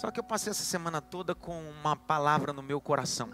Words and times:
Só 0.00 0.10
que 0.10 0.18
eu 0.18 0.24
passei 0.24 0.50
essa 0.50 0.64
semana 0.64 1.02
toda 1.02 1.34
com 1.34 1.60
uma 1.72 1.94
palavra 1.94 2.54
no 2.54 2.62
meu 2.62 2.80
coração. 2.80 3.28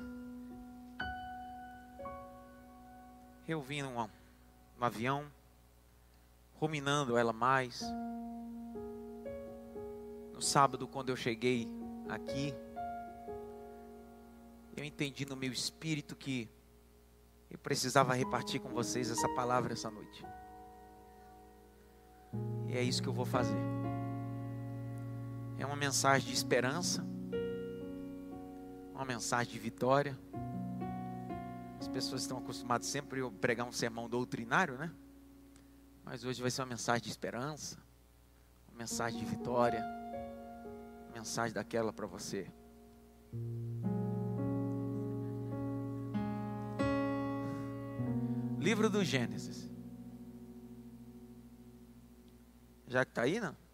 Eu 3.46 3.62
vim 3.62 3.82
num, 3.82 4.08
avião, 4.80 5.30
ruminando 6.56 7.16
ela 7.16 7.32
mais. 7.32 7.84
No 10.32 10.42
sábado, 10.42 10.88
quando 10.88 11.10
eu 11.10 11.16
cheguei 11.16 11.68
aqui, 12.08 12.52
eu 14.76 14.82
entendi 14.82 15.24
no 15.24 15.36
meu 15.36 15.52
espírito 15.52 16.16
que 16.16 16.50
eu 17.48 17.58
precisava 17.58 18.12
repartir 18.12 18.60
com 18.60 18.70
vocês 18.70 19.08
essa 19.08 19.28
palavra 19.36 19.72
essa 19.72 19.88
noite. 19.88 20.26
E 22.66 22.76
é 22.76 22.82
isso 22.82 23.00
que 23.00 23.08
eu 23.08 23.14
vou 23.14 23.24
fazer. 23.24 23.75
É 25.58 25.64
uma 25.64 25.76
mensagem 25.76 26.28
de 26.28 26.34
esperança, 26.34 27.04
uma 28.94 29.04
mensagem 29.04 29.52
de 29.52 29.58
vitória. 29.58 30.18
As 31.80 31.88
pessoas 31.88 32.22
estão 32.22 32.38
acostumadas 32.38 32.86
sempre 32.86 33.22
a 33.22 33.30
pregar 33.30 33.66
um 33.66 33.72
sermão 33.72 34.08
doutrinário, 34.08 34.76
né? 34.76 34.92
Mas 36.04 36.24
hoje 36.24 36.42
vai 36.42 36.50
ser 36.50 36.62
uma 36.62 36.68
mensagem 36.68 37.02
de 37.02 37.08
esperança, 37.08 37.78
uma 38.68 38.78
mensagem 38.78 39.18
de 39.18 39.24
vitória, 39.24 39.82
uma 41.06 41.18
mensagem 41.18 41.54
daquela 41.54 41.92
para 41.92 42.06
você. 42.06 42.50
Livro 48.58 48.90
do 48.90 49.04
Gênesis. 49.04 49.70
Já 52.88 53.04
que 53.04 53.10
está 53.10 53.22
aí, 53.22 53.40
não? 53.40 53.65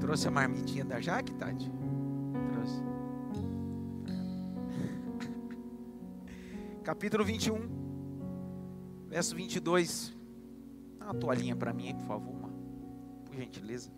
Trouxe 0.00 0.28
a 0.28 0.30
marmitinha 0.30 0.84
da 0.84 1.00
Jaque, 1.00 1.34
Tati? 1.34 1.70
Trouxe. 2.52 2.82
Capítulo 6.82 7.24
21, 7.24 7.68
verso 9.08 9.36
22. 9.36 10.16
Dá 10.98 11.04
uma 11.04 11.14
toalhinha 11.14 11.54
para 11.54 11.72
mim 11.72 11.94
por 11.94 12.06
favor, 12.06 12.34
uma, 12.34 12.48
por 13.26 13.34
gentileza. 13.36 13.90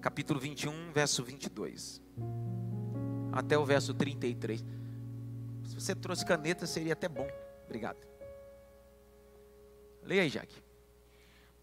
Capítulo 0.00 0.38
21, 0.38 0.92
verso 0.92 1.24
22. 1.24 2.02
Até 3.32 3.56
o 3.56 3.64
verso 3.64 3.94
33. 3.94 4.62
Se 5.64 5.74
você 5.74 5.94
trouxe 5.94 6.26
caneta, 6.26 6.66
seria 6.66 6.92
até 6.92 7.08
bom. 7.08 7.26
Obrigado. 7.64 8.09
Leia 10.02 10.22
aí, 10.22 10.28
Jaque. 10.28 10.56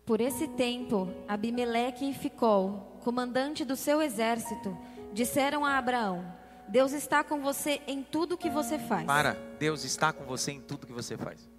Por 0.06 0.22
esse 0.22 0.48
tempo, 0.48 1.14
Abimeleque 1.28 2.10
e 2.10 2.14
Ficol, 2.14 2.98
comandante 3.04 3.66
do 3.66 3.76
seu 3.76 4.02
exército, 4.02 4.78
disseram 5.12 5.66
a 5.66 5.78
Abraão: 5.78 6.26
Deus 6.68 6.94
está 6.94 7.24
com 7.24 7.42
você 7.42 7.82
em 7.88 8.02
tudo 8.02 8.38
que 8.38 8.50
você 8.50 8.80
faz. 8.80 9.06
Para, 9.06 9.34
Deus 9.60 9.84
está 9.84 10.14
com 10.14 10.24
você 10.24 10.52
em 10.52 10.62
tudo 10.62 10.88
que 10.88 10.94
você 10.94 11.18
faz. 11.18 11.50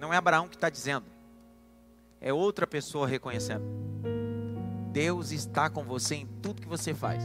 Não 0.00 0.12
é 0.12 0.16
Abraão 0.16 0.48
que 0.48 0.56
está 0.56 0.68
dizendo, 0.68 1.06
é 2.20 2.32
outra 2.32 2.66
pessoa 2.66 3.06
reconhecendo. 3.06 3.64
Deus 4.90 5.30
está 5.30 5.70
com 5.70 5.84
você 5.84 6.16
em 6.16 6.26
tudo 6.42 6.62
que 6.62 6.68
você 6.68 6.92
faz. 6.94 7.22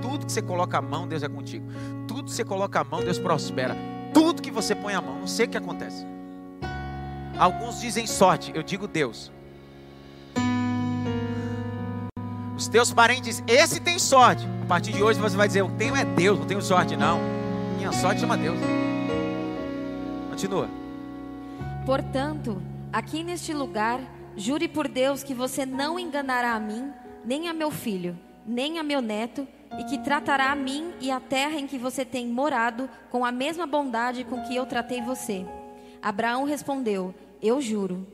Tudo 0.00 0.26
que 0.26 0.32
você 0.32 0.42
coloca 0.42 0.78
a 0.78 0.82
mão, 0.82 1.08
Deus 1.08 1.22
é 1.22 1.28
contigo. 1.28 1.66
Tudo 2.06 2.24
que 2.24 2.30
você 2.30 2.44
coloca 2.44 2.80
a 2.80 2.84
mão, 2.84 3.02
Deus 3.02 3.18
prospera. 3.18 3.74
Tudo 4.12 4.42
que 4.42 4.50
você 4.50 4.74
põe 4.74 4.94
a 4.94 5.00
mão, 5.00 5.20
não 5.20 5.26
sei 5.26 5.46
o 5.46 5.48
que 5.48 5.56
acontece. 5.56 6.04
Alguns 7.38 7.80
dizem 7.80 8.06
sorte, 8.06 8.52
eu 8.54 8.62
digo 8.62 8.86
Deus. 8.86 9.32
Os 12.56 12.68
teus 12.68 12.92
parentes, 12.92 13.42
esse 13.46 13.80
tem 13.80 13.98
sorte. 13.98 14.46
A 14.62 14.66
partir 14.66 14.92
de 14.92 15.02
hoje 15.02 15.18
você 15.18 15.36
vai 15.36 15.46
dizer, 15.46 15.60
eu 15.60 15.70
tenho 15.78 15.96
é 15.96 16.04
Deus, 16.04 16.38
não 16.38 16.46
tenho 16.46 16.60
sorte 16.60 16.96
não. 16.96 17.18
Minha 17.78 17.92
sorte 17.92 18.20
chama 18.20 18.36
Deus. 18.36 18.58
Continua. 20.28 20.68
Portanto, 21.86 22.60
aqui 22.92 23.24
neste 23.24 23.54
lugar, 23.54 24.00
jure 24.36 24.68
por 24.68 24.86
Deus 24.86 25.22
que 25.22 25.32
você 25.32 25.64
não 25.64 25.98
enganará 25.98 26.52
a 26.52 26.60
mim, 26.60 26.92
nem 27.24 27.48
a 27.48 27.54
meu 27.54 27.70
filho, 27.70 28.18
nem 28.46 28.78
a 28.78 28.82
meu 28.82 29.00
neto, 29.00 29.48
e 29.78 29.84
que 29.84 29.98
tratará 29.98 30.50
a 30.50 30.56
mim 30.56 30.92
e 31.00 31.10
a 31.10 31.20
terra 31.20 31.58
em 31.58 31.66
que 31.66 31.78
você 31.78 32.04
tem 32.04 32.26
morado 32.26 32.88
com 33.10 33.24
a 33.24 33.32
mesma 33.32 33.66
bondade 33.66 34.24
com 34.24 34.42
que 34.42 34.54
eu 34.54 34.66
tratei 34.66 35.00
você. 35.00 35.46
Abraão 36.02 36.44
respondeu: 36.44 37.14
Eu 37.40 37.60
juro. 37.60 38.06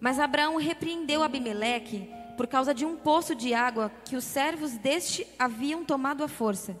Mas 0.00 0.20
Abraão 0.20 0.56
repreendeu 0.56 1.22
Abimeleque 1.22 2.08
por 2.36 2.46
causa 2.46 2.72
de 2.72 2.84
um 2.84 2.96
poço 2.96 3.34
de 3.34 3.52
água 3.52 3.90
que 4.04 4.14
os 4.14 4.24
servos 4.24 4.72
deste 4.76 5.26
haviam 5.38 5.84
tomado 5.84 6.22
à 6.22 6.28
força. 6.28 6.76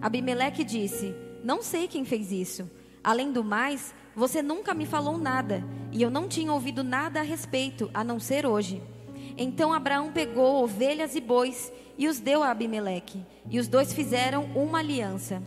Abimeleque 0.00 0.64
disse: 0.64 1.14
Não 1.44 1.62
sei 1.62 1.86
quem 1.86 2.04
fez 2.04 2.32
isso. 2.32 2.70
Além 3.04 3.32
do 3.32 3.42
mais, 3.42 3.94
você 4.14 4.40
nunca 4.42 4.74
me 4.74 4.86
falou 4.86 5.18
nada, 5.18 5.64
e 5.90 6.00
eu 6.00 6.10
não 6.10 6.28
tinha 6.28 6.52
ouvido 6.52 6.84
nada 6.84 7.20
a 7.20 7.22
respeito, 7.22 7.90
a 7.92 8.04
não 8.04 8.20
ser 8.20 8.46
hoje. 8.46 8.82
Então 9.36 9.72
Abraão 9.72 10.12
pegou 10.12 10.62
ovelhas 10.62 11.14
e 11.14 11.20
bois 11.20 11.72
e 11.96 12.08
os 12.08 12.18
deu 12.18 12.42
a 12.42 12.50
Abimeleque, 12.50 13.24
e 13.50 13.58
os 13.58 13.68
dois 13.68 13.92
fizeram 13.92 14.44
uma 14.54 14.78
aliança. 14.78 15.42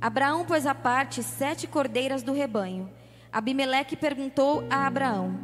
Abraão 0.00 0.44
pôs 0.44 0.66
à 0.66 0.74
parte 0.74 1.22
sete 1.22 1.66
cordeiras 1.66 2.22
do 2.22 2.32
rebanho. 2.32 2.90
Abimeleque 3.32 3.96
perguntou 3.96 4.64
a 4.68 4.86
Abraão: 4.86 5.38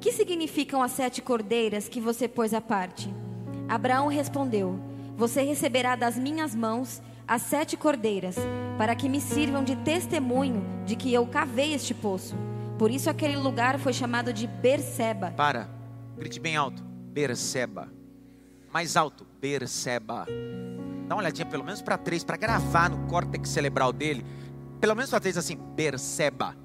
Que 0.00 0.12
significam 0.12 0.82
as 0.82 0.92
sete 0.92 1.22
cordeiras 1.22 1.88
que 1.88 2.00
você 2.00 2.28
pôs 2.28 2.52
à 2.52 2.60
parte? 2.60 3.12
Abraão 3.68 4.08
respondeu: 4.08 4.78
Você 5.16 5.42
receberá 5.42 5.96
das 5.96 6.18
minhas 6.18 6.54
mãos 6.54 7.00
as 7.26 7.42
sete 7.42 7.76
cordeiras, 7.76 8.36
para 8.76 8.94
que 8.94 9.08
me 9.08 9.20
sirvam 9.20 9.64
de 9.64 9.76
testemunho 9.76 10.62
de 10.84 10.96
que 10.96 11.12
eu 11.12 11.26
cavei 11.26 11.72
este 11.72 11.94
poço. 11.94 12.36
Por 12.78 12.90
isso 12.90 13.08
aquele 13.08 13.36
lugar 13.36 13.78
foi 13.78 13.92
chamado 13.92 14.32
de 14.32 14.46
Berseba. 14.46 15.30
Para, 15.30 15.70
grite 16.16 16.38
bem 16.40 16.56
alto. 16.56 16.82
Berseba. 16.82 17.92
Mais 18.72 18.96
alto, 18.96 19.26
Berseba. 19.42 20.24
Dá 21.08 21.16
uma 21.16 21.20
olhadinha 21.20 21.44
pelo 21.44 21.64
menos 21.64 21.82
para 21.82 21.98
três, 21.98 22.22
para 22.22 22.36
gravar 22.36 22.88
no 22.88 23.08
córtex 23.08 23.48
cerebral 23.48 23.92
dele. 23.92 24.24
Pelo 24.80 24.94
menos 24.94 25.10
para 25.10 25.18
três 25.18 25.36
assim, 25.36 25.56
Berseba. 25.56 26.56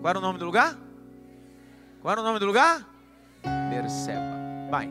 Qual 0.00 0.08
era 0.10 0.18
o 0.18 0.22
nome 0.22 0.38
do 0.38 0.46
lugar? 0.46 0.78
Qual 2.00 2.10
era 2.12 2.22
o 2.22 2.24
nome 2.24 2.38
do 2.38 2.46
lugar? 2.46 2.88
Berseba. 3.68 4.34
Vai. 4.70 4.90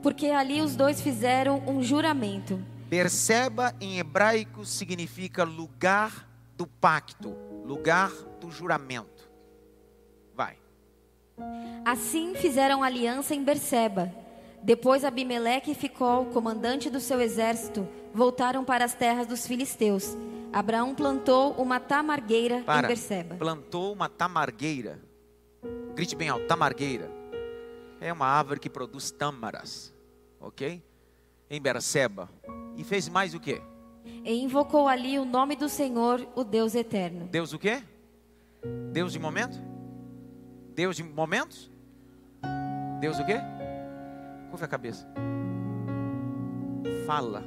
Porque 0.00 0.26
ali 0.28 0.62
os 0.62 0.76
dois 0.76 1.00
fizeram 1.00 1.58
um 1.68 1.82
juramento. 1.82 2.64
Berseba 2.88 3.74
em 3.80 3.98
hebraico 3.98 4.64
significa 4.64 5.42
lugar 5.42 6.28
do 6.56 6.68
pacto, 6.68 7.36
lugar 7.64 8.10
do 8.40 8.48
juramento. 8.48 9.19
Assim 11.84 12.34
fizeram 12.34 12.82
aliança 12.82 13.34
em 13.34 13.42
Berseba. 13.42 14.12
Depois 14.62 15.04
Abimeleque 15.04 15.70
e 15.70 15.74
Ficol, 15.74 16.26
comandante 16.26 16.90
do 16.90 17.00
seu 17.00 17.20
exército, 17.20 17.88
voltaram 18.12 18.64
para 18.64 18.84
as 18.84 18.94
terras 18.94 19.26
dos 19.26 19.46
filisteus. 19.46 20.16
Abraão 20.52 20.94
plantou 20.94 21.52
uma 21.52 21.80
tamargueira 21.80 22.62
Para. 22.62 22.86
em 22.86 22.88
Berseba. 22.88 23.36
Plantou 23.36 23.92
uma 23.92 24.08
tamargueira. 24.08 25.00
Grite 25.94 26.14
bem 26.16 26.28
alto, 26.28 26.46
tamargueira. 26.46 27.10
É 28.00 28.12
uma 28.12 28.26
árvore 28.26 28.60
que 28.60 28.68
produz 28.68 29.10
tâmaras, 29.10 29.92
ok? 30.40 30.82
Em 31.48 31.60
Berseba. 31.60 32.28
E 32.76 32.84
fez 32.84 33.08
mais 33.08 33.34
o 33.34 33.40
quê? 33.40 33.60
E 34.24 34.42
invocou 34.42 34.88
ali 34.88 35.18
o 35.18 35.24
nome 35.24 35.56
do 35.56 35.68
Senhor, 35.68 36.26
o 36.34 36.42
Deus 36.42 36.74
eterno. 36.74 37.26
Deus 37.30 37.52
o 37.52 37.58
quê? 37.58 37.82
Deus 38.92 39.12
de 39.12 39.18
momento? 39.18 39.69
Deus 40.74 40.96
de 40.96 41.02
momentos? 41.02 41.70
Deus 43.00 43.18
o 43.18 43.24
quê? 43.24 43.40
Curva 44.50 44.64
a 44.64 44.68
cabeça. 44.68 45.06
Fala 47.06 47.42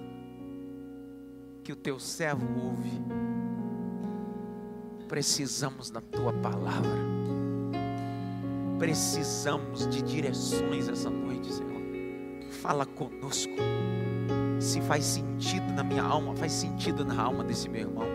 que 1.64 1.72
o 1.72 1.76
teu 1.76 2.00
servo 2.00 2.46
ouve. 2.60 2.92
Precisamos 5.08 5.90
da 5.90 6.02
tua 6.02 6.34
palavra. 6.34 7.14
Precisamos 8.80 9.88
de 9.88 10.02
direções 10.02 10.90
essa 10.90 11.10
noite, 11.10 11.54
Senhor. 11.54 12.52
Fala 12.62 12.86
conosco. 12.86 13.54
Se 14.60 14.82
faz 14.82 15.06
sentido 15.06 15.72
na 15.74 15.84
minha 15.84 16.04
alma, 16.04 16.36
faz 16.36 16.52
sentido 16.52 17.06
na 17.06 17.22
alma 17.22 17.44
desse 17.44 17.70
meu 17.70 17.82
irmão. 17.82 18.08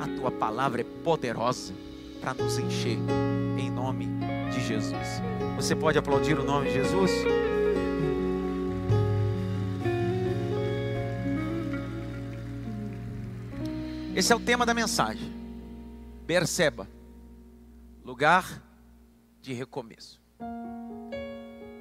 A 0.00 0.20
tua 0.20 0.30
palavra 0.30 0.80
é 0.80 0.84
poderosa 1.04 1.72
para 2.20 2.34
nos 2.34 2.58
encher, 2.58 2.98
em 3.58 3.70
nome 3.70 4.08
de 4.52 4.60
Jesus. 4.60 5.22
Você 5.56 5.74
pode 5.74 5.98
aplaudir 5.98 6.38
o 6.38 6.44
nome 6.44 6.68
de 6.68 6.74
Jesus? 6.74 7.10
Esse 14.14 14.32
é 14.32 14.36
o 14.36 14.40
tema 14.40 14.66
da 14.66 14.74
mensagem. 14.74 15.32
Perceba, 16.26 16.86
lugar 18.04 18.62
de 19.40 19.52
recomeço. 19.52 20.20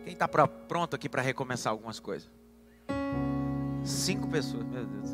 Quem 0.04 0.14
está 0.14 0.28
pronto 0.28 0.96
aqui 0.96 1.10
para 1.10 1.22
recomeçar 1.22 1.72
algumas 1.72 2.00
coisas? 2.00 2.30
Cinco 3.84 4.28
pessoas, 4.28 4.64
meu 4.64 4.86
Deus. 4.86 5.10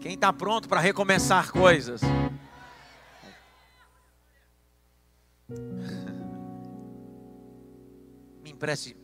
Quem 0.00 0.14
está 0.14 0.32
pronto 0.32 0.68
para 0.68 0.80
recomeçar 0.80 1.50
coisas? 1.50 2.00
Me 8.58 8.60
empreste 8.60 8.96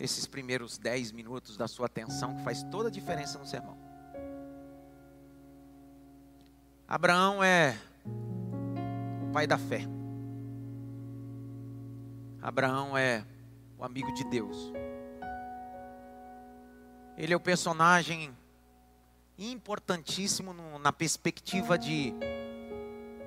esses 0.00 0.26
primeiros 0.26 0.78
dez 0.78 1.12
minutos 1.12 1.56
da 1.56 1.68
sua 1.68 1.86
atenção, 1.86 2.34
que 2.34 2.42
faz 2.42 2.64
toda 2.64 2.88
a 2.88 2.90
diferença 2.90 3.38
no 3.38 3.46
sermão. 3.46 3.78
Abraão 6.88 7.42
é 7.42 7.78
o 8.04 9.30
pai 9.32 9.46
da 9.46 9.56
fé. 9.56 9.82
Abraão 12.42 12.98
é 12.98 13.24
o 13.78 13.84
amigo 13.84 14.12
de 14.12 14.24
Deus. 14.24 14.72
Ele 17.16 17.32
é 17.32 17.36
o 17.36 17.40
personagem 17.40 18.36
importantíssimo 19.38 20.52
no, 20.52 20.80
na 20.80 20.92
perspectiva 20.92 21.78
de 21.78 22.12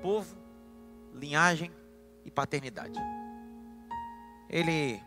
povo, 0.02 0.36
linhagem 1.14 1.72
e 2.22 2.30
paternidade. 2.30 3.00
Ele 4.50 5.00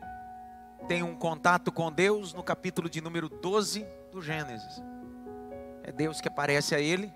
tem 0.88 1.04
um 1.04 1.16
contato 1.16 1.72
com 1.72 1.92
Deus 1.92 2.33
no 2.33 2.44
capítulo 2.44 2.89
de 2.89 3.01
número 3.01 3.30
12 3.30 3.86
do 4.12 4.22
Gênesis. 4.22 4.81
É 5.83 5.92
Deus 5.92 6.19
que 6.19 6.28
aparece 6.28 6.75
a 6.75 6.80
ele 6.80 7.12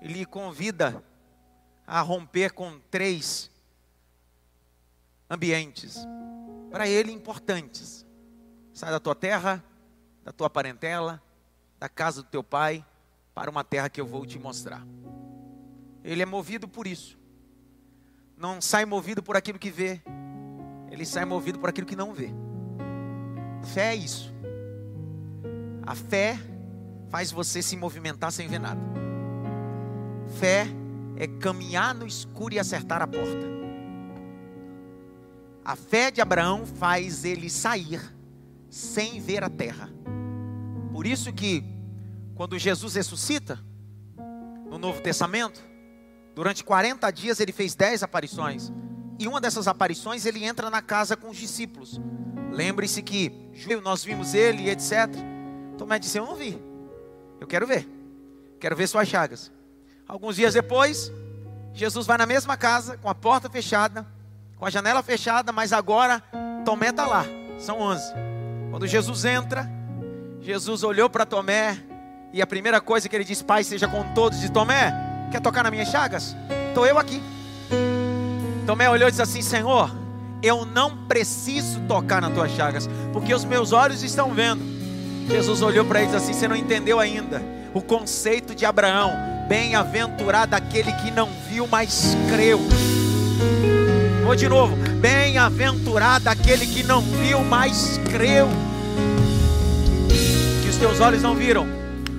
e 0.00 0.08
lhe 0.08 0.24
convida 0.24 1.02
a 1.86 2.00
romper 2.00 2.52
com 2.52 2.78
três 2.90 3.50
ambientes, 5.28 5.98
para 6.70 6.88
ele 6.88 7.12
importantes. 7.12 8.06
Sai 8.72 8.90
da 8.90 9.00
tua 9.00 9.14
terra, 9.14 9.62
da 10.22 10.32
tua 10.32 10.50
parentela, 10.50 11.22
da 11.78 11.88
casa 11.88 12.22
do 12.22 12.28
teu 12.28 12.42
pai, 12.42 12.84
para 13.34 13.50
uma 13.50 13.64
terra 13.64 13.88
que 13.88 14.00
eu 14.00 14.06
vou 14.06 14.24
te 14.24 14.38
mostrar. 14.38 14.84
Ele 16.02 16.22
é 16.22 16.26
movido 16.26 16.68
por 16.68 16.86
isso. 16.86 17.18
Não 18.36 18.60
sai 18.60 18.84
movido 18.84 19.22
por 19.22 19.36
aquilo 19.36 19.58
que 19.58 19.70
vê, 19.70 20.02
ele 20.90 21.04
sai 21.04 21.24
movido 21.24 21.58
por 21.58 21.68
aquilo 21.68 21.86
que 21.86 21.96
não 21.96 22.12
vê. 22.12 22.30
Fé 23.64 23.92
é 23.92 23.96
isso. 23.96 24.32
A 25.86 25.94
fé 25.94 26.38
faz 27.10 27.30
você 27.30 27.62
se 27.62 27.76
movimentar 27.76 28.32
sem 28.32 28.48
ver 28.48 28.58
nada. 28.58 28.80
Fé 30.38 30.66
é 31.16 31.26
caminhar 31.26 31.94
no 31.94 32.06
escuro 32.06 32.54
e 32.54 32.58
acertar 32.58 33.02
a 33.02 33.06
porta. 33.06 33.54
A 35.64 35.76
fé 35.76 36.10
de 36.10 36.20
Abraão 36.20 36.66
faz 36.66 37.24
ele 37.24 37.48
sair 37.48 38.00
sem 38.68 39.20
ver 39.20 39.44
a 39.44 39.48
terra. 39.48 39.88
Por 40.92 41.06
isso 41.06 41.32
que 41.32 41.64
quando 42.34 42.58
Jesus 42.58 42.94
ressuscita 42.94 43.58
no 44.68 44.76
Novo 44.78 45.00
Testamento, 45.00 45.62
durante 46.34 46.64
40 46.64 47.10
dias 47.10 47.40
ele 47.40 47.52
fez 47.52 47.74
10 47.74 48.02
aparições. 48.02 48.72
E 49.18 49.28
uma 49.28 49.40
dessas 49.40 49.68
aparições 49.68 50.26
ele 50.26 50.44
entra 50.44 50.68
na 50.68 50.82
casa 50.82 51.16
com 51.16 51.30
os 51.30 51.36
discípulos. 51.36 52.00
Lembre-se 52.54 53.02
que 53.02 53.32
nós 53.82 54.04
vimos 54.04 54.32
ele 54.32 54.70
etc. 54.70 55.08
Tomé 55.76 55.98
disse: 55.98 56.18
Eu 56.18 56.24
não 56.24 56.36
vi. 56.36 56.58
Eu 57.40 57.46
quero 57.46 57.66
ver. 57.66 57.86
Quero 58.60 58.76
ver 58.76 58.86
suas 58.86 59.08
chagas. 59.08 59.52
Alguns 60.06 60.36
dias 60.36 60.54
depois, 60.54 61.12
Jesus 61.72 62.06
vai 62.06 62.16
na 62.16 62.26
mesma 62.26 62.56
casa, 62.56 62.96
com 62.98 63.08
a 63.08 63.14
porta 63.14 63.50
fechada, 63.50 64.06
com 64.56 64.64
a 64.64 64.70
janela 64.70 65.02
fechada, 65.02 65.50
mas 65.50 65.72
agora 65.72 66.22
Tomé 66.64 66.90
está 66.90 67.06
lá. 67.06 67.24
São 67.58 67.80
11. 67.80 68.12
Quando 68.70 68.86
Jesus 68.86 69.24
entra, 69.24 69.68
Jesus 70.40 70.82
olhou 70.82 71.10
para 71.10 71.26
Tomé 71.26 71.78
e 72.32 72.40
a 72.40 72.46
primeira 72.46 72.80
coisa 72.80 73.08
que 73.08 73.16
ele 73.16 73.24
disse: 73.24 73.42
Pai, 73.42 73.64
seja 73.64 73.88
com 73.88 74.14
todos. 74.14 74.40
De 74.40 74.50
Tomé, 74.50 74.92
quer 75.30 75.40
tocar 75.40 75.64
nas 75.64 75.72
minhas 75.72 75.88
chagas? 75.88 76.36
Estou 76.68 76.86
eu 76.86 76.98
aqui. 76.98 77.20
Tomé 78.66 78.88
olhou 78.88 79.08
e 79.08 79.10
disse 79.10 79.22
assim: 79.22 79.42
Senhor, 79.42 79.90
eu 80.44 80.66
não 80.66 80.94
preciso 81.08 81.80
tocar 81.88 82.20
nas 82.20 82.34
tuas 82.34 82.50
chagas, 82.50 82.88
porque 83.14 83.32
os 83.32 83.46
meus 83.46 83.72
olhos 83.72 84.02
estão 84.02 84.34
vendo. 84.34 84.62
Jesus 85.26 85.62
olhou 85.62 85.86
para 85.86 86.02
ele 86.02 86.10
e 86.10 86.12
disse 86.12 86.30
assim: 86.30 86.38
Você 86.38 86.46
não 86.46 86.54
entendeu 86.54 87.00
ainda 87.00 87.42
o 87.72 87.80
conceito 87.80 88.54
de 88.54 88.66
Abraão. 88.66 89.10
Bem-aventurado 89.48 90.54
aquele 90.54 90.92
que 90.92 91.10
não 91.10 91.30
viu, 91.48 91.66
mas 91.66 92.14
creu. 92.30 92.60
Vou 94.22 94.36
de 94.36 94.46
novo. 94.46 94.76
Bem-aventurado 95.00 96.28
aquele 96.28 96.66
que 96.66 96.82
não 96.82 97.00
viu, 97.00 97.40
mas 97.40 97.98
creu. 98.10 98.48
Que 100.62 100.68
os 100.68 100.76
teus 100.76 101.00
olhos 101.00 101.22
não 101.22 101.34
viram, 101.34 101.66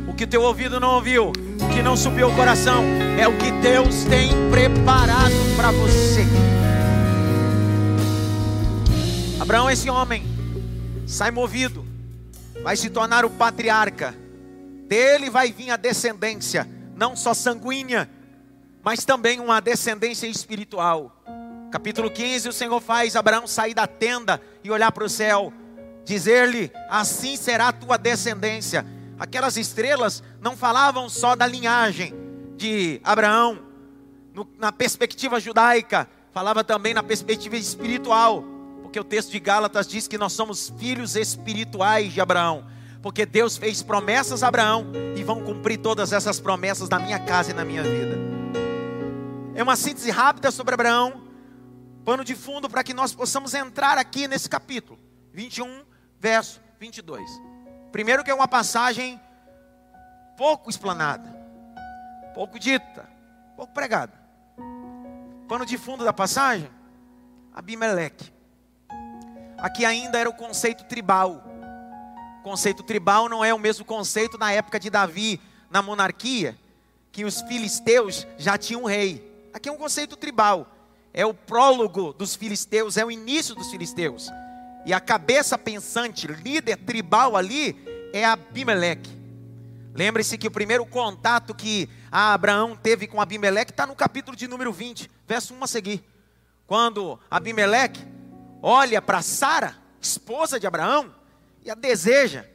o 0.07 0.13
que 0.13 0.25
teu 0.25 0.41
ouvido 0.41 0.79
não 0.79 0.95
ouviu, 0.95 1.29
o 1.29 1.73
que 1.73 1.83
não 1.83 1.95
subiu 1.95 2.29
o 2.29 2.35
coração, 2.35 2.83
é 3.19 3.27
o 3.27 3.37
que 3.37 3.51
Deus 3.51 4.03
tem 4.05 4.29
preparado 4.49 5.55
para 5.55 5.71
você. 5.71 6.54
Abraão, 9.39 9.69
esse 9.69 9.89
homem, 9.89 10.23
sai 11.05 11.29
movido, 11.29 11.85
vai 12.63 12.77
se 12.77 12.89
tornar 12.89 13.25
o 13.25 13.29
patriarca. 13.29 14.15
Dele 14.87 15.29
vai 15.29 15.51
vir 15.51 15.71
a 15.71 15.75
descendência, 15.75 16.67
não 16.95 17.17
só 17.17 17.33
sanguínea, 17.33 18.09
mas 18.81 19.03
também 19.03 19.41
uma 19.41 19.59
descendência 19.59 20.25
espiritual. 20.25 21.21
Capítulo 21.69 22.09
15, 22.09 22.47
o 22.47 22.53
Senhor 22.53 22.79
faz 22.79 23.15
Abraão 23.15 23.45
sair 23.45 23.73
da 23.73 23.85
tenda 23.85 24.41
e 24.63 24.71
olhar 24.71 24.91
para 24.93 25.03
o 25.03 25.09
céu, 25.09 25.51
dizer-lhe: 26.05 26.71
Assim 26.89 27.35
será 27.35 27.67
a 27.67 27.73
tua 27.73 27.97
descendência. 27.97 28.85
Aquelas 29.19 29.57
estrelas 29.57 30.23
não 30.39 30.55
falavam 30.55 31.09
só 31.09 31.35
da 31.35 31.45
linhagem 31.45 32.13
de 32.55 33.01
Abraão, 33.03 33.59
no, 34.33 34.47
na 34.57 34.71
perspectiva 34.71 35.41
judaica, 35.41 36.07
falava 36.31 36.63
também 36.63 36.93
na 36.93 37.03
perspectiva 37.03 37.57
espiritual, 37.57 38.54
porque 38.95 38.99
o 39.01 39.03
texto 39.03 39.31
de 39.31 39.41
Gálatas 39.41 39.85
diz 39.87 40.07
que 40.07 40.17
nós 40.17 40.31
somos 40.31 40.69
filhos 40.79 41.17
espirituais 41.17 42.13
de 42.13 42.21
Abraão, 42.21 42.65
porque 43.01 43.25
Deus 43.25 43.57
fez 43.57 43.83
promessas 43.83 44.41
a 44.41 44.47
Abraão 44.47 44.87
e 45.17 45.21
vão 45.21 45.43
cumprir 45.43 45.79
todas 45.79 46.13
essas 46.13 46.39
promessas 46.39 46.87
na 46.87 46.97
minha 46.97 47.19
casa 47.19 47.51
e 47.51 47.53
na 47.53 47.65
minha 47.65 47.83
vida. 47.83 48.15
É 49.53 49.61
uma 49.61 49.75
síntese 49.75 50.09
rápida 50.11 50.49
sobre 50.49 50.75
Abraão, 50.75 51.27
pano 52.05 52.23
de 52.23 52.35
fundo 52.35 52.69
para 52.69 52.85
que 52.85 52.93
nós 52.93 53.13
possamos 53.13 53.53
entrar 53.53 53.97
aqui 53.97 54.29
nesse 54.29 54.47
capítulo 54.47 54.97
21, 55.33 55.83
verso 56.17 56.61
22. 56.79 57.21
Primeiro, 57.91 58.23
que 58.23 58.31
é 58.31 58.33
uma 58.33 58.47
passagem 58.47 59.19
pouco 60.37 60.69
explanada, 60.69 61.35
pouco 62.33 62.57
dita, 62.57 63.09
pouco 63.57 63.73
pregada. 63.73 64.13
Pano 65.49 65.65
de 65.65 65.77
fundo 65.77 66.05
da 66.05 66.13
passagem, 66.13 66.69
Abimeleque. 67.53 68.34
Aqui 69.57 69.85
ainda 69.85 70.17
era 70.17 70.29
o 70.29 70.33
conceito 70.33 70.83
tribal. 70.85 71.43
O 72.39 72.43
conceito 72.43 72.83
tribal 72.83 73.27
não 73.27 73.43
é 73.43 73.53
o 73.53 73.59
mesmo 73.59 73.83
conceito 73.85 74.37
na 74.37 74.51
época 74.51 74.79
de 74.79 74.89
Davi, 74.89 75.41
na 75.69 75.81
monarquia, 75.81 76.57
que 77.11 77.25
os 77.25 77.41
filisteus 77.41 78.27
já 78.37 78.57
tinham 78.57 78.83
um 78.83 78.85
rei. 78.85 79.49
Aqui 79.53 79.69
é 79.69 79.71
um 79.71 79.77
conceito 79.77 80.15
tribal 80.15 80.75
é 81.15 81.25
o 81.25 81.33
prólogo 81.33 82.11
dos 82.11 82.35
filisteus, 82.35 82.97
é 82.97 83.05
o 83.05 83.09
início 83.09 83.55
dos 83.55 83.71
filisteus. 83.71 84.29
E 84.85 84.93
a 84.93 84.99
cabeça 84.99 85.57
pensante, 85.57 86.27
líder 86.27 86.75
tribal 86.75 87.37
ali, 87.37 87.73
é 88.11 88.25
Abimeleque. 88.25 89.09
Lembre-se 89.93 90.37
que 90.37 90.45
o 90.45 90.51
primeiro 90.51 90.85
contato 90.85 91.55
que 91.55 91.89
Abraão 92.11 92.75
teve 92.75 93.07
com 93.07 93.21
Abimeleque 93.21 93.71
está 93.71 93.87
no 93.87 93.95
capítulo 93.95 94.35
de 94.35 94.45
número 94.45 94.73
20, 94.73 95.09
verso 95.25 95.53
1 95.53 95.63
a 95.63 95.67
seguir. 95.67 96.03
Quando 96.67 97.17
Abimeleque 97.31 98.05
olha 98.67 98.99
para 98.99 99.21
Sara, 99.21 99.75
esposa 100.01 100.59
de 100.59 100.65
Abraão, 100.65 101.13
e 101.63 101.69
a 101.69 101.75
deseja. 101.75 102.45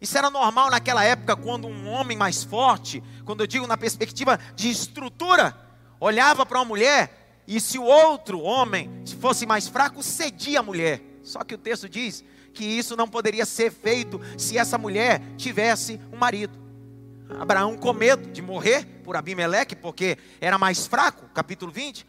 Isso 0.00 0.16
era 0.16 0.30
normal 0.30 0.70
naquela 0.70 1.02
época, 1.02 1.34
quando 1.34 1.66
um 1.66 1.88
homem 1.88 2.16
mais 2.16 2.44
forte, 2.44 3.02
quando 3.24 3.40
eu 3.40 3.46
digo 3.48 3.66
na 3.66 3.76
perspectiva 3.76 4.38
de 4.54 4.70
estrutura, 4.70 5.56
olhava 5.98 6.46
para 6.46 6.60
uma 6.60 6.64
mulher 6.64 7.42
e 7.44 7.60
se 7.60 7.76
o 7.76 7.82
outro 7.82 8.40
homem 8.40 9.02
fosse 9.20 9.46
mais 9.46 9.66
fraco, 9.66 10.00
cedia 10.00 10.60
a 10.60 10.62
mulher. 10.62 11.02
Só 11.24 11.42
que 11.42 11.56
o 11.56 11.58
texto 11.58 11.88
diz 11.88 12.22
que 12.54 12.64
isso 12.64 12.96
não 12.96 13.08
poderia 13.08 13.44
ser 13.44 13.72
feito 13.72 14.20
se 14.36 14.56
essa 14.56 14.78
mulher 14.78 15.20
tivesse 15.36 16.00
um 16.12 16.16
marido. 16.16 16.56
Abraão, 17.40 17.76
com 17.76 17.92
medo 17.92 18.30
de 18.30 18.40
morrer 18.40 18.84
por 19.02 19.16
Abimeleque, 19.16 19.74
porque 19.74 20.18
era 20.40 20.56
mais 20.56 20.86
fraco, 20.86 21.28
capítulo 21.34 21.72
20, 21.72 22.06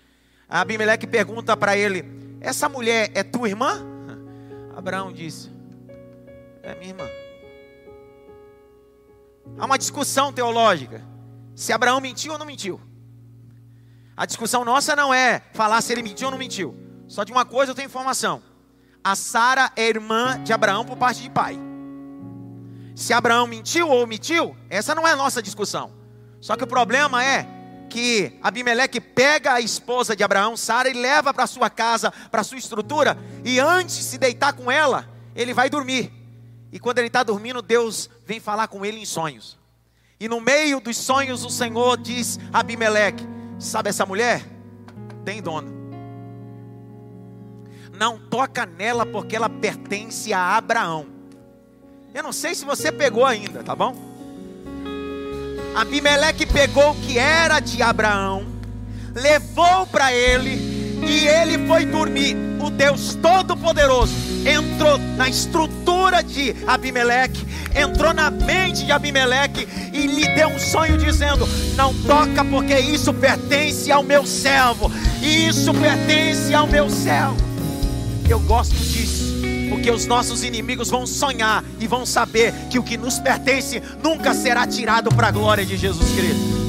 Abimeleque 0.48 1.08
pergunta 1.08 1.58
para 1.58 1.76
ele: 1.76 2.29
Essa 2.42 2.70
mulher 2.70 3.12
é 3.14 3.24
tua 3.24 3.50
irmã? 3.50 3.86
Abraão 4.76 5.12
disse: 5.12 5.52
É 6.64 6.74
minha 6.76 6.90
irmã. 6.90 7.06
Há 9.58 9.66
uma 9.66 9.78
discussão 9.78 10.32
teológica 10.32 11.02
se 11.56 11.74
Abraão 11.74 12.00
mentiu 12.00 12.34
ou 12.34 12.40
não 12.40 12.46
mentiu. 12.46 12.80
A 14.16 14.26
discussão 14.26 14.64
nossa 14.64 14.96
não 14.96 15.14
é 15.14 15.42
falar 15.54 15.82
se 15.82 15.92
ele 15.92 16.04
mentiu 16.04 16.28
ou 16.28 16.32
não 16.32 16.38
mentiu. 16.38 16.76
Só 17.08 17.24
de 17.24 17.32
uma 17.32 17.44
coisa 17.46 17.72
eu 17.72 17.76
tenho 17.76 17.88
informação. 17.88 18.42
A 19.04 19.16
Sara 19.16 19.72
é 19.76 19.88
irmã 19.88 20.42
de 20.44 20.54
Abraão 20.54 20.86
por 20.86 20.98
parte 20.98 21.22
de 21.22 21.30
pai. 21.30 21.58
Se 22.96 23.14
Abraão 23.14 23.48
mentiu 23.48 23.90
ou 23.90 24.04
omitiu, 24.04 24.56
essa 24.70 24.94
não 24.94 25.08
é 25.08 25.14
a 25.14 25.16
nossa 25.16 25.42
discussão. 25.42 25.92
Só 26.40 26.56
que 26.56 26.64
o 26.64 26.68
problema 26.68 27.24
é 27.24 27.48
que 27.90 28.38
Abimeleque 28.42 29.02
pega 29.02 29.54
a 29.54 29.62
esposa 29.62 30.16
de 30.16 30.24
Abraão, 30.24 30.56
Sara, 30.56 30.90
e 30.90 30.94
leva 30.94 31.34
para 31.34 31.48
sua 31.48 31.70
casa, 31.70 32.12
para 32.32 32.44
sua 32.44 32.58
estrutura, 32.58 33.18
e 33.44 33.60
antes 33.60 33.98
de 33.98 34.04
se 34.04 34.18
deitar 34.18 34.54
com 34.54 34.72
ela, 34.72 35.10
ele 35.36 35.54
vai 35.54 35.70
dormir. 35.70 36.14
E 36.72 36.80
quando 36.80 37.00
ele 37.00 37.08
está 37.08 37.24
dormindo, 37.24 37.62
Deus 37.62 38.10
vem 38.26 38.40
falar 38.40 38.68
com 38.68 38.86
ele 38.86 39.00
em 39.00 39.06
sonhos. 39.06 39.58
E 40.20 40.28
no 40.30 40.40
meio 40.40 40.80
dos 40.80 40.98
sonhos, 40.98 41.44
o 41.44 41.50
Senhor 41.50 41.98
diz 41.98 42.40
a 42.54 42.60
Abimeleque: 42.60 43.26
Sabe 43.58 43.90
essa 43.90 44.06
mulher? 44.06 44.46
Tem 45.26 45.42
dono. 45.42 45.80
Não 47.92 48.18
toca 48.18 48.66
nela 48.66 49.06
porque 49.06 49.36
ela 49.36 49.50
pertence 49.50 50.32
a 50.32 50.56
Abraão. 50.56 51.08
Eu 52.14 52.24
não 52.24 52.32
sei 52.32 52.56
se 52.56 52.66
você 52.66 52.92
pegou 52.92 53.26
ainda, 53.26 53.64
tá 53.64 53.76
bom? 53.76 54.09
Abimeleque 55.76 56.46
pegou 56.46 56.92
o 56.92 56.96
que 56.96 57.18
era 57.18 57.60
de 57.60 57.82
Abraão, 57.82 58.46
levou 59.16 59.86
para 59.88 60.14
ele 60.14 61.00
e 61.06 61.28
ele 61.28 61.68
foi 61.68 61.86
dormir. 61.86 62.36
O 62.60 62.70
Deus 62.70 63.16
Todo-Poderoso 63.16 64.14
entrou 64.46 64.98
na 65.16 65.30
estrutura 65.30 66.22
de 66.22 66.56
Abimeleque, 66.68 67.46
entrou 67.74 68.14
na 68.14 68.30
mente 68.30 68.86
de 68.86 68.92
Abimeleque 68.92 69.68
e 69.94 70.06
lhe 70.08 70.28
deu 70.36 70.50
um 70.50 70.60
sonho 70.60 70.98
dizendo: 70.98 71.48
Não 71.76 71.94
toca, 72.04 72.44
porque 72.46 72.78
isso 72.78 73.14
pertence 73.14 73.92
ao 73.92 74.04
meu 74.04 74.26
servo, 74.26 74.92
isso 75.22 75.74
pertence 75.74 76.54
ao 76.54 76.68
meu 76.68 76.90
servo. 76.90 77.38
Eu 78.28 78.40
gosto 78.42 78.76
disso 78.76 79.39
porque 79.80 79.92
os 79.92 80.06
nossos 80.06 80.44
inimigos 80.44 80.90
vão 80.90 81.08
sonhar 81.08 81.64
e 81.80 81.88
vão 81.88 82.06
saber 82.06 82.54
que 82.70 82.78
o 82.78 82.84
que 82.84 82.98
nos 82.98 83.18
pertence 83.18 83.82
nunca 84.04 84.34
será 84.34 84.68
tirado 84.68 85.10
para 85.10 85.30
a 85.30 85.32
glória 85.32 85.66
de 85.66 85.78
Jesus 85.78 86.10
Cristo. 86.12 86.60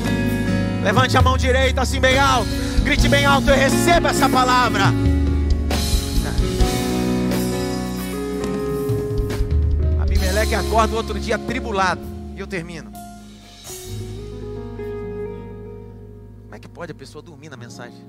Levante 0.85 1.17
a 1.17 1.23
mão 1.23 1.37
direita 1.37 1.83
assim 1.83 2.01
bem 2.01 2.17
alto, 2.21 2.49
grite 2.85 3.09
bem 3.09 3.27
alto 3.27 3.51
e 3.51 3.57
receba 3.57 4.11
essa 4.11 4.29
palavra. 4.29 4.85
Abimeleque 10.01 10.55
acorda 10.55 10.95
outro 10.95 11.19
dia 11.19 11.37
tribulado, 11.37 12.01
e 12.37 12.41
eu 12.41 12.47
termino. 12.47 12.93
Como 16.45 16.55
é 16.55 16.59
que 16.61 16.69
pode 16.69 16.93
a 16.93 16.95
pessoa 16.95 17.21
dormir 17.21 17.49
na 17.49 17.57
mensagem? 17.57 18.05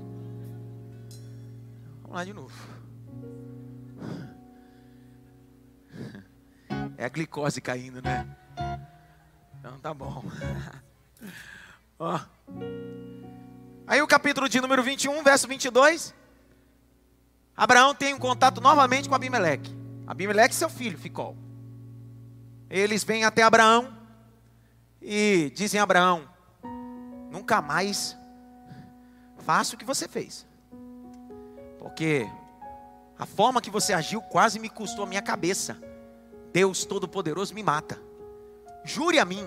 Vamos 2.02 2.16
lá 2.16 2.24
de 2.24 2.32
novo. 2.32 2.52
É 6.96 7.04
a 7.04 7.08
glicose 7.08 7.60
caindo, 7.60 8.02
né? 8.02 8.26
Então 9.58 9.78
tá 9.78 9.94
bom. 9.94 10.24
Ó. 11.98 12.20
Aí 13.86 14.00
o 14.00 14.06
capítulo 14.06 14.48
de 14.48 14.60
número 14.60 14.82
21, 14.82 15.22
verso 15.22 15.46
22. 15.46 16.14
Abraão 17.56 17.94
tem 17.94 18.14
um 18.14 18.18
contato 18.18 18.60
novamente 18.60 19.08
com 19.08 19.14
Abimeleque. 19.14 19.74
Abimeleque, 20.06 20.54
seu 20.54 20.68
filho, 20.68 20.98
ficou. 20.98 21.36
Eles 22.68 23.04
vêm 23.04 23.24
até 23.24 23.42
Abraão 23.42 23.96
e 25.00 25.52
dizem 25.54 25.78
a 25.78 25.82
Abraão: 25.82 26.28
Nunca 27.30 27.60
mais 27.60 28.16
faça 29.44 29.74
o 29.74 29.78
que 29.78 29.84
você 29.84 30.08
fez. 30.08 30.46
Porque 31.78 32.26
a 33.18 33.26
forma 33.26 33.60
que 33.60 33.70
você 33.70 33.92
agiu 33.92 34.20
quase 34.20 34.58
me 34.58 34.68
custou 34.68 35.04
a 35.04 35.08
minha 35.08 35.22
cabeça. 35.22 35.76
Deus 36.52 36.84
Todo-Poderoso 36.84 37.54
me 37.54 37.62
mata. 37.62 37.98
Jure 38.84 39.18
a 39.18 39.24
mim 39.24 39.46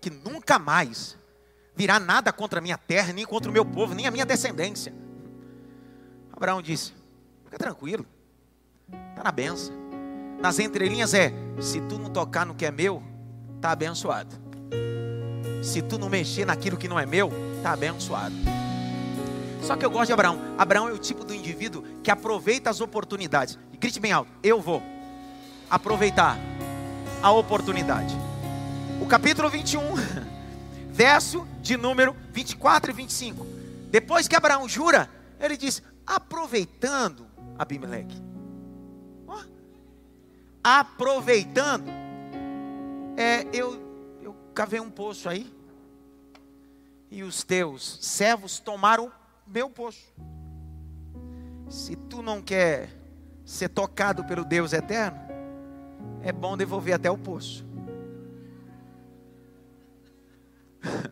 que 0.00 0.10
nunca 0.10 0.58
mais 0.58 1.16
virá 1.74 1.98
nada 1.98 2.32
contra 2.32 2.58
a 2.58 2.62
minha 2.62 2.78
terra, 2.78 3.12
nem 3.12 3.24
contra 3.24 3.50
o 3.50 3.54
meu 3.54 3.64
povo, 3.64 3.94
nem 3.94 4.06
a 4.06 4.10
minha 4.10 4.26
descendência. 4.26 4.94
Abraão 6.32 6.62
disse: 6.62 6.92
Fica 7.44 7.58
tranquilo, 7.58 8.06
está 9.10 9.24
na 9.24 9.32
benção. 9.32 9.74
Nas 10.40 10.58
entrelinhas 10.58 11.14
é: 11.14 11.32
se 11.60 11.80
tu 11.82 11.98
não 11.98 12.10
tocar 12.10 12.46
no 12.46 12.54
que 12.54 12.64
é 12.64 12.70
meu, 12.70 13.02
está 13.56 13.72
abençoado. 13.72 14.34
Se 15.62 15.82
tu 15.82 15.98
não 15.98 16.08
mexer 16.08 16.46
naquilo 16.46 16.78
que 16.78 16.88
não 16.88 16.98
é 16.98 17.04
meu, 17.04 17.30
está 17.56 17.72
abençoado. 17.72 18.34
Só 19.62 19.76
que 19.76 19.84
eu 19.84 19.90
gosto 19.90 20.06
de 20.06 20.12
Abraão. 20.12 20.38
Abraão 20.58 20.88
é 20.88 20.92
o 20.92 20.98
tipo 20.98 21.24
do 21.24 21.34
indivíduo 21.34 21.84
que 22.02 22.10
aproveita 22.10 22.70
as 22.70 22.80
oportunidades. 22.80 23.58
E 23.72 23.76
grite 23.76 24.00
bem 24.00 24.12
alto: 24.12 24.30
Eu 24.42 24.60
vou 24.60 24.82
aproveitar 25.68 26.38
a 27.22 27.30
oportunidade. 27.30 28.16
O 29.00 29.06
capítulo 29.06 29.48
21, 29.48 29.80
verso 30.90 31.46
de 31.60 31.76
número 31.76 32.16
24 32.32 32.90
e 32.90 32.94
25. 32.94 33.46
Depois 33.90 34.26
que 34.26 34.36
Abraão 34.36 34.68
jura, 34.68 35.08
ele 35.38 35.56
diz: 35.56 35.82
aproveitando 36.06 37.26
Abimeleque. 37.58 38.16
Oh, 39.26 39.38
aproveitando. 40.64 41.90
É, 43.16 43.46
eu, 43.52 44.18
eu 44.22 44.34
cavei 44.54 44.80
um 44.80 44.90
poço 44.90 45.28
aí. 45.28 45.52
E 47.10 47.22
os 47.22 47.42
teus 47.42 47.98
servos 48.00 48.60
tomaram 48.60 49.12
meu 49.50 49.68
poço. 49.68 50.12
Se 51.68 51.96
tu 51.96 52.22
não 52.22 52.40
quer 52.40 52.88
ser 53.44 53.68
tocado 53.68 54.24
pelo 54.24 54.44
Deus 54.44 54.72
eterno, 54.72 55.18
é 56.22 56.32
bom 56.32 56.56
devolver 56.56 56.94
até 56.94 57.10
o 57.10 57.18
poço. 57.18 57.66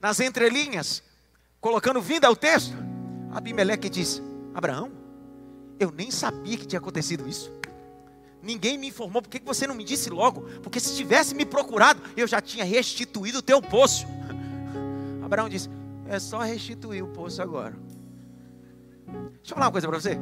Nas 0.00 0.18
entrelinhas, 0.20 1.02
colocando 1.60 2.00
vida 2.00 2.26
ao 2.26 2.34
texto, 2.34 2.76
Abimeleque 3.32 3.88
diz: 3.88 4.20
Abraão, 4.54 4.90
eu 5.78 5.90
nem 5.90 6.10
sabia 6.10 6.58
que 6.58 6.66
tinha 6.66 6.80
acontecido 6.80 7.28
isso. 7.28 7.52
Ninguém 8.42 8.78
me 8.78 8.88
informou, 8.88 9.20
por 9.20 9.28
que 9.28 9.38
você 9.44 9.66
não 9.66 9.74
me 9.74 9.84
disse 9.84 10.08
logo? 10.08 10.42
Porque 10.62 10.80
se 10.80 10.96
tivesse 10.96 11.34
me 11.34 11.44
procurado, 11.44 12.02
eu 12.16 12.26
já 12.26 12.40
tinha 12.40 12.64
restituído 12.64 13.38
o 13.38 13.42
teu 13.42 13.60
poço. 13.60 14.06
Abraão 15.22 15.48
disse: 15.48 15.68
É 16.10 16.18
só 16.18 16.40
restituir 16.40 17.04
o 17.04 17.06
poço 17.06 17.40
agora. 17.40 17.76
Deixa 19.06 19.52
eu 19.52 19.54
falar 19.54 19.66
uma 19.66 19.70
coisa 19.70 19.86
para 19.86 20.00
você. 20.00 20.20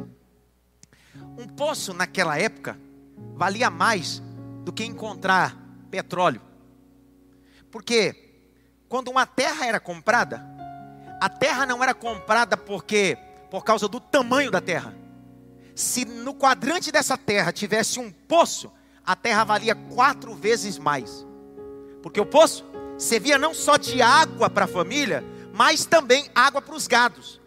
Um 1.38 1.46
poço 1.46 1.94
naquela 1.94 2.38
época 2.38 2.78
valia 3.34 3.70
mais 3.70 4.22
do 4.66 4.70
que 4.70 4.84
encontrar 4.84 5.56
petróleo. 5.90 6.42
Porque 7.70 8.42
quando 8.86 9.08
uma 9.08 9.24
terra 9.24 9.64
era 9.64 9.80
comprada, 9.80 10.44
a 11.22 11.28
terra 11.30 11.64
não 11.64 11.82
era 11.82 11.94
comprada 11.94 12.54
porque 12.54 13.16
por 13.50 13.64
causa 13.64 13.88
do 13.88 13.98
tamanho 13.98 14.50
da 14.50 14.60
terra. 14.60 14.94
Se 15.74 16.04
no 16.04 16.34
quadrante 16.34 16.92
dessa 16.92 17.16
terra 17.16 17.50
tivesse 17.50 17.98
um 17.98 18.12
poço, 18.12 18.70
a 19.06 19.16
terra 19.16 19.42
valia 19.42 19.74
quatro 19.74 20.34
vezes 20.34 20.78
mais. 20.78 21.26
Porque 22.02 22.20
o 22.20 22.26
poço 22.26 22.62
servia 22.98 23.38
não 23.38 23.54
só 23.54 23.78
de 23.78 24.02
água 24.02 24.50
para 24.50 24.66
a 24.66 24.68
família, 24.68 25.24
mas 25.58 25.84
também 25.84 26.30
água 26.36 26.62
para 26.62 26.76
os 26.76 26.86
gados, 26.86 27.40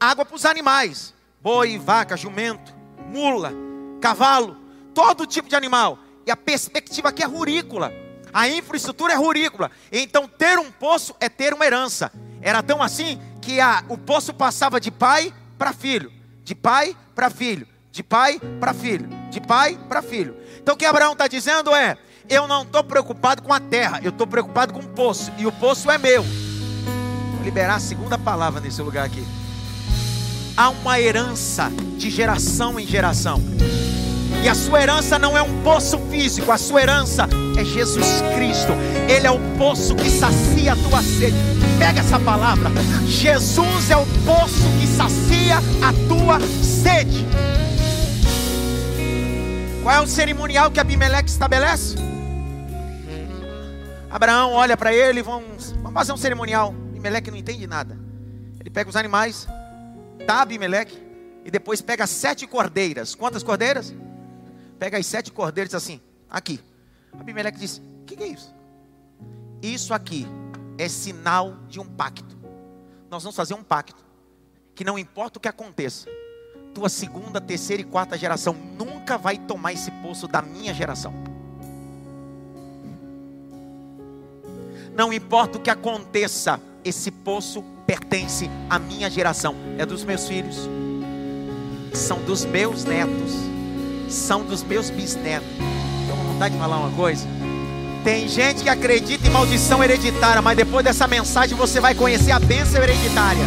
água 0.00 0.24
para 0.24 0.34
os 0.34 0.44
animais, 0.44 1.14
boi, 1.40 1.78
vaca, 1.78 2.16
jumento, 2.16 2.74
mula, 3.06 3.52
cavalo, 4.00 4.56
todo 4.92 5.24
tipo 5.24 5.48
de 5.48 5.54
animal. 5.54 5.96
E 6.26 6.32
a 6.32 6.36
perspectiva 6.36 7.10
aqui 7.10 7.22
é 7.22 7.26
rurícola. 7.26 7.92
A 8.32 8.48
infraestrutura 8.48 9.12
é 9.12 9.16
rurícola. 9.16 9.70
Então, 9.92 10.26
ter 10.26 10.58
um 10.58 10.68
poço 10.68 11.14
é 11.20 11.28
ter 11.28 11.54
uma 11.54 11.64
herança. 11.64 12.10
Era 12.42 12.60
tão 12.60 12.82
assim 12.82 13.22
que 13.40 13.60
a, 13.60 13.84
o 13.88 13.96
poço 13.96 14.34
passava 14.34 14.80
de 14.80 14.90
pai 14.90 15.32
para 15.56 15.72
filho, 15.72 16.12
de 16.42 16.56
pai 16.56 16.96
para 17.14 17.30
filho, 17.30 17.68
de 17.92 18.02
pai 18.02 18.40
para 18.58 18.74
filho, 18.74 19.08
de 19.30 19.40
pai 19.40 19.78
para 19.88 20.02
filho. 20.02 20.36
Então, 20.60 20.74
o 20.74 20.76
que 20.76 20.84
Abraão 20.84 21.12
está 21.12 21.28
dizendo 21.28 21.72
é: 21.72 21.96
eu 22.28 22.48
não 22.48 22.62
estou 22.62 22.82
preocupado 22.82 23.42
com 23.42 23.54
a 23.54 23.60
terra, 23.60 24.00
eu 24.02 24.10
estou 24.10 24.26
preocupado 24.26 24.74
com 24.74 24.80
o 24.80 24.88
poço, 24.88 25.30
e 25.38 25.46
o 25.46 25.52
poço 25.52 25.88
é 25.88 25.96
meu. 25.98 26.24
Liberar 27.44 27.76
a 27.76 27.80
segunda 27.80 28.16
palavra 28.16 28.58
nesse 28.58 28.80
lugar 28.80 29.04
aqui. 29.04 29.22
Há 30.56 30.70
uma 30.70 30.98
herança 30.98 31.70
de 31.98 32.08
geração 32.08 32.80
em 32.80 32.86
geração. 32.86 33.40
E 34.42 34.48
a 34.48 34.54
sua 34.54 34.80
herança 34.82 35.18
não 35.18 35.36
é 35.36 35.42
um 35.42 35.62
poço 35.62 35.98
físico, 36.10 36.50
a 36.50 36.56
sua 36.58 36.82
herança 36.82 37.28
é 37.58 37.64
Jesus 37.64 38.22
Cristo. 38.34 38.72
Ele 39.08 39.26
é 39.26 39.30
o 39.30 39.38
poço 39.58 39.94
que 39.94 40.08
sacia 40.10 40.72
a 40.72 40.76
tua 40.76 41.02
sede. 41.02 41.36
Pega 41.78 42.00
essa 42.00 42.18
palavra. 42.18 42.70
Jesus 43.06 43.90
é 43.90 43.96
o 43.96 44.06
poço 44.24 44.62
que 44.80 44.86
sacia 44.86 45.58
a 45.82 45.92
tua 46.08 46.40
sede. 46.62 47.26
Qual 49.82 49.94
é 49.94 50.00
o 50.00 50.06
cerimonial 50.06 50.70
que 50.70 50.80
Abimeleque 50.80 51.28
estabelece? 51.28 51.96
Abraão 54.10 54.52
olha 54.52 54.76
para 54.76 54.94
ele, 54.94 55.22
vamos, 55.22 55.72
vamos 55.72 55.92
fazer 55.92 56.12
um 56.12 56.16
cerimonial. 56.16 56.74
Abimeleque 57.04 57.30
não 57.30 57.36
entende 57.36 57.66
nada. 57.66 57.98
Ele 58.58 58.70
pega 58.70 58.88
os 58.88 58.96
animais, 58.96 59.46
tá 60.26 60.40
Abimeleque, 60.40 60.98
e 61.44 61.50
depois 61.50 61.82
pega 61.82 62.06
sete 62.06 62.46
cordeiras. 62.46 63.14
Quantas 63.14 63.42
cordeiras? 63.42 63.92
Pega 64.78 64.96
as 64.96 65.04
sete 65.04 65.30
cordeiras 65.30 65.74
assim, 65.74 66.00
aqui. 66.30 66.58
Abimeleque 67.12 67.58
diz: 67.58 67.76
O 67.76 68.04
que, 68.06 68.16
que 68.16 68.22
é 68.22 68.28
isso? 68.28 68.54
Isso 69.60 69.92
aqui 69.92 70.26
é 70.78 70.88
sinal 70.88 71.58
de 71.68 71.78
um 71.78 71.84
pacto. 71.84 72.38
Nós 73.10 73.22
vamos 73.22 73.36
fazer 73.36 73.52
um 73.52 73.62
pacto. 73.62 74.02
Que 74.74 74.82
não 74.82 74.98
importa 74.98 75.38
o 75.38 75.42
que 75.42 75.46
aconteça, 75.46 76.08
tua 76.72 76.88
segunda, 76.88 77.38
terceira 77.38 77.82
e 77.82 77.84
quarta 77.84 78.16
geração 78.16 78.54
nunca 78.54 79.18
vai 79.18 79.36
tomar 79.36 79.74
esse 79.74 79.90
poço 79.90 80.26
da 80.26 80.40
minha 80.40 80.72
geração. 80.72 81.12
Não 84.96 85.12
importa 85.12 85.58
o 85.58 85.60
que 85.60 85.70
aconteça, 85.70 86.58
esse 86.84 87.10
poço 87.10 87.64
pertence 87.86 88.50
à 88.68 88.78
minha 88.78 89.10
geração. 89.10 89.56
É 89.78 89.86
dos 89.86 90.04
meus 90.04 90.28
filhos, 90.28 90.68
são 91.92 92.20
dos 92.20 92.44
meus 92.44 92.84
netos, 92.84 93.32
são 94.08 94.44
dos 94.44 94.62
meus 94.62 94.90
bisnetos. 94.90 95.48
Tenho 96.06 96.32
vontade 96.32 96.54
de 96.54 96.60
falar 96.60 96.78
uma 96.78 96.90
coisa. 96.90 97.26
Tem 98.04 98.28
gente 98.28 98.62
que 98.62 98.68
acredita 98.68 99.26
em 99.26 99.30
maldição 99.30 99.82
hereditária, 99.82 100.42
mas 100.42 100.56
depois 100.56 100.84
dessa 100.84 101.06
mensagem 101.06 101.56
você 101.56 101.80
vai 101.80 101.94
conhecer 101.94 102.32
a 102.32 102.38
bênção 102.38 102.82
hereditária. 102.82 103.42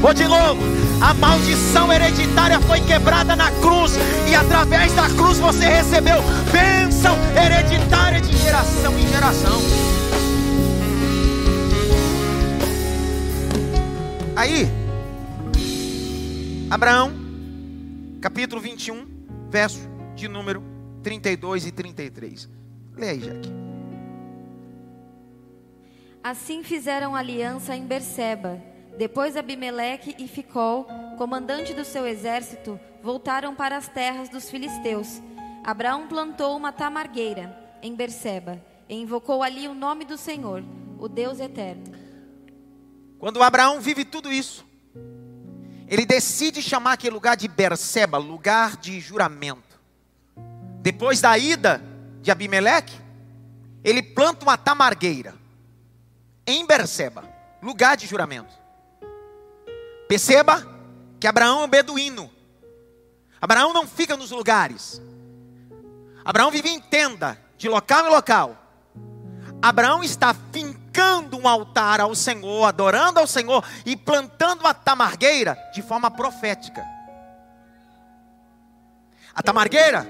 Vou 0.00 0.12
de 0.12 0.24
novo. 0.24 0.60
A 1.00 1.14
maldição 1.14 1.92
hereditária 1.92 2.60
foi 2.60 2.80
quebrada 2.80 3.36
na 3.36 3.50
cruz, 3.52 3.92
e 4.28 4.34
através 4.34 4.92
da 4.94 5.08
cruz 5.10 5.38
você 5.38 5.64
recebeu 5.64 6.16
bênção 6.50 7.16
hereditária 7.36 8.20
de 8.20 8.36
geração 8.36 8.98
em 8.98 9.08
geração. 9.08 10.01
Aí, 14.42 14.66
Abraão, 16.68 17.12
capítulo 18.20 18.60
21, 18.60 19.06
verso 19.48 19.88
de 20.16 20.26
número 20.26 20.64
32 21.00 21.66
e 21.66 21.70
33. 21.70 22.50
Leia 22.96 23.12
aí, 23.12 23.20
Jaque. 23.20 23.48
Assim 26.24 26.64
fizeram 26.64 27.14
aliança 27.14 27.76
em 27.76 27.86
Berseba. 27.86 28.60
Depois 28.98 29.36
Abimeleque 29.36 30.16
e 30.18 30.26
Ficol, 30.26 30.88
comandante 31.16 31.72
do 31.72 31.84
seu 31.84 32.04
exército, 32.04 32.80
voltaram 33.00 33.54
para 33.54 33.76
as 33.76 33.86
terras 33.86 34.28
dos 34.28 34.50
filisteus. 34.50 35.22
Abraão 35.62 36.08
plantou 36.08 36.56
uma 36.56 36.72
tamargueira 36.72 37.56
em 37.80 37.94
Berseba 37.94 38.60
e 38.88 38.96
invocou 38.96 39.40
ali 39.40 39.68
o 39.68 39.74
nome 39.74 40.04
do 40.04 40.18
Senhor, 40.18 40.64
o 40.98 41.06
Deus 41.06 41.38
eterno. 41.38 42.01
Quando 43.22 43.40
Abraão 43.40 43.80
vive 43.80 44.04
tudo 44.04 44.32
isso, 44.32 44.66
ele 45.86 46.04
decide 46.04 46.60
chamar 46.60 46.94
aquele 46.94 47.14
lugar 47.14 47.36
de 47.36 47.46
Berseba, 47.46 48.18
lugar 48.18 48.76
de 48.76 48.98
juramento. 48.98 49.78
Depois 50.80 51.20
da 51.20 51.38
ida 51.38 51.80
de 52.20 52.32
Abimeleque, 52.32 53.00
ele 53.84 54.02
planta 54.02 54.44
uma 54.44 54.58
tamargueira 54.58 55.36
em 56.44 56.66
Berseba, 56.66 57.22
lugar 57.62 57.96
de 57.96 58.08
juramento. 58.08 58.52
Perceba 60.08 60.66
que 61.20 61.28
Abraão 61.28 61.60
é 61.60 61.64
um 61.66 61.68
beduíno. 61.68 62.28
Abraão 63.40 63.72
não 63.72 63.86
fica 63.86 64.16
nos 64.16 64.32
lugares. 64.32 65.00
Abraão 66.24 66.50
vive 66.50 66.70
em 66.70 66.80
tenda, 66.80 67.40
de 67.56 67.68
local 67.68 68.04
em 68.04 68.10
local. 68.10 68.56
Abraão 69.62 70.02
está 70.02 70.34
fincando 70.92 71.38
um 71.38 71.48
altar 71.48 72.00
ao 72.00 72.14
Senhor, 72.14 72.64
adorando 72.66 73.18
ao 73.18 73.26
Senhor 73.26 73.64
e 73.86 73.96
plantando 73.96 74.60
uma 74.60 74.74
tamargueira 74.74 75.56
de 75.74 75.80
forma 75.80 76.10
profética. 76.10 76.84
A 79.34 79.42
tamargueira 79.42 80.06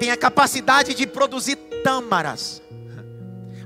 tem 0.00 0.10
a 0.10 0.16
capacidade 0.16 0.94
de 0.94 1.06
produzir 1.06 1.56
tâmaras. 1.84 2.62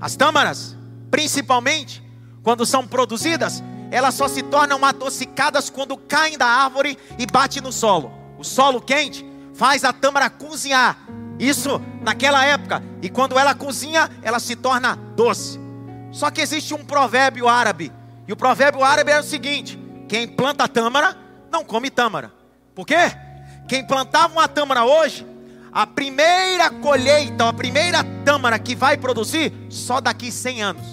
As 0.00 0.16
tâmaras, 0.16 0.76
principalmente, 1.08 2.02
quando 2.42 2.66
são 2.66 2.86
produzidas, 2.86 3.62
elas 3.92 4.14
só 4.14 4.26
se 4.26 4.42
tornam 4.42 4.84
adocicadas 4.84 5.70
quando 5.70 5.96
caem 5.96 6.36
da 6.36 6.46
árvore 6.46 6.98
e 7.16 7.26
bate 7.26 7.60
no 7.60 7.70
solo. 7.70 8.12
O 8.36 8.42
solo 8.42 8.80
quente 8.80 9.24
faz 9.54 9.84
a 9.84 9.92
tâmara 9.92 10.28
cozinhar. 10.28 10.98
Isso 11.38 11.80
naquela 12.02 12.44
época. 12.44 12.82
E 13.00 13.08
quando 13.08 13.38
ela 13.38 13.54
cozinha, 13.54 14.10
ela 14.22 14.40
se 14.40 14.56
torna 14.56 14.96
doce. 15.14 15.65
Só 16.16 16.30
que 16.30 16.40
existe 16.40 16.72
um 16.72 16.82
provérbio 16.82 17.46
árabe. 17.46 17.92
E 18.26 18.32
o 18.32 18.36
provérbio 18.36 18.82
árabe 18.82 19.12
é 19.12 19.20
o 19.20 19.22
seguinte: 19.22 19.78
quem 20.08 20.26
planta 20.26 20.66
tâmara 20.66 21.14
não 21.52 21.62
come 21.62 21.90
tâmara. 21.90 22.32
Por 22.74 22.86
quê? 22.86 23.12
Quem 23.68 23.86
plantava 23.86 24.32
uma 24.32 24.48
tâmara 24.48 24.82
hoje, 24.82 25.26
a 25.70 25.86
primeira 25.86 26.70
colheita, 26.70 27.46
a 27.46 27.52
primeira 27.52 28.02
tâmara 28.24 28.58
que 28.58 28.74
vai 28.74 28.96
produzir, 28.96 29.52
só 29.68 30.00
daqui 30.00 30.32
100 30.32 30.62
anos. 30.62 30.86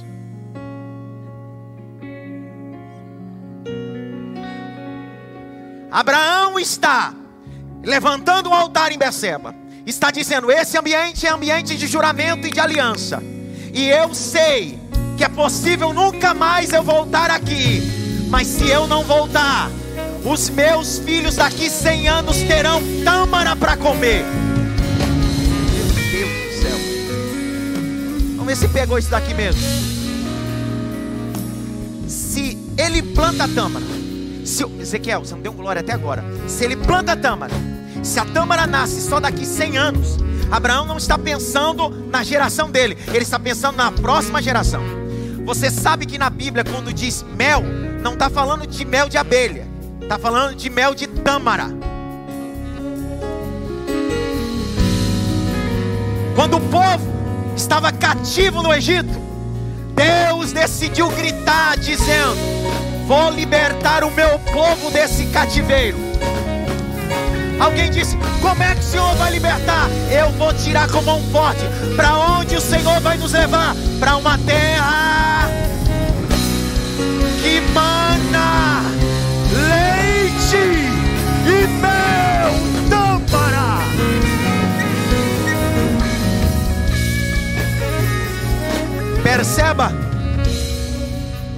Abraão 5.89 6.59
está 6.59 7.13
levantando 7.81 8.49
um 8.49 8.53
altar 8.53 8.91
em 8.91 8.97
Beceba. 8.97 9.55
Está 9.85 10.11
dizendo: 10.11 10.51
esse 10.51 10.77
ambiente 10.77 11.25
é 11.25 11.29
ambiente 11.29 11.77
de 11.77 11.87
juramento 11.87 12.45
e 12.45 12.51
de 12.51 12.59
aliança. 12.59 13.23
E 13.73 13.87
eu 13.87 14.13
sei 14.13 14.82
é 15.23 15.29
possível 15.29 15.93
nunca 15.93 16.33
mais 16.33 16.73
eu 16.73 16.83
voltar 16.83 17.31
aqui. 17.31 17.81
Mas 18.29 18.47
se 18.47 18.67
eu 18.67 18.87
não 18.87 19.03
voltar, 19.03 19.69
os 20.25 20.49
meus 20.49 20.97
filhos 20.99 21.35
daqui 21.35 21.69
100 21.69 22.07
anos 22.07 22.37
terão 22.43 22.81
tâmara 23.03 23.55
para 23.55 23.77
comer. 23.77 24.25
Meu 25.71 25.85
Deus 26.11 26.31
do 26.31 26.61
céu. 26.61 26.77
Vamos 28.37 28.47
ver 28.47 28.55
se 28.55 28.67
pegou 28.67 28.97
isso 28.97 29.09
daqui 29.09 29.33
mesmo. 29.33 29.61
Se 32.07 32.57
ele 32.77 33.01
planta 33.01 33.47
tâmara, 33.47 33.85
se, 34.43 34.65
Ezequiel, 34.79 35.19
você 35.23 35.35
não 35.35 35.41
deu 35.41 35.53
glória 35.53 35.81
até 35.81 35.93
agora. 35.93 36.23
Se 36.47 36.65
ele 36.65 36.75
planta 36.75 37.15
tâmara, 37.15 37.53
se 38.01 38.19
a 38.19 38.25
tâmara 38.25 38.67
nasce 38.67 39.01
só 39.01 39.19
daqui 39.19 39.45
100 39.45 39.77
anos, 39.77 40.17
Abraão 40.51 40.85
não 40.85 40.97
está 40.97 41.17
pensando 41.17 41.89
na 42.09 42.23
geração 42.23 42.69
dele, 42.69 42.97
ele 43.07 43.23
está 43.23 43.39
pensando 43.39 43.77
na 43.77 43.91
próxima 43.91 44.41
geração. 44.41 45.02
Você 45.45 45.69
sabe 45.69 46.05
que 46.05 46.17
na 46.17 46.29
Bíblia, 46.29 46.63
quando 46.63 46.93
diz 46.93 47.23
mel, 47.35 47.61
não 48.01 48.13
está 48.13 48.29
falando 48.29 48.65
de 48.65 48.85
mel 48.85 49.09
de 49.09 49.17
abelha, 49.17 49.67
está 50.01 50.17
falando 50.17 50.55
de 50.55 50.69
mel 50.69 50.95
de 50.95 51.05
tâmara. 51.05 51.67
Quando 56.33 56.57
o 56.57 56.61
povo 56.61 57.05
estava 57.55 57.91
cativo 57.91 58.63
no 58.63 58.73
Egito, 58.73 59.21
Deus 59.93 60.53
decidiu 60.53 61.09
gritar, 61.09 61.77
dizendo: 61.77 62.37
Vou 63.05 63.29
libertar 63.31 64.03
o 64.05 64.11
meu 64.11 64.39
povo 64.39 64.89
desse 64.91 65.25
cativeiro. 65.27 65.97
Alguém 67.59 67.91
disse: 67.91 68.17
Como 68.41 68.63
é 68.63 68.73
que 68.73 68.79
o 68.81 68.83
Senhor 68.83 69.13
vai 69.15 69.31
libertar? 69.31 69.89
Eu 70.09 70.31
vou 70.31 70.53
tirar 70.53 70.89
com 70.89 71.01
mão 71.01 71.21
forte. 71.31 71.61
Para 71.97 72.17
onde 72.17 72.55
o 72.55 72.61
Senhor 72.61 72.99
vai 73.01 73.17
nos 73.17 73.33
levar? 73.33 73.75
Para 73.99 74.15
uma 74.15 74.37
terra 74.39 75.32
que 77.43 77.59
mana 77.73 78.83
leite 79.51 80.55
e 81.45 81.67
mel. 81.81 82.53
Tâmpara. 82.89 83.79
Perceba, 89.21 89.91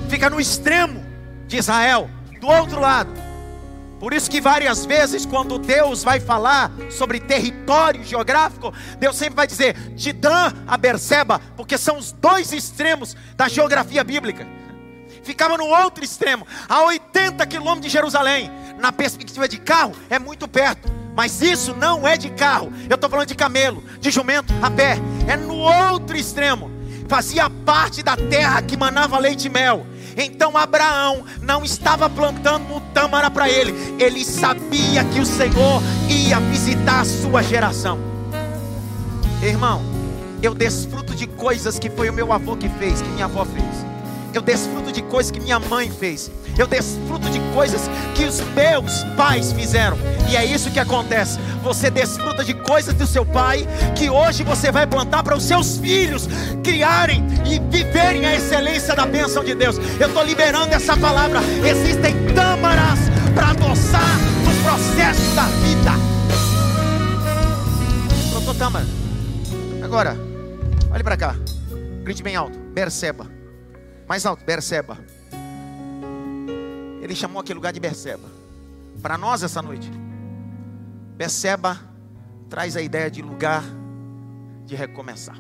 fica 0.10 0.28
no 0.28 0.40
extremo 0.40 1.06
de 1.48 1.58
Israel, 1.58 2.10
do 2.42 2.48
outro 2.48 2.80
lado. 2.80 3.12
Por 4.00 4.12
isso 4.12 4.30
que 4.30 4.42
várias 4.42 4.86
vezes, 4.86 5.24
quando 5.26 5.60
Deus 5.60 6.04
vai 6.04 6.20
falar 6.20 6.72
sobre 6.90 7.20
território 7.20 8.04
geográfico, 8.04 8.74
Deus 9.00 9.16
sempre 9.16 9.36
vai 9.36 9.48
dizer 9.48 9.76
de 9.92 10.12
Dan 10.12 10.52
a 10.68 10.78
Berseba, 10.78 11.40
porque 11.56 11.78
são 11.78 11.98
os 11.98 12.12
dois 12.12 12.52
extremos 12.52 13.16
da 13.38 13.48
geografia 13.48 14.04
bíblica. 14.04 14.65
Ficava 15.26 15.58
no 15.58 15.66
outro 15.66 16.04
extremo, 16.06 16.46
a 16.70 16.84
80 16.84 17.44
quilômetros 17.48 17.88
de 17.88 17.90
Jerusalém. 17.90 18.52
Na 18.78 18.92
perspectiva 18.92 19.48
de 19.48 19.58
carro, 19.58 19.94
é 20.08 20.20
muito 20.20 20.48
perto. 20.48 20.88
Mas 21.16 21.42
isso 21.42 21.74
não 21.76 22.08
é 22.08 22.16
de 22.16 22.30
carro. 22.30 22.72
Eu 22.88 22.94
estou 22.94 23.10
falando 23.10 23.28
de 23.28 23.34
camelo, 23.36 23.84
de 24.00 24.12
jumento, 24.12 24.54
a 24.62 24.70
pé. 24.70 25.00
É 25.28 25.36
no 25.36 25.56
outro 25.56 26.16
extremo. 26.16 26.70
Fazia 27.08 27.50
parte 27.50 28.04
da 28.04 28.16
terra 28.16 28.62
que 28.62 28.78
manava 28.78 29.18
leite 29.18 29.48
e 29.48 29.50
mel. 29.50 29.88
Então 30.16 30.56
Abraão 30.56 31.26
não 31.42 31.66
estava 31.66 32.08
plantando 32.08 32.80
tâmara 32.94 33.32
para 33.32 33.50
ele, 33.50 33.74
ele 34.00 34.24
sabia 34.24 35.04
que 35.06 35.20
o 35.20 35.26
Senhor 35.26 35.82
ia 36.08 36.40
visitar 36.40 37.02
a 37.02 37.06
sua 37.06 37.42
geração. 37.42 38.00
Irmão, 39.42 39.82
Eu 40.42 40.54
desfruto 40.54 41.16
de 41.16 41.26
coisas 41.26 41.80
que 41.80 41.90
foi 41.90 42.10
o 42.10 42.14
meu 42.14 42.32
avô 42.32 42.56
que 42.56 42.70
fez, 42.70 43.02
que 43.02 43.10
minha 43.10 43.26
avó 43.26 43.44
fez. 43.46 43.95
Eu 44.36 44.42
desfruto 44.42 44.92
de 44.92 45.02
coisas 45.02 45.32
que 45.32 45.40
minha 45.40 45.58
mãe 45.62 45.90
fez. 45.90 46.30
Eu 46.58 46.68
desfruto 46.68 47.30
de 47.30 47.40
coisas 47.54 47.90
que 48.14 48.26
os 48.26 48.42
meus 48.42 49.02
pais 49.16 49.54
fizeram. 49.54 49.98
E 50.30 50.36
é 50.36 50.44
isso 50.44 50.70
que 50.70 50.78
acontece. 50.78 51.40
Você 51.64 51.90
desfruta 51.90 52.44
de 52.44 52.54
coisas 52.54 52.94
do 52.94 53.08
seu 53.08 53.26
pai 53.26 53.66
que 53.96 54.10
hoje 54.10 54.44
você 54.44 54.74
vai 54.74 54.86
plantar 54.86 55.24
para 55.24 55.38
os 55.38 55.44
seus 55.44 55.78
filhos 55.78 56.28
criarem 56.62 57.26
e 57.46 57.60
viverem 57.60 58.26
a 58.26 58.36
excelência 58.36 58.94
da 58.94 59.06
bênção 59.06 59.42
de 59.42 59.56
Deus. 59.56 59.78
Eu 59.98 60.10
estou 60.10 60.26
liberando 60.26 60.74
essa 60.74 60.98
palavra. 60.98 61.40
Existem 61.66 62.14
tâmaras 62.36 63.00
para 63.34 63.52
adoçar 63.52 64.18
os 64.50 64.58
processos 64.64 65.34
da 65.34 65.46
vida. 65.46 65.92
Plantou 68.32 68.54
tâmara. 68.54 68.86
Agora, 69.82 70.18
olhe 70.92 71.04
para 71.06 71.16
cá. 71.16 71.38
Grite 72.04 72.22
bem 72.22 72.36
alto. 72.36 72.60
Perceba. 72.74 73.35
Mais 74.08 74.26
alto, 74.26 74.46
Berseba. 74.46 74.98
Ele 77.02 77.16
chamou 77.16 77.42
aquele 77.42 77.56
lugar 77.56 77.74
de 77.74 77.80
Berseba. 77.80 78.28
Para 79.02 79.18
nós 79.18 79.44
essa 79.44 79.62
noite. 79.62 79.92
Berseba 81.16 81.80
traz 82.50 82.76
a 82.76 82.82
ideia 82.82 83.10
de 83.10 83.22
lugar 83.22 83.64
de 84.66 84.76
recomeçar. 84.76 85.38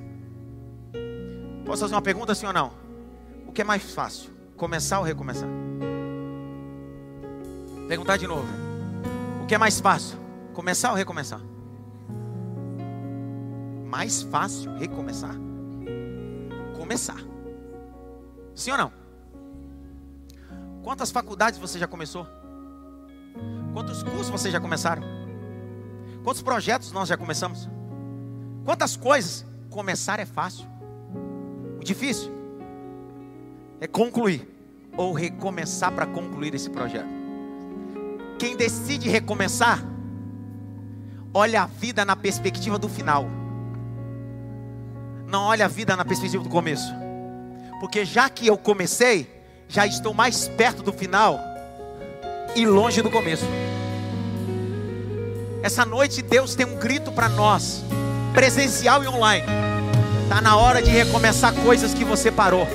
Posso 1.65 1.82
fazer 1.82 1.95
uma 1.95 2.01
pergunta 2.01 2.36
sim 2.36 2.45
ou 2.45 2.54
não? 2.54 2.71
O 3.47 3.51
que 3.51 3.62
é 3.62 3.63
mais 3.63 3.93
fácil? 3.93 4.32
Começar 4.56 4.99
ou 4.99 5.06
recomeçar? 5.06 5.49
Perguntar 7.88 8.17
de 8.17 8.28
novo. 8.28 8.47
O 9.43 9.45
que 9.45 9.56
é 9.56 9.58
mais 9.58 9.80
fácil? 9.80 10.17
Começar 10.54 10.91
ou 10.91 10.95
recomeçar? 10.95 11.41
Mais 13.86 14.23
fácil 14.23 14.75
recomeçar? 14.75 15.36
Começar. 16.78 17.35
Sim 18.55 18.71
ou 18.71 18.77
não? 18.77 18.91
Quantas 20.81 21.11
faculdades 21.11 21.59
você 21.59 21.77
já 21.77 21.87
começou? 21.87 22.25
Quantos 23.73 24.01
cursos 24.01 24.29
vocês 24.29 24.53
já 24.53 24.61
começaram? 24.61 25.03
Quantos 26.23 26.41
projetos 26.41 26.91
nós 26.91 27.09
já 27.09 27.17
começamos? 27.17 27.67
Quantas 28.63 28.95
coisas? 28.95 29.45
Começar 29.69 30.19
é 30.19 30.25
fácil. 30.25 30.65
O 31.79 31.83
difícil 31.83 32.31
é 33.81 33.87
concluir 33.87 34.47
ou 34.95 35.11
recomeçar 35.11 35.91
para 35.91 36.05
concluir 36.05 36.55
esse 36.55 36.69
projeto. 36.69 37.09
Quem 38.39 38.55
decide 38.55 39.09
recomeçar, 39.09 39.83
olha 41.33 41.63
a 41.63 41.65
vida 41.65 42.05
na 42.05 42.15
perspectiva 42.15 42.79
do 42.79 42.87
final. 42.87 43.25
Não 45.27 45.43
olha 45.43 45.65
a 45.65 45.67
vida 45.67 45.95
na 45.95 46.05
perspectiva 46.05 46.43
do 46.43 46.49
começo. 46.49 47.04
Porque 47.86 48.04
já 48.04 48.28
que 48.32 48.48
eu 48.48 48.58
comecei, 48.58 49.30
já 49.69 49.86
estou 49.86 50.12
mais 50.12 50.48
perto 50.48 50.82
do 50.82 50.91
final 50.91 51.39
e 52.56 52.65
longe 52.65 53.00
do 53.00 53.12
começo. 53.12 53.45
Essa 55.62 55.86
noite 55.86 56.24
Deus 56.24 56.56
tem 56.56 56.65
um 56.65 56.78
grito 56.78 57.12
para 57.12 57.30
nós, 57.30 57.84
presencial 58.34 59.04
e 59.04 59.08
online. 59.08 59.45
Está 60.24 60.41
na 60.41 60.58
hora 60.58 60.82
de 60.82 60.89
recomeçar 60.89 61.54
coisas 61.54 61.93
que 61.93 62.04
você 62.04 62.32
parou. 62.32 62.67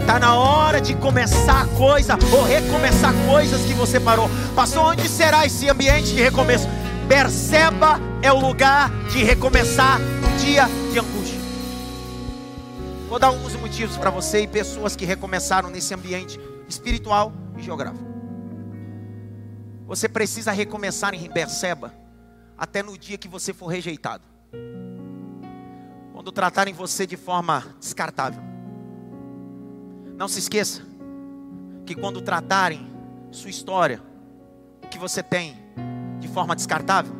Está 0.00 0.18
na 0.18 0.36
hora 0.36 0.80
de 0.80 0.94
começar 0.94 1.66
coisa 1.76 2.18
ou 2.32 2.44
recomeçar 2.44 3.12
coisas 3.28 3.60
que 3.66 3.74
você 3.74 4.00
parou. 4.00 4.30
Passou 4.56 4.84
onde 4.84 5.06
será 5.06 5.44
esse 5.44 5.68
ambiente 5.68 6.14
de 6.14 6.22
recomeço? 6.22 6.66
Perceba 7.06 8.00
é 8.22 8.32
o 8.32 8.40
lugar 8.40 8.90
de 9.10 9.22
recomeçar 9.22 9.98
no 9.98 10.38
dia 10.38 10.66
de. 10.94 11.09
Vou 13.10 13.18
dar 13.18 13.26
alguns 13.26 13.56
motivos 13.56 13.96
para 13.96 14.08
você 14.08 14.42
e 14.42 14.46
pessoas 14.46 14.94
que 14.94 15.04
recomeçaram 15.04 15.68
nesse 15.68 15.92
ambiente 15.92 16.38
espiritual 16.68 17.32
e 17.58 17.60
geográfico. 17.60 18.04
Você 19.84 20.08
precisa 20.08 20.52
recomeçar 20.52 21.12
em 21.12 21.28
Berseba 21.28 21.92
até 22.56 22.84
no 22.84 22.96
dia 22.96 23.18
que 23.18 23.26
você 23.26 23.52
for 23.52 23.66
rejeitado. 23.66 24.22
Quando 26.12 26.30
tratarem 26.30 26.72
você 26.72 27.04
de 27.04 27.16
forma 27.16 27.64
descartável. 27.80 28.40
Não 30.16 30.28
se 30.28 30.38
esqueça 30.38 30.80
que 31.84 31.96
quando 31.96 32.22
tratarem 32.22 32.88
sua 33.32 33.50
história, 33.50 34.00
o 34.84 34.86
que 34.86 35.00
você 35.00 35.20
tem 35.20 35.56
de 36.20 36.28
forma 36.28 36.54
descartável, 36.54 37.16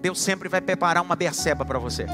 Deus 0.00 0.18
sempre 0.18 0.48
vai 0.48 0.62
preparar 0.62 1.02
uma 1.02 1.14
Berseba 1.14 1.62
para 1.62 1.78
você. 1.78 2.06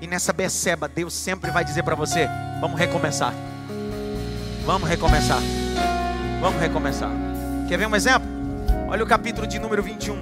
E 0.00 0.06
nessa 0.06 0.32
beceba, 0.32 0.88
Deus 0.88 1.14
sempre 1.14 1.50
vai 1.50 1.64
dizer 1.64 1.82
para 1.82 1.94
você: 1.94 2.28
vamos 2.60 2.78
recomeçar. 2.78 3.32
Vamos 4.64 4.88
recomeçar. 4.88 5.40
Vamos 6.40 6.60
recomeçar. 6.60 7.10
Quer 7.68 7.78
ver 7.78 7.86
um 7.86 7.96
exemplo? 7.96 8.28
Olha 8.88 9.02
o 9.02 9.06
capítulo 9.06 9.46
de 9.46 9.58
número 9.58 9.82
21. 9.82 10.16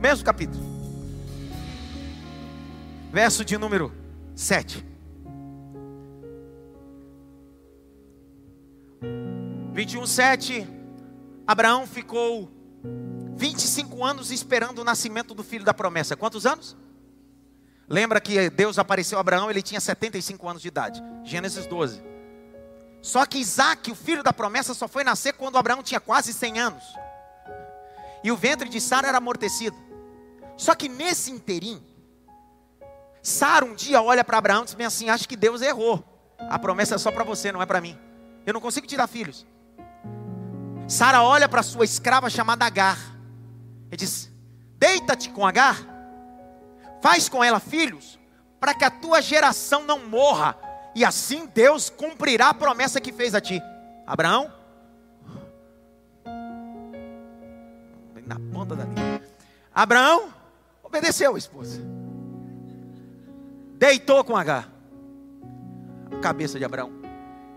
Mesmo 0.00 0.24
capítulo. 0.24 0.62
Verso 3.12 3.44
de 3.44 3.56
número 3.56 3.92
7. 4.34 4.84
21, 9.72 10.06
7. 10.06 10.66
Abraão 11.46 11.86
ficou 11.86 12.50
25 13.36 14.04
anos 14.04 14.30
esperando 14.30 14.80
o 14.80 14.84
nascimento 14.84 15.34
do 15.34 15.42
filho 15.42 15.64
da 15.64 15.74
promessa. 15.74 16.16
Quantos 16.16 16.46
anos? 16.46 16.76
Lembra 17.88 18.20
que 18.20 18.48
Deus 18.50 18.78
apareceu 18.78 19.18
a 19.18 19.20
Abraão, 19.20 19.50
ele 19.50 19.62
tinha 19.62 19.80
75 19.80 20.48
anos 20.48 20.62
de 20.62 20.68
idade. 20.68 21.02
Gênesis 21.24 21.66
12. 21.66 22.02
Só 23.00 23.26
que 23.26 23.38
Isaac, 23.38 23.90
o 23.90 23.94
filho 23.94 24.22
da 24.22 24.32
promessa, 24.32 24.74
só 24.74 24.86
foi 24.86 25.02
nascer 25.02 25.32
quando 25.32 25.58
Abraão 25.58 25.82
tinha 25.82 26.00
quase 26.00 26.32
100 26.32 26.60
anos. 26.60 26.84
E 28.22 28.30
o 28.30 28.36
ventre 28.36 28.68
de 28.68 28.80
Sara 28.80 29.08
era 29.08 29.18
amortecido. 29.18 29.76
Só 30.56 30.74
que 30.74 30.88
nesse 30.88 31.30
interim, 31.30 31.84
Sara 33.20 33.64
um 33.64 33.74
dia 33.74 34.00
olha 34.00 34.22
para 34.22 34.38
Abraão 34.38 34.62
e 34.62 34.66
diz 34.66 34.76
assim: 34.86 35.08
Acho 35.10 35.28
que 35.28 35.36
Deus 35.36 35.60
errou. 35.60 36.04
A 36.38 36.58
promessa 36.58 36.94
é 36.94 36.98
só 36.98 37.10
para 37.10 37.24
você, 37.24 37.50
não 37.50 37.60
é 37.60 37.66
para 37.66 37.80
mim. 37.80 37.98
Eu 38.46 38.52
não 38.54 38.60
consigo 38.60 38.86
tirar 38.86 39.08
filhos. 39.08 39.44
Sara 40.86 41.22
olha 41.22 41.48
para 41.48 41.62
sua 41.62 41.84
escrava 41.84 42.30
chamada 42.30 42.64
Agar. 42.64 42.98
E 43.90 43.96
diz: 43.96 44.30
Deita-te 44.78 45.30
com 45.30 45.44
Agar 45.44 45.91
Faz 47.02 47.28
com 47.28 47.42
ela 47.42 47.58
filhos, 47.58 48.18
para 48.60 48.72
que 48.72 48.84
a 48.84 48.90
tua 48.90 49.20
geração 49.20 49.82
não 49.84 49.98
morra, 50.06 50.56
e 50.94 51.04
assim 51.04 51.46
Deus 51.52 51.90
cumprirá 51.90 52.50
a 52.50 52.54
promessa 52.54 53.00
que 53.00 53.12
fez 53.12 53.34
a 53.34 53.40
ti. 53.40 53.60
Abraão, 54.06 54.52
na 58.24 58.36
ponta 58.52 58.76
da 58.76 58.84
linha. 58.84 59.20
Abraão 59.74 60.32
obedeceu 60.82 61.34
a 61.34 61.38
esposa. 61.38 61.80
Deitou 63.74 64.22
com 64.22 64.36
H. 64.36 64.68
A 66.12 66.20
cabeça 66.20 66.58
de 66.58 66.64
Abraão. 66.64 66.92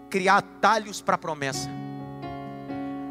Criar 0.10 0.38
atalhos 0.38 1.02
para 1.02 1.16
a 1.16 1.20
promessa. 1.20 1.70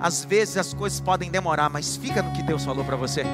Às 0.01 0.25
vezes 0.25 0.57
as 0.57 0.75
coisas 0.75 1.01
podem 1.01 1.31
demorar, 1.31 1.71
mas 1.71 1.97
fica 1.97 2.23
no 2.23 2.33
que 2.33 2.43
Deus 2.43 2.65
falou 2.65 2.85
para 2.85 2.97
você. 2.97 3.25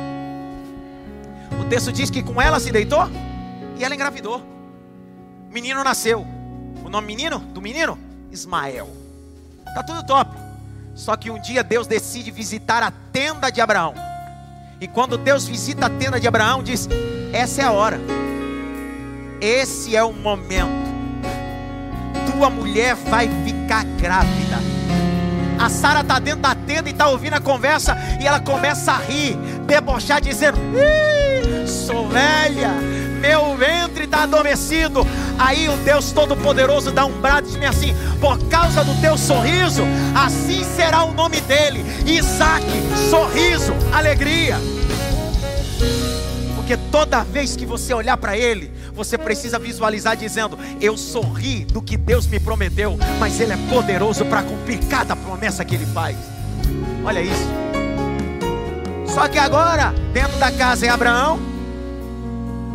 Texto 1.70 1.92
diz 1.92 2.11
que 2.11 2.20
com 2.20 2.42
ela 2.42 2.59
se 2.59 2.72
deitou 2.72 3.09
e 3.78 3.85
ela 3.85 3.94
engravidou. 3.94 4.42
O 5.48 5.52
menino 5.52 5.85
nasceu. 5.85 6.26
O 6.85 6.88
nome 6.88 7.06
menino 7.06 7.38
do 7.38 7.62
menino? 7.62 7.96
Ismael. 8.33 8.90
Tá 9.72 9.85
tudo 9.85 10.04
top. 10.04 10.37
Só 10.96 11.16
que 11.16 11.30
um 11.30 11.40
dia 11.40 11.62
Deus 11.62 11.87
decide 11.87 12.33
visitar 12.33 12.83
a 12.83 12.90
tenda 12.90 13.50
de 13.50 13.61
Abraão. 13.61 13.94
E 14.80 14.88
quando 14.88 15.16
Deus 15.16 15.46
visita 15.46 15.87
a 15.87 15.90
tenda 15.90 16.18
de 16.18 16.26
Abraão, 16.26 16.61
diz: 16.61 16.88
Essa 17.33 17.62
é 17.62 17.64
a 17.64 17.70
hora. 17.70 18.00
Esse 19.40 19.94
é 19.94 20.02
o 20.02 20.12
momento. 20.12 20.90
Tua 22.33 22.50
mulher 22.50 22.96
vai 22.96 23.28
ficar 23.44 23.85
grávida. 23.85 24.79
A 25.61 25.68
Sara 25.68 26.01
está 26.01 26.18
dentro 26.18 26.40
da 26.40 26.55
tenda 26.55 26.88
e 26.88 26.92
está 26.92 27.09
ouvindo 27.09 27.35
a 27.35 27.40
conversa. 27.40 27.94
E 28.18 28.27
ela 28.27 28.40
começa 28.40 28.92
a 28.92 28.96
rir, 28.96 29.37
debochar, 29.66 30.18
dizendo: 30.18 30.59
sou 31.66 32.09
velha, 32.09 32.70
meu 33.20 33.55
ventre 33.57 34.05
está 34.05 34.23
adormecido. 34.23 35.07
Aí 35.38 35.68
o 35.68 35.77
Deus 35.79 36.12
Todo-Poderoso 36.12 36.90
dá 36.90 37.05
um 37.05 37.20
brado 37.20 37.46
e 37.49 37.53
diz 37.53 37.68
assim: 37.68 37.94
por 38.18 38.38
causa 38.49 38.83
do 38.83 38.99
teu 39.03 39.18
sorriso, 39.18 39.83
assim 40.14 40.64
será 40.64 41.05
o 41.05 41.12
nome 41.12 41.42
dele: 41.42 41.85
Isaac, 42.07 42.64
sorriso, 43.11 43.75
alegria. 43.92 44.57
Porque 46.70 46.90
toda 46.92 47.24
vez 47.24 47.56
que 47.56 47.66
você 47.66 47.92
olhar 47.92 48.16
para 48.16 48.38
ele, 48.38 48.70
você 48.94 49.18
precisa 49.18 49.59
visualizar 49.59 50.16
dizendo: 50.16 50.56
Eu 50.80 50.96
sorri 50.96 51.64
do 51.64 51.83
que 51.83 51.96
Deus 51.96 52.28
me 52.28 52.38
prometeu, 52.38 52.96
mas 53.18 53.40
Ele 53.40 53.54
é 53.54 53.56
poderoso 53.68 54.24
para 54.24 54.44
cumprir 54.44 54.78
cada 54.88 55.16
promessa 55.16 55.64
que 55.64 55.74
Ele 55.74 55.87
faz. 55.87 56.16
Olha 57.04 57.20
isso. 57.20 57.48
Só 59.04 59.26
que 59.26 59.37
agora, 59.37 59.92
dentro 60.12 60.38
da 60.38 60.52
casa 60.52 60.87
é 60.87 60.88
Abraão, 60.90 61.40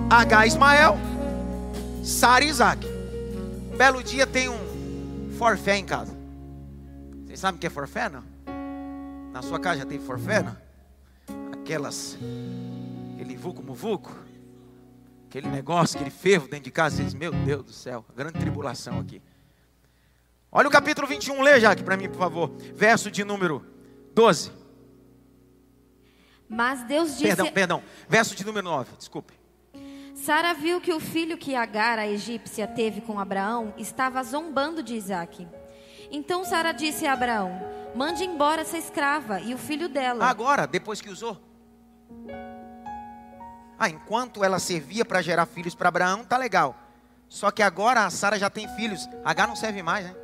H 0.09 0.45
Ismael, 0.45 0.99
Sara 2.03 2.43
e 2.43 2.49
Isaac. 2.49 2.85
Um 2.85 3.77
belo 3.77 4.03
dia 4.03 4.27
tem 4.27 4.49
um 4.49 5.31
forfé 5.39 5.77
em 5.77 5.85
casa. 5.85 6.13
Vocês 7.25 7.39
sabem 7.39 7.55
o 7.55 7.61
que 7.61 7.67
é 7.67 7.69
forfé, 7.69 8.09
não? 8.09 8.23
Na 9.31 9.41
sua 9.41 9.57
casa 9.57 9.79
já 9.79 9.85
tem 9.85 9.99
forfé, 9.99 10.43
não? 10.43 10.57
Aquelas, 11.53 12.17
vulco 13.45 13.61
muvuco, 13.61 14.11
aquele 15.27 15.47
negócio, 15.47 15.97
aquele 15.97 16.09
fervo 16.09 16.47
dentro 16.47 16.63
de 16.63 16.71
casa. 16.71 16.97
Você 16.97 17.03
diz, 17.03 17.13
meu 17.13 17.31
Deus 17.31 17.63
do 17.63 17.71
céu, 17.71 18.03
grande 18.15 18.39
tribulação 18.39 18.99
aqui. 18.99 19.21
Olha 20.51 20.67
o 20.67 20.71
capítulo 20.71 21.05
21, 21.05 21.43
lê 21.43 21.59
já 21.59 21.71
aqui 21.71 21.83
para 21.83 21.95
mim, 21.95 22.09
por 22.09 22.17
favor. 22.17 22.49
Verso 22.73 23.11
de 23.11 23.23
número 23.23 23.63
12. 24.15 24.51
Mas 26.49 26.83
Deus 26.85 27.11
disse. 27.11 27.23
Perdão, 27.25 27.51
perdão. 27.51 27.83
Verso 28.09 28.35
de 28.35 28.43
número 28.43 28.67
9, 28.67 28.97
desculpe. 28.97 29.33
Sara 30.15 30.53
viu 30.55 30.81
que 30.81 30.93
o 30.93 30.99
filho 30.99 31.37
que 31.37 31.53
Agar, 31.53 31.99
a 31.99 32.07
egípcia, 32.07 32.65
teve 32.67 33.01
com 33.01 33.19
Abraão 33.19 33.75
estava 33.77 34.23
zombando 34.23 34.81
de 34.81 34.95
Isaque. 34.95 35.47
Então 36.09 36.43
Sara 36.45 36.71
disse 36.71 37.05
a 37.05 37.13
Abraão: 37.13 37.61
Mande 37.93 38.23
embora 38.23 38.61
essa 38.61 38.77
escrava 38.77 39.39
e 39.39 39.53
o 39.53 39.57
filho 39.57 39.87
dela. 39.87 40.25
Agora, 40.25 40.65
depois 40.65 40.99
que 40.99 41.09
usou. 41.11 41.39
Ah, 43.77 43.89
enquanto 43.89 44.43
ela 44.43 44.59
servia 44.59 45.03
para 45.03 45.21
gerar 45.21 45.45
filhos 45.45 45.75
para 45.75 45.89
Abraão, 45.89 46.23
tá 46.23 46.37
legal. 46.37 46.75
Só 47.27 47.51
que 47.51 47.61
agora 47.61 48.05
a 48.05 48.09
Sara 48.09 48.39
já 48.39 48.49
tem 48.49 48.67
filhos. 48.75 49.07
H 49.23 49.47
não 49.47 49.55
serve 49.55 49.83
mais, 49.83 50.05
né? 50.05 50.15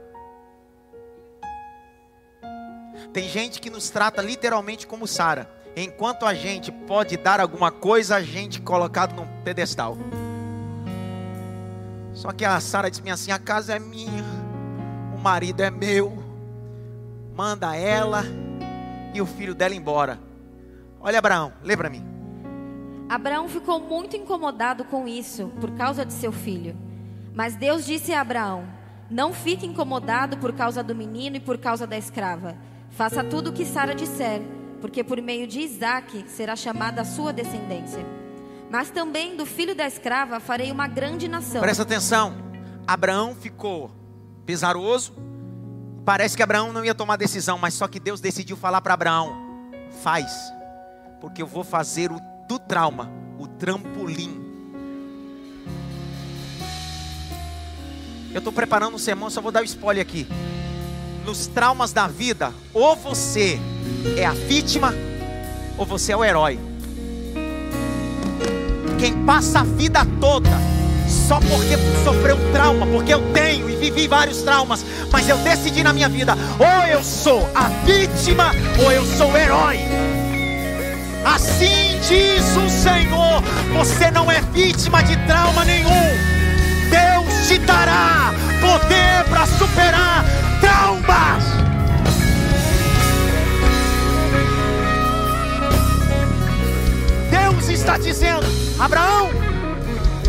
Tem 3.11 3.27
gente 3.27 3.59
que 3.59 3.69
nos 3.69 3.89
trata 3.89 4.21
literalmente 4.21 4.87
como 4.87 5.07
Sara. 5.07 5.49
Enquanto 5.75 6.25
a 6.25 6.33
gente 6.33 6.71
pode 6.71 7.17
dar 7.17 7.39
alguma 7.39 7.71
coisa, 7.71 8.17
a 8.17 8.21
gente 8.21 8.61
colocado 8.61 9.13
num 9.13 9.27
pedestal. 9.43 9.97
Só 12.13 12.31
que 12.31 12.45
a 12.45 12.59
Sara 12.59 12.89
disse 12.89 13.09
assim: 13.09 13.31
a 13.31 13.39
casa 13.39 13.75
é 13.75 13.79
minha, 13.79 14.23
o 15.13 15.17
marido 15.17 15.61
é 15.61 15.69
meu. 15.69 16.21
Manda 17.35 17.75
ela 17.75 18.23
e 19.13 19.21
o 19.21 19.25
filho 19.25 19.55
dela 19.55 19.73
embora. 19.73 20.19
Olha 20.99 21.19
Abraão, 21.19 21.53
lê 21.63 21.75
para 21.75 21.89
mim. 21.89 22.20
Abraão 23.11 23.49
ficou 23.49 23.77
muito 23.77 24.15
incomodado 24.15 24.85
com 24.85 25.05
isso, 25.05 25.49
por 25.59 25.71
causa 25.71 26.05
de 26.05 26.13
seu 26.13 26.31
filho. 26.31 26.77
Mas 27.35 27.57
Deus 27.57 27.85
disse 27.85 28.13
a 28.13 28.21
Abraão: 28.21 28.63
Não 29.09 29.33
fique 29.33 29.65
incomodado 29.65 30.37
por 30.37 30.53
causa 30.53 30.81
do 30.81 30.95
menino 30.95 31.35
e 31.35 31.39
por 31.41 31.57
causa 31.57 31.85
da 31.85 31.97
escrava. 31.97 32.55
Faça 32.91 33.21
tudo 33.21 33.49
o 33.49 33.53
que 33.53 33.65
Sara 33.65 33.93
disser, 33.93 34.41
porque 34.79 35.03
por 35.03 35.21
meio 35.21 35.45
de 35.45 35.59
Isaque 35.59 36.23
será 36.29 36.55
chamada 36.55 37.01
a 37.01 37.05
sua 37.05 37.33
descendência. 37.33 38.05
Mas 38.69 38.89
também 38.89 39.35
do 39.35 39.45
filho 39.45 39.75
da 39.75 39.85
escrava 39.85 40.39
farei 40.39 40.71
uma 40.71 40.87
grande 40.87 41.27
nação. 41.27 41.59
Presta 41.59 41.83
atenção. 41.83 42.33
Abraão 42.87 43.35
ficou 43.35 43.91
pesaroso. 44.45 45.13
Parece 46.05 46.37
que 46.37 46.43
Abraão 46.43 46.71
não 46.71 46.85
ia 46.85 46.95
tomar 46.95 47.17
decisão, 47.17 47.57
mas 47.57 47.73
só 47.73 47.89
que 47.89 47.99
Deus 47.99 48.21
decidiu 48.21 48.55
falar 48.55 48.79
para 48.79 48.93
Abraão: 48.93 49.35
faz, 50.01 50.31
porque 51.19 51.41
eu 51.41 51.47
vou 51.47 51.65
fazer 51.65 52.09
o 52.09 52.30
do 52.51 52.59
trauma, 52.59 53.09
o 53.39 53.47
trampolim. 53.47 54.37
Eu 58.33 58.39
estou 58.39 58.51
preparando 58.51 58.95
um 58.95 58.97
sermão, 58.97 59.29
só 59.29 59.39
vou 59.39 59.53
dar 59.53 59.61
o 59.61 59.63
um 59.63 59.65
spoiler 59.65 60.01
aqui 60.01 60.27
nos 61.25 61.47
traumas 61.47 61.93
da 61.93 62.07
vida, 62.07 62.51
ou 62.73 62.93
você 62.93 63.57
é 64.17 64.25
a 64.25 64.33
vítima, 64.33 64.93
ou 65.77 65.85
você 65.85 66.11
é 66.11 66.17
o 66.17 66.25
herói. 66.25 66.59
Quem 68.99 69.23
passa 69.25 69.61
a 69.61 69.63
vida 69.63 70.05
toda 70.19 70.49
só 71.07 71.39
porque 71.39 71.77
sofreu 72.03 72.35
um 72.35 72.51
trauma, 72.51 72.85
porque 72.85 73.13
eu 73.13 73.31
tenho 73.31 73.69
e 73.69 73.77
vivi 73.77 74.09
vários 74.09 74.41
traumas, 74.41 74.85
mas 75.09 75.29
eu 75.29 75.37
decidi 75.37 75.83
na 75.83 75.93
minha 75.93 76.09
vida: 76.09 76.35
ou 76.59 76.87
eu 76.89 77.01
sou 77.01 77.49
a 77.55 77.69
vítima, 77.85 78.51
ou 78.83 78.91
eu 78.91 79.05
sou 79.05 79.31
o 79.31 79.37
herói. 79.37 79.79
Assim 81.23 81.90
diz 82.07 82.55
o 82.57 82.69
Senhor: 82.69 83.41
você 83.73 84.11
não 84.11 84.31
é 84.31 84.41
vítima 84.53 85.01
de 85.03 85.15
trauma 85.25 85.63
nenhum. 85.65 85.89
Deus 86.89 87.47
te 87.47 87.57
dará 87.59 88.33
poder 88.59 89.23
para 89.29 89.45
superar 89.45 90.25
traumas. 90.59 91.43
Deus 97.29 97.69
está 97.69 97.97
dizendo: 97.97 98.45
Abraão, 98.79 99.29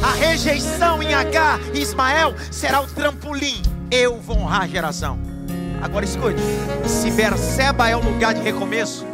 a 0.03 0.15
rejeição 0.15 1.03
em 1.03 1.15
H, 1.15 1.59
Ismael, 1.75 2.35
será 2.51 2.81
o 2.81 2.87
trampolim. 2.87 3.63
Eu 3.91 4.21
vou 4.21 4.39
honrar 4.39 4.63
a 4.63 4.67
geração. 4.69 5.19
Agora 5.83 6.05
escute: 6.05 6.41
se 6.87 7.11
Berseba 7.11 7.89
é 7.89 7.97
o 7.97 8.01
lugar 8.01 8.35
de 8.35 8.41
recomeço, 8.41 9.05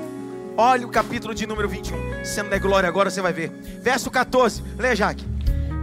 olha 0.58 0.86
o 0.86 0.90
capítulo 0.90 1.34
de 1.34 1.46
número 1.46 1.68
21. 1.68 2.24
Sendo 2.24 2.50
der 2.50 2.58
glória, 2.58 2.88
agora 2.88 3.08
você 3.08 3.22
vai 3.22 3.32
ver. 3.32 3.50
Verso 3.80 4.10
14, 4.10 4.62
lê, 4.76 4.94
Jaque. 4.94 5.24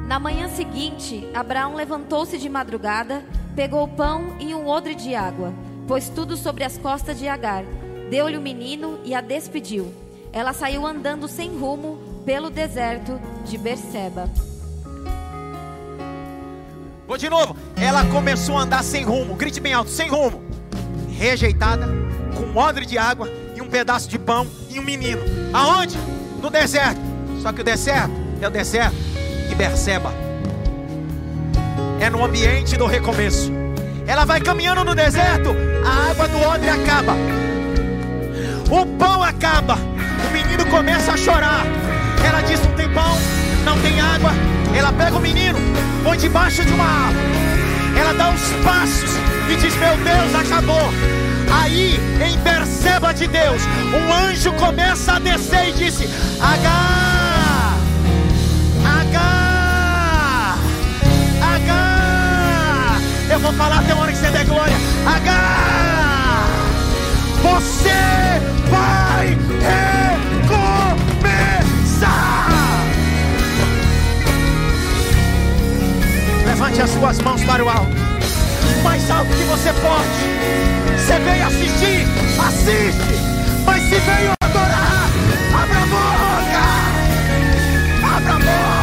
Na 0.06 0.20
manhã 0.20 0.48
seguinte, 0.50 1.28
Abraão 1.34 1.74
levantou-se 1.74 2.38
de 2.38 2.48
madrugada 2.48 3.24
Pegou 3.56 3.88
pão 3.88 4.36
e 4.38 4.54
um 4.54 4.68
odre 4.68 4.94
de 4.94 5.16
água, 5.16 5.54
pôs 5.88 6.10
tudo 6.10 6.36
sobre 6.36 6.66
as 6.66 6.78
costas 6.78 7.18
de 7.18 7.26
Agar, 7.26 7.64
deu-lhe 8.10 8.38
o 8.38 8.42
menino 8.42 9.00
e 9.06 9.16
a 9.16 9.22
despediu. 9.22 9.94
Ela 10.34 10.52
saiu 10.52 10.86
andando 10.86 11.26
sem 11.26 11.58
rumo 11.58 11.98
pelo 12.26 12.50
deserto 12.50 13.18
de 13.46 13.58
Berseba. 13.58 14.30
Vou 17.08 17.18
de 17.18 17.30
novo. 17.30 17.56
Ela 17.78 18.04
começou 18.08 18.58
a 18.58 18.64
andar 18.64 18.84
sem 18.84 19.06
rumo. 19.06 19.36
Grite 19.36 19.62
bem 19.62 19.74
alto, 19.74 19.90
sem 19.90 20.10
rumo. 20.10 20.44
Rejeitada, 21.12 21.88
com 22.36 22.44
um 22.44 22.58
odre 22.58 22.86
de 22.86 22.98
água 22.98 23.30
e 23.56 23.62
um 23.62 23.68
pedaço 23.68 24.08
de 24.10 24.20
pão 24.20 24.46
e 24.70 24.80
um 24.80 24.84
menino. 24.84 25.22
Aonde? 25.54 25.98
No 26.42 26.50
deserto. 26.50 27.02
Só 27.42 27.52
que 27.52 27.62
o 27.62 27.64
deserto 27.64 28.12
é 28.42 28.48
o 28.48 28.52
deserto 28.52 28.96
de 29.48 29.56
Berseba 29.56 30.26
é 32.00 32.10
no 32.10 32.24
ambiente 32.24 32.78
do 32.78 32.86
recomeço. 32.86 33.52
Ela 34.08 34.26
vai 34.26 34.40
caminhando 34.40 34.84
no 34.84 34.94
deserto, 34.94 35.56
a 35.84 36.12
água 36.12 36.28
do 36.28 36.38
odre 36.42 36.70
acaba, 36.70 37.14
o 38.70 38.86
pão 38.98 39.24
acaba, 39.24 39.76
o 39.76 40.32
menino 40.32 40.66
começa 40.68 41.14
a 41.14 41.18
chorar. 41.18 41.66
Ela 42.24 42.42
diz: 42.42 42.60
Não 42.64 42.74
tem 42.74 42.90
pão, 42.90 43.18
não 43.64 43.80
tem 43.82 44.00
água. 44.00 44.32
Ela 44.76 44.92
pega 44.94 45.18
o 45.18 45.22
menino, 45.22 45.58
põe 46.04 46.18
debaixo 46.18 46.64
de 46.64 46.72
uma 46.74 46.86
árvore. 46.86 47.26
Ela 47.98 48.14
dá 48.14 48.30
uns 48.30 48.42
passos 48.64 49.12
e 49.50 49.56
diz: 49.56 49.76
Meu 49.78 49.98
Deus, 49.98 50.36
acabou. 50.36 51.25
Aí, 51.52 52.00
em 52.26 52.38
perceba 52.40 53.14
de 53.14 53.28
Deus, 53.28 53.62
um 53.94 54.14
anjo 54.14 54.54
começa 54.54 55.14
a 55.14 55.20
descer 55.20 55.70
e 55.70 55.74
disse: 55.74 56.10
Agar, 56.40 57.78
Agar. 58.86 59.36
Eu 63.30 63.40
vou 63.40 63.54
falar 63.54 63.80
até 63.80 63.92
a 63.92 63.96
hora 63.96 64.12
que 64.12 64.18
você 64.18 64.30
der 64.30 64.46
glória. 64.46 64.76
H, 65.06 66.48
você 67.42 68.40
vai 68.70 69.38
recomeçar. 70.80 71.66
Levante 76.46 76.82
as 76.82 76.90
suas 76.92 77.20
mãos 77.20 77.44
para 77.44 77.64
o 77.64 77.70
alto. 77.70 78.05
Mais 78.86 79.12
alto 79.12 79.30
que 79.32 79.44
você 79.44 79.74
pode. 79.74 80.22
Você 80.98 81.20
veio 81.20 81.48
assistir, 81.48 82.08
assiste. 82.40 83.16
Mas 83.66 83.82
se 83.84 84.00
veio 84.00 84.32
adorar, 84.42 85.10
abra 85.62 85.78
a 85.78 85.88
boca. 85.88 86.64
Abra 88.16 88.34
a 88.34 88.40
boca. 88.40 88.76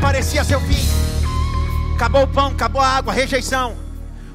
parecia 0.00 0.42
seu 0.42 0.60
fim. 0.60 0.88
Acabou 1.94 2.22
o 2.22 2.28
pão, 2.28 2.48
acabou 2.48 2.80
a 2.80 2.88
água, 2.88 3.12
rejeição. 3.12 3.76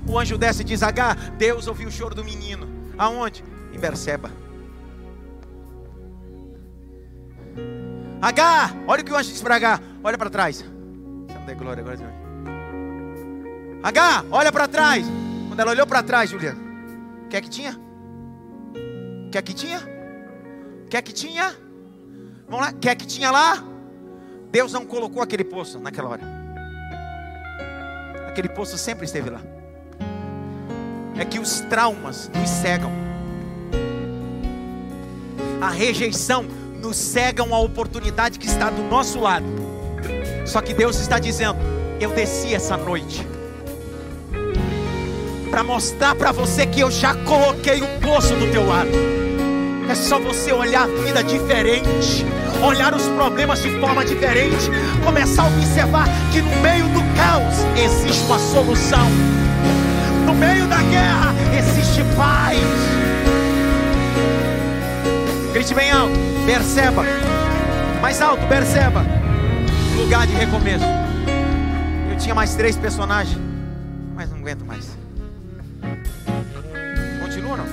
O 0.08 0.20
anjo 0.20 0.38
desce 0.38 0.62
e 0.62 0.66
diz: 0.66 0.84
H, 0.84 1.16
Deus 1.38 1.68
ouviu 1.68 1.88
o 1.88 1.92
choro 1.92 2.14
do 2.14 2.24
menino. 2.24 2.68
Aonde? 2.98 3.44
Em 3.74 3.80
Berseba. 3.80 4.43
H, 8.24 8.74
olha 8.88 9.02
o 9.02 9.06
que 9.06 9.12
o 9.12 9.18
anjo 9.18 9.30
disse 9.30 9.44
para 9.44 9.56
H. 9.56 9.82
Olha 10.02 10.18
para 10.18 10.30
trás. 10.30 10.62
Você 10.62 11.34
não 11.34 11.46
dê 11.46 11.54
glória 11.56 11.82
agora. 11.82 12.00
H, 13.84 14.26
olha 14.32 14.50
para 14.50 14.66
trás. 14.66 15.06
Quando 15.50 15.60
ela 15.60 15.72
olhou 15.72 15.86
para 15.86 16.02
trás, 16.02 16.30
Juliana, 16.30 16.58
o 17.26 17.28
que 17.28 17.36
é 17.36 17.42
que 17.42 17.50
tinha? 17.50 17.78
O 19.28 19.30
que 19.30 19.38
é 19.38 19.42
que 19.42 19.54
tinha? 19.54 19.80
O 20.86 20.88
que 20.90 20.96
é 20.96 21.02
que 21.02 21.12
tinha? 21.12 21.54
Vamos 22.48 22.66
lá, 22.66 22.72
o 22.72 22.76
que 22.76 22.88
é 22.88 22.96
que 22.96 23.06
tinha 23.06 23.30
lá? 23.30 23.62
Deus 24.50 24.72
não 24.72 24.86
colocou 24.86 25.22
aquele 25.22 25.44
poço 25.44 25.78
naquela 25.78 26.08
hora. 26.08 26.24
Aquele 28.30 28.48
poço 28.48 28.78
sempre 28.78 29.04
esteve 29.04 29.32
lá. 29.32 29.42
é 31.20 31.26
que 31.26 31.40
os 31.40 31.60
traumas 31.60 32.32
nos 32.34 32.50
cegam. 32.50 32.92
A 35.60 35.70
rejeição 35.70 36.63
nos 36.84 36.98
cegam 36.98 37.56
a 37.56 37.60
oportunidade 37.60 38.38
que 38.38 38.46
está 38.46 38.70
do 38.70 38.84
nosso 38.84 39.20
lado. 39.22 39.46
Só 40.46 40.62
que 40.62 40.74
Deus 40.74 41.00
está 41.00 41.18
dizendo: 41.18 41.58
Eu 42.00 42.12
desci 42.12 42.54
essa 42.54 42.76
noite 42.76 43.26
para 45.50 45.64
mostrar 45.64 46.14
para 46.16 46.32
você 46.32 46.66
que 46.66 46.82
eu 46.82 46.92
já 46.92 47.16
coloquei 47.24 47.82
um 47.82 48.00
poço 48.02 48.36
do 48.36 48.52
teu 48.52 48.68
lado. 48.68 48.90
É 49.90 49.96
só 49.96 50.20
você 50.20 50.52
olhar 50.52 50.84
a 50.84 50.88
vida 50.88 51.24
diferente, 51.24 52.26
olhar 52.62 52.94
os 52.94 53.04
problemas 53.10 53.62
de 53.62 53.70
forma 53.80 54.04
diferente, 54.04 54.70
começar 55.06 55.44
a 55.44 55.48
observar 55.48 56.08
que 56.32 56.42
no 56.42 56.56
meio 56.58 56.86
do 56.90 57.02
caos 57.16 57.56
existe 57.78 58.26
uma 58.26 58.40
solução. 58.40 59.08
No 60.26 60.34
meio 60.34 60.68
da 60.68 60.82
guerra 60.84 61.34
existe 61.58 62.04
paz. 62.16 62.58
Grite 65.54 65.76
bem 65.76 65.92
alto, 65.92 66.33
perceba. 66.46 67.04
Mais 68.02 68.22
alto, 68.22 68.46
perceba. 68.48 69.04
Lugar 69.98 70.28
de 70.28 70.34
recomeço. 70.34 70.86
Eu 72.12 72.18
tinha 72.18 72.36
mais 72.36 72.56
três 72.56 72.76
personagens, 72.76 73.38
mas 74.16 74.30
não 74.30 74.38
aguento 74.38 74.66
mais. 74.66 74.98
Continua 77.22 77.58
não? 77.58 77.66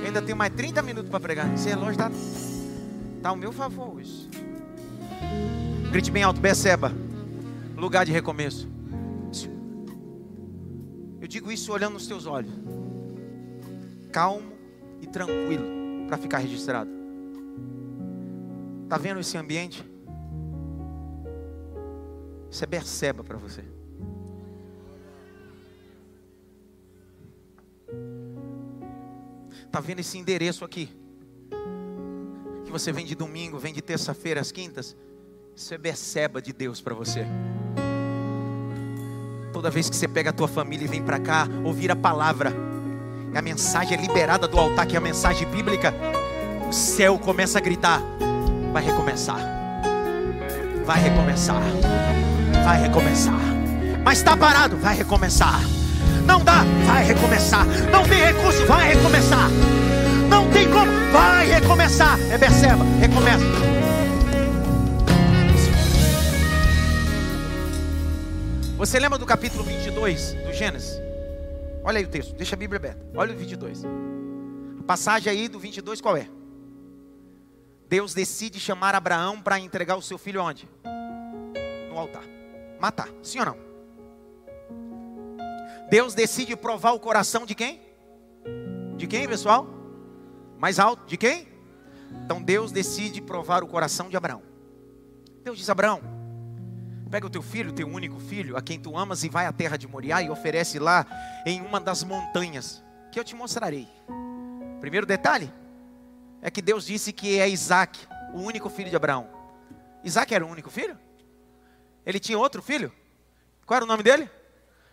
Eu 0.00 0.06
ainda 0.06 0.22
tenho 0.22 0.36
mais 0.36 0.52
30 0.54 0.82
minutos 0.82 1.10
para 1.10 1.20
pregar. 1.20 1.52
Esse 1.54 1.68
relógio 1.68 1.92
está 1.92 2.10
tá 3.22 3.28
ao 3.28 3.36
meu 3.36 3.52
favor 3.52 3.96
hoje. 3.96 4.28
Grite 5.90 6.10
bem 6.10 6.22
alto, 6.22 6.40
perceba. 6.40 6.92
Lugar 7.76 8.06
de 8.06 8.12
recomeço. 8.12 8.68
Eu 11.20 11.28
digo 11.28 11.52
isso 11.52 11.72
olhando 11.72 11.94
nos 11.94 12.06
teus 12.06 12.26
olhos. 12.26 12.52
Calmo 14.10 14.52
e 15.00 15.06
tranquilo 15.06 16.06
para 16.08 16.18
ficar 16.18 16.38
registrado. 16.38 17.01
Tá 18.88 18.98
vendo 18.98 19.20
esse 19.20 19.36
ambiente? 19.36 19.84
Isso 22.50 22.62
é 22.62 22.66
Berseba 22.66 23.24
para 23.24 23.38
você. 23.38 23.64
Tá 29.70 29.80
vendo 29.80 30.00
esse 30.00 30.18
endereço 30.18 30.64
aqui? 30.64 30.90
Que 32.64 32.70
você 32.70 32.92
vem 32.92 33.06
de 33.06 33.14
domingo, 33.14 33.58
vem 33.58 33.72
de 33.72 33.80
terça-feira 33.80 34.40
às 34.40 34.52
quintas. 34.52 34.94
Isso 35.56 35.72
é 35.72 35.78
Berseba 35.78 36.42
de 36.42 36.52
Deus 36.52 36.80
para 36.80 36.94
você. 36.94 37.26
Toda 39.52 39.70
vez 39.70 39.88
que 39.88 39.96
você 39.96 40.06
pega 40.06 40.30
a 40.30 40.32
tua 40.32 40.48
família 40.48 40.84
e 40.84 40.88
vem 40.88 41.02
para 41.02 41.18
cá 41.18 41.46
ouvir 41.64 41.90
a 41.90 41.96
palavra, 41.96 42.52
a 43.34 43.40
mensagem 43.40 43.96
é 43.96 44.00
liberada 44.00 44.46
do 44.46 44.58
altar, 44.58 44.86
que 44.86 44.94
é 44.94 44.98
a 44.98 45.00
mensagem 45.00 45.48
bíblica, 45.48 45.94
o 46.68 46.72
céu 46.72 47.18
começa 47.18 47.58
a 47.58 47.60
gritar: 47.60 48.02
vai 48.72 48.82
recomeçar, 48.82 49.38
vai 50.84 51.00
recomeçar, 51.00 51.62
vai 52.64 52.80
recomeçar. 52.80 53.40
Mas 54.02 54.18
está 54.18 54.36
parado, 54.36 54.76
vai 54.78 54.96
recomeçar. 54.96 55.60
Não 56.26 56.42
dá, 56.42 56.64
vai 56.86 57.04
recomeçar. 57.04 57.66
Não 57.90 58.02
tem 58.04 58.18
recurso, 58.18 58.66
vai 58.66 58.94
recomeçar. 58.94 59.48
Não 60.28 60.50
tem 60.50 60.70
como, 60.70 60.90
vai 61.12 61.46
recomeçar. 61.46 62.18
É 62.30 62.38
perceba, 62.38 62.82
recomeça. 62.98 63.44
Você 68.78 68.98
lembra 68.98 69.18
do 69.18 69.26
capítulo 69.26 69.62
22 69.62 70.32
do 70.46 70.52
Gênesis? 70.52 71.00
Olha 71.84 71.98
aí 71.98 72.04
o 72.04 72.08
texto, 72.08 72.34
deixa 72.34 72.56
a 72.56 72.58
Bíblia 72.58 72.78
aberta. 72.78 73.00
Olha 73.14 73.34
o 73.34 73.36
22. 73.36 73.84
A 73.84 74.82
passagem 74.84 75.30
aí 75.30 75.46
do 75.46 75.58
22 75.58 76.00
qual 76.00 76.16
é? 76.16 76.26
Deus 77.92 78.14
decide 78.14 78.58
chamar 78.58 78.94
Abraão 78.94 79.38
para 79.38 79.58
entregar 79.58 79.96
o 79.96 80.00
seu 80.00 80.16
filho 80.16 80.42
onde? 80.42 80.66
No 81.90 81.98
altar. 81.98 82.24
Matar. 82.80 83.10
Sim 83.22 83.40
ou 83.40 83.44
não? 83.44 83.56
Deus 85.90 86.14
decide 86.14 86.56
provar 86.56 86.92
o 86.92 86.98
coração 86.98 87.44
de 87.44 87.54
quem? 87.54 87.82
De 88.96 89.06
quem, 89.06 89.28
pessoal? 89.28 89.66
Mais 90.58 90.78
alto. 90.78 91.04
De 91.04 91.18
quem? 91.18 91.46
Então 92.24 92.42
Deus 92.42 92.72
decide 92.72 93.20
provar 93.20 93.62
o 93.62 93.66
coração 93.66 94.08
de 94.08 94.16
Abraão. 94.16 94.42
Deus 95.44 95.58
diz: 95.58 95.68
Abraão, 95.68 96.00
Pega 97.10 97.26
o 97.26 97.30
teu 97.30 97.42
filho, 97.42 97.74
teu 97.74 97.86
único 97.86 98.18
filho, 98.18 98.56
a 98.56 98.62
quem 98.62 98.80
tu 98.80 98.96
amas, 98.96 99.22
e 99.22 99.28
vai 99.28 99.44
à 99.44 99.52
terra 99.52 99.76
de 99.76 99.86
Moriá 99.86 100.22
e 100.22 100.30
oferece 100.30 100.78
lá 100.78 101.04
em 101.44 101.60
uma 101.60 101.78
das 101.78 102.02
montanhas, 102.02 102.82
que 103.12 103.20
eu 103.20 103.24
te 103.24 103.36
mostrarei. 103.36 103.86
Primeiro 104.80 105.04
detalhe 105.04 105.52
é 106.42 106.50
que 106.50 106.60
Deus 106.60 106.84
disse 106.84 107.12
que 107.12 107.38
é 107.38 107.48
Isaac, 107.48 108.00
o 108.34 108.40
único 108.40 108.68
filho 108.68 108.90
de 108.90 108.96
Abraão. 108.96 109.28
Isaac 110.02 110.34
era 110.34 110.44
o 110.44 110.48
único 110.48 110.68
filho? 110.68 110.98
Ele 112.04 112.18
tinha 112.18 112.36
outro 112.36 112.60
filho? 112.60 112.92
Qual 113.64 113.76
era 113.76 113.84
o 113.84 113.88
nome 113.88 114.02
dele? 114.02 114.28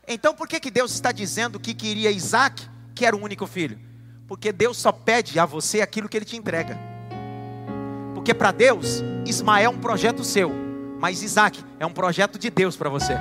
Então 0.08 0.36
por 0.36 0.48
que, 0.48 0.60
que 0.60 0.70
Deus 0.70 0.94
está 0.94 1.12
dizendo 1.12 1.60
que 1.60 1.74
queria 1.74 2.12
Isaac, 2.12 2.70
que 2.94 3.04
era 3.04 3.16
o 3.16 3.22
único 3.22 3.48
filho? 3.48 3.80
Porque 4.28 4.52
Deus 4.52 4.78
só 4.78 4.92
pede 4.92 5.40
a 5.40 5.46
você 5.46 5.82
aquilo 5.82 6.08
que 6.08 6.16
ele 6.16 6.26
te 6.26 6.38
entrega. 6.38 6.78
Porque 8.14 8.32
para 8.32 8.52
Deus, 8.52 9.04
Ismael 9.26 9.66
é 9.66 9.70
um 9.70 9.80
projeto 9.80 10.24
seu. 10.24 10.52
Mas 11.00 11.24
Isaac 11.24 11.64
é 11.80 11.86
um 11.86 11.94
projeto 11.94 12.38
de 12.38 12.52
Deus 12.52 12.76
para 12.76 12.90
você. 12.90 13.14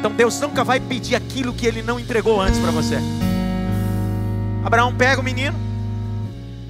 Então 0.00 0.10
Deus 0.10 0.40
nunca 0.40 0.64
vai 0.64 0.80
pedir 0.80 1.14
aquilo 1.14 1.52
que 1.52 1.66
ele 1.66 1.82
não 1.82 2.00
entregou 2.00 2.40
antes 2.40 2.58
para 2.58 2.72
você. 2.72 2.96
Abraão 4.64 4.96
pega 4.96 5.20
o 5.20 5.24
menino, 5.24 5.65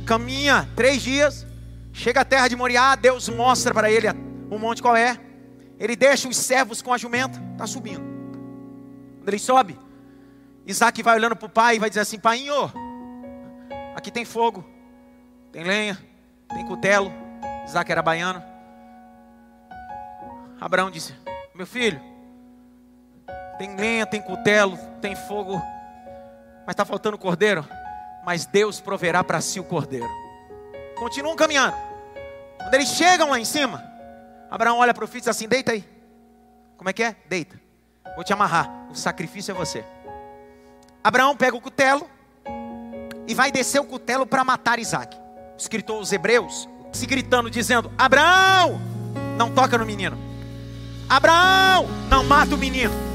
caminha 0.06 0.68
três 0.76 1.02
dias, 1.02 1.44
chega 1.92 2.20
à 2.20 2.24
terra 2.24 2.46
de 2.48 2.54
Moriá, 2.56 2.94
Deus 2.94 3.28
mostra 3.28 3.74
para 3.74 3.90
ele 3.90 4.06
o 4.48 4.58
monte 4.58 4.80
qual 4.80 4.96
é. 4.96 5.18
Ele 5.78 5.96
deixa 5.96 6.28
os 6.28 6.36
servos 6.36 6.80
com 6.80 6.92
a 6.92 6.96
jumenta, 6.96 7.42
está 7.52 7.66
subindo. 7.66 8.02
Quando 9.18 9.28
ele 9.28 9.38
sobe, 9.38 9.78
Isaac 10.64 11.02
vai 11.02 11.16
olhando 11.16 11.36
para 11.36 11.46
o 11.46 11.50
pai 11.50 11.76
e 11.76 11.78
vai 11.78 11.90
dizer 11.90 12.00
assim: 12.00 12.18
Painho, 12.18 12.72
aqui 13.94 14.10
tem 14.10 14.24
fogo, 14.24 14.64
tem 15.52 15.64
lenha, 15.64 15.98
tem 16.48 16.64
cutelo. 16.64 17.12
Isaac 17.66 17.90
era 17.90 18.00
baiano. 18.00 18.42
Abraão 20.60 20.90
disse: 20.90 21.14
Meu 21.54 21.66
filho, 21.66 22.00
tem 23.58 23.74
lenha, 23.76 24.06
tem 24.06 24.22
cutelo, 24.22 24.78
tem 25.02 25.14
fogo, 25.14 25.60
mas 26.64 26.72
está 26.72 26.84
faltando 26.84 27.18
cordeiro. 27.18 27.66
Mas 28.26 28.44
Deus 28.44 28.80
proverá 28.80 29.22
para 29.22 29.40
si 29.40 29.60
o 29.60 29.64
cordeiro. 29.64 30.08
Continuam 30.96 31.36
caminhando. 31.36 31.76
Quando 32.58 32.74
eles 32.74 32.88
chegam 32.88 33.30
lá 33.30 33.38
em 33.38 33.44
cima, 33.44 33.80
Abraão 34.50 34.78
olha 34.78 34.92
para 34.92 35.04
o 35.04 35.06
filho 35.06 35.18
e 35.18 35.20
diz 35.20 35.28
assim: 35.28 35.46
Deita 35.46 35.70
aí. 35.70 35.84
Como 36.76 36.90
é 36.90 36.92
que 36.92 37.04
é? 37.04 37.14
Deita. 37.28 37.60
Vou 38.16 38.24
te 38.24 38.32
amarrar. 38.32 38.68
O 38.90 38.96
sacrifício 38.96 39.52
é 39.52 39.54
você. 39.54 39.84
Abraão 41.04 41.36
pega 41.36 41.56
o 41.56 41.60
cutelo 41.60 42.10
e 43.28 43.32
vai 43.32 43.52
descer 43.52 43.80
o 43.80 43.84
cutelo 43.84 44.26
para 44.26 44.42
matar 44.42 44.80
Isaac. 44.80 45.16
O 45.16 45.56
escritor 45.56 46.00
os 46.00 46.12
Hebreus 46.12 46.68
se 46.92 47.06
gritando, 47.06 47.48
dizendo: 47.48 47.92
Abraão, 47.96 48.80
não 49.36 49.54
toca 49.54 49.78
no 49.78 49.86
menino. 49.86 50.18
Abraão, 51.08 51.86
não 52.10 52.24
mata 52.24 52.56
o 52.56 52.58
menino. 52.58 53.05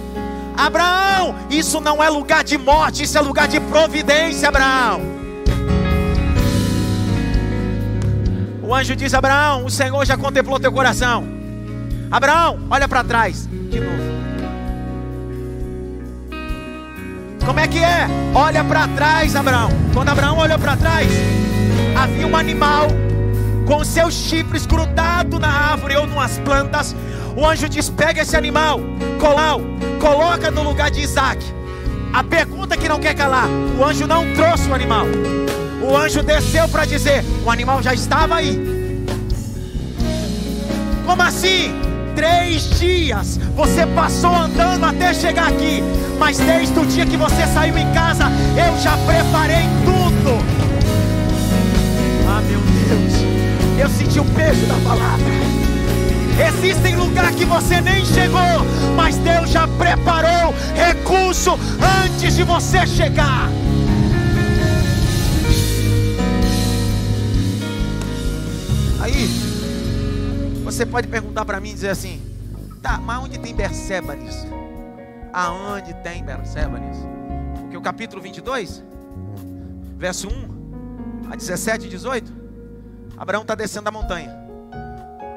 Abraão, 0.57 1.35
isso 1.49 1.79
não 1.79 2.03
é 2.03 2.09
lugar 2.09 2.43
de 2.43 2.57
morte, 2.57 3.03
isso 3.03 3.17
é 3.17 3.21
lugar 3.21 3.47
de 3.47 3.59
providência, 3.59 4.49
Abraão. 4.49 5.01
O 8.61 8.73
anjo 8.73 8.95
diz: 8.95 9.13
Abraão, 9.13 9.65
o 9.65 9.69
Senhor 9.69 10.05
já 10.05 10.15
contemplou 10.15 10.59
teu 10.59 10.71
coração. 10.71 11.27
Abraão, 12.09 12.59
olha 12.69 12.87
para 12.87 13.03
trás. 13.03 13.47
De 13.69 13.79
novo. 13.79 14.01
Como 17.45 17.59
é 17.59 17.67
que 17.67 17.79
é? 17.79 18.07
Olha 18.33 18.63
para 18.63 18.87
trás, 18.89 19.35
Abraão. 19.35 19.69
Quando 19.93 20.09
Abraão 20.09 20.37
olhou 20.37 20.59
para 20.59 20.77
trás, 20.77 21.11
havia 22.01 22.27
um 22.27 22.35
animal 22.35 22.87
com 23.65 23.83
seus 23.83 24.13
chifres 24.13 24.65
grudados 24.65 25.39
na 25.39 25.49
árvore 25.49 25.95
ou 25.95 26.07
nas 26.07 26.37
plantas 26.39 26.95
o 27.35 27.45
anjo 27.45 27.69
diz: 27.69 27.89
pega 27.89 28.21
esse 28.21 28.35
animal, 28.35 28.79
colau, 29.19 29.61
coloca 29.99 30.51
no 30.51 30.63
lugar 30.63 30.91
de 30.91 31.01
Isaac. 31.01 31.43
A 32.13 32.23
pergunta 32.23 32.75
que 32.77 32.89
não 32.89 32.99
quer 32.99 33.13
calar: 33.15 33.47
o 33.77 33.85
anjo 33.85 34.07
não 34.07 34.33
trouxe 34.33 34.69
o 34.69 34.73
animal. 34.73 35.05
O 35.81 35.95
anjo 35.95 36.21
desceu 36.21 36.67
para 36.67 36.85
dizer: 36.85 37.23
o 37.45 37.49
animal 37.49 37.81
já 37.81 37.93
estava 37.93 38.35
aí. 38.35 38.59
Como 41.05 41.21
assim? 41.21 41.73
Três 42.15 42.77
dias 42.77 43.37
você 43.55 43.85
passou 43.87 44.35
andando 44.35 44.83
até 44.85 45.13
chegar 45.13 45.47
aqui, 45.47 45.81
mas 46.19 46.37
desde 46.37 46.77
o 46.77 46.85
dia 46.85 47.05
que 47.05 47.15
você 47.15 47.47
saiu 47.47 47.77
em 47.77 47.91
casa, 47.93 48.25
eu 48.51 48.77
já 48.81 48.97
preparei 48.97 49.63
tudo. 49.85 50.37
Ah, 52.27 52.41
meu 52.41 52.59
Deus, 52.59 53.13
eu 53.79 53.89
senti 53.89 54.19
o 54.19 54.25
peso 54.25 54.65
da 54.65 54.75
palavra. 54.89 55.50
Existem 56.39 56.95
lugares 56.95 57.35
que 57.35 57.45
você 57.45 57.81
nem 57.81 58.05
chegou, 58.05 58.39
mas 58.95 59.17
Deus 59.17 59.49
já 59.49 59.67
preparou 59.67 60.53
recurso 60.73 61.51
antes 62.05 62.35
de 62.35 62.43
você 62.43 62.85
chegar. 62.87 63.49
Aí, 69.01 69.27
você 70.63 70.85
pode 70.85 71.07
perguntar 71.07 71.43
para 71.45 71.59
mim 71.59 71.71
e 71.71 71.73
dizer 71.73 71.89
assim: 71.89 72.21
tá, 72.81 72.97
mas 72.97 73.23
onde 73.23 73.39
tem 73.39 73.53
Berseba 73.53 74.15
nisso? 74.15 74.47
Aonde 75.33 75.93
tem 75.95 76.23
Berseba 76.23 76.79
nisso? 76.79 77.07
Porque 77.61 77.77
o 77.77 77.81
capítulo 77.81 78.21
22, 78.21 78.83
verso 79.97 80.27
1 80.27 81.31
a 81.31 81.35
17 81.35 81.85
e 81.85 81.89
18, 81.89 82.33
Abraão 83.17 83.43
está 83.43 83.55
descendo 83.55 83.87
a 83.87 83.91
montanha. 83.91 84.40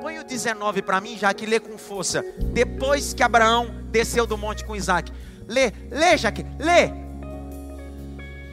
Põe 0.04 0.18
o 0.18 0.22
19 0.22 0.82
para 0.82 1.00
mim, 1.00 1.16
já 1.16 1.32
que 1.32 1.46
lê 1.46 1.58
com 1.58 1.78
força. 1.78 2.22
Depois 2.52 3.14
que 3.14 3.22
Abraão 3.22 3.74
desceu 3.90 4.26
do 4.26 4.36
monte 4.36 4.62
com 4.62 4.76
Isaac. 4.76 5.10
Lê, 5.48 5.72
lê, 5.90 6.18
Jaque, 6.18 6.44
lê. 6.58 6.90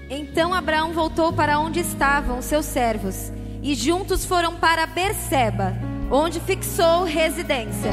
Então 0.09 0.53
Abraão 0.53 0.93
voltou 0.93 1.33
para 1.33 1.59
onde 1.59 1.81
estavam 1.81 2.41
seus 2.41 2.65
servos 2.65 3.33
e 3.61 3.75
juntos 3.75 4.23
foram 4.23 4.55
para 4.55 4.85
Berseba, 4.85 5.73
onde 6.09 6.39
fixou 6.39 7.03
residência. 7.03 7.91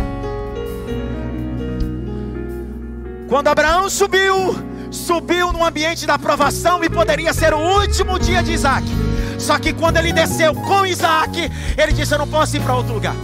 Quando 3.29 3.49
Abraão 3.49 3.91
subiu, 3.91 4.55
subiu 4.89 5.53
no 5.53 5.65
ambiente 5.65 6.07
da 6.07 6.15
aprovação 6.15 6.85
e 6.85 6.89
poderia 6.89 7.35
ser 7.35 7.53
o 7.53 7.81
último 7.81 8.21
dia 8.21 8.41
de 8.41 8.53
Isaac. 8.53 8.87
Só 9.37 9.59
que 9.59 9.73
quando 9.73 9.97
ele 9.97 10.13
desceu 10.13 10.55
com 10.55 10.87
Isaac, 10.87 11.51
ele 11.77 11.93
disse: 11.93 12.15
Eu 12.15 12.19
não 12.19 12.29
posso 12.29 12.57
ir 12.57 12.63
para 12.63 12.77
outro 12.77 12.95
lugar. 12.95 13.17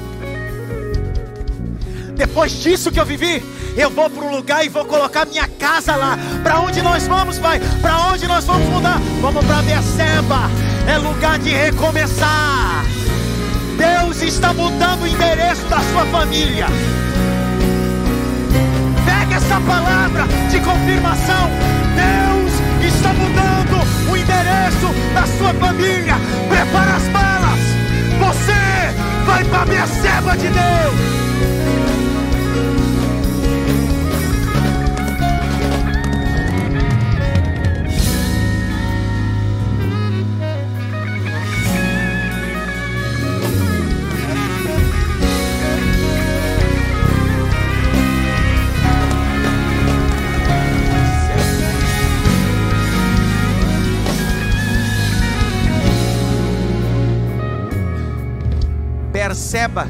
Depois 2.17 2.53
disso 2.53 2.93
que 2.93 3.01
eu 3.01 3.05
vivi, 3.05 3.43
eu 3.77 3.91
vou 3.91 4.09
para 4.09 4.25
um 4.25 4.37
lugar 4.37 4.65
e 4.65 4.69
vou 4.69 4.85
colocar 4.85 5.27
minha 5.27 5.49
casa 5.49 5.97
lá. 5.97 6.17
Para 6.43 6.61
onde 6.61 6.81
nós 6.81 7.07
vamos, 7.07 7.39
Pai? 7.39 7.61
Para 7.83 7.99
onde 8.13 8.27
nós 8.29 8.45
vamos 8.45 8.69
mudar? 8.69 9.01
Vamos 9.21 9.45
para 9.45 9.63
Beceba. 9.63 10.51
É 10.87 10.97
lugar 10.99 11.39
de 11.39 11.51
recomeçar. 11.51 12.85
Deus 13.77 14.23
está 14.23 14.53
mudando 14.53 15.03
o 15.03 15.07
endereço 15.07 15.65
da 15.67 15.81
sua 15.81 16.07
família. 16.07 16.67
Pega 19.05 19.37
essa 19.37 19.61
palavra 19.61 20.25
de 20.51 20.61
confirmação. 20.61 21.51
Deus 21.97 22.95
está 22.95 23.13
mudando 23.13 24.11
o 24.11 24.17
endereço 24.17 24.95
da 25.13 25.27
sua 25.37 25.53
família. 25.55 26.15
Prepara 26.49 26.97
as 26.97 27.09
malas. 27.09 27.61
Você 28.21 29.25
vai 29.27 29.45
para 29.45 29.63
a 29.63 29.67
Beceba 29.67 30.37
de 30.37 30.49
Deus. 30.49 31.14
Berseba, 59.55 59.87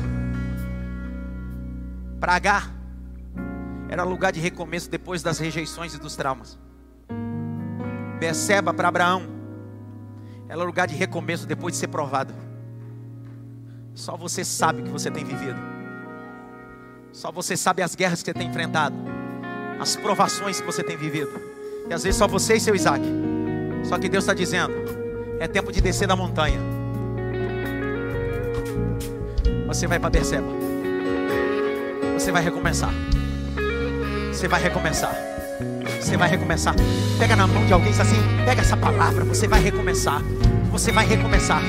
para 2.21 2.39
era 3.89 4.05
lugar 4.05 4.31
de 4.31 4.39
recomeço 4.39 4.91
depois 4.91 5.23
das 5.23 5.39
rejeições 5.39 5.95
e 5.95 5.99
dos 5.99 6.15
traumas. 6.15 6.59
Berseba 8.21 8.75
para 8.75 8.89
Abraão, 8.89 9.23
era 10.51 10.63
lugar 10.63 10.87
de 10.87 10.95
recomeço 10.95 11.47
depois 11.47 11.73
de 11.73 11.81
ser 11.81 11.89
provado. 11.89 12.35
Só 13.95 14.19
você 14.19 14.45
sabe 14.45 14.83
o 14.83 14.85
que 14.85 14.91
você 14.91 15.11
tem 15.11 15.25
vivido. 15.25 15.59
Só 17.11 17.33
você 17.33 17.57
sabe 17.57 17.81
as 17.81 17.95
guerras 17.95 18.23
que 18.23 18.27
você 18.27 18.35
tem 18.35 18.49
enfrentado, 18.49 18.95
as 19.81 19.97
provações 19.97 20.61
que 20.61 20.67
você 20.67 20.85
tem 20.85 20.99
vivido. 20.99 21.41
E 21.89 21.95
às 21.95 22.03
vezes 22.03 22.19
só 22.19 22.29
você 22.29 22.57
e 22.57 22.61
seu 22.61 22.75
Isaac. 22.75 23.03
Só 23.83 23.99
que 23.99 24.11
Deus 24.11 24.25
está 24.25 24.35
dizendo: 24.35 24.75
é 25.41 25.49
tempo 25.49 25.73
de 25.73 25.81
descer 25.81 26.07
da 26.07 26.15
montanha. 26.15 26.84
Você 29.75 29.89
vai 29.89 29.99
para 29.99 30.09
Beceba. 30.09 30.47
Você 32.17 32.31
vai 32.31 32.45
recomeçar. 32.45 32.95
Você 34.33 34.47
vai 34.47 34.63
recomeçar. 34.63 35.13
Você 36.01 36.17
vai 36.17 36.29
recomeçar. 36.29 36.77
Pega 37.19 37.35
na 37.35 37.45
mão 37.49 37.67
de 37.67 37.73
alguém 37.73 37.89
e 37.89 37.91
diz 37.91 38.01
assim: 38.01 38.23
pega 38.45 38.61
essa 38.61 38.77
palavra. 38.77 39.25
Você 39.25 39.49
vai 39.49 39.61
recomeçar. 39.61 40.23
Você 40.71 40.93
vai 40.93 41.05
recomeçar. 41.05 41.61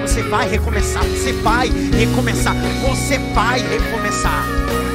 Você 0.00 0.22
vai 0.22 0.48
recomeçar. 0.48 1.04
Você 1.04 1.32
vai 1.34 1.68
recomeçar. 1.68 2.54
Você 2.88 3.18
vai 3.34 3.60
recomeçar. 3.60 4.89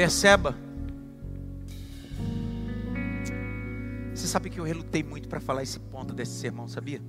Perceba. 0.00 0.56
Você 4.14 4.26
sabe 4.26 4.48
que 4.48 4.58
eu 4.58 4.64
relutei 4.64 5.02
muito 5.02 5.28
para 5.28 5.40
falar 5.40 5.62
esse 5.62 5.78
ponto 5.78 6.14
desse 6.14 6.40
sermão, 6.40 6.66
sabia? 6.66 7.02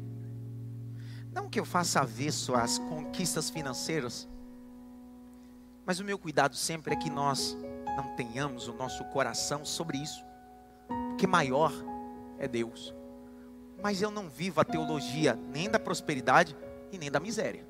Não 1.32 1.50
que 1.50 1.58
eu 1.58 1.64
faça 1.64 2.02
avesso 2.02 2.54
às 2.54 2.78
conquistas 2.78 3.50
financeiras, 3.50 4.28
mas 5.86 6.02
o 6.02 6.04
meu 6.04 6.20
cuidado 6.20 6.54
sempre 6.58 6.94
é 6.94 6.98
que 6.98 7.10
nós 7.10 7.58
não 7.96 8.14
tenhamos 8.18 8.68
o 8.68 8.74
nosso 8.74 9.06
coração 9.06 9.64
sobre 9.64 9.98
isso, 9.98 10.22
porque 11.12 11.26
maior 11.26 11.72
é 12.38 12.46
Deus. 12.46 12.94
Mas 13.82 14.02
eu 14.02 14.12
não 14.12 14.30
vivo 14.30 14.60
a 14.60 14.66
teologia 14.66 15.40
nem 15.50 15.70
da 15.70 15.80
prosperidade 15.80 16.58
e 16.92 16.98
nem 16.98 17.10
da 17.10 17.22
miséria. 17.22 17.66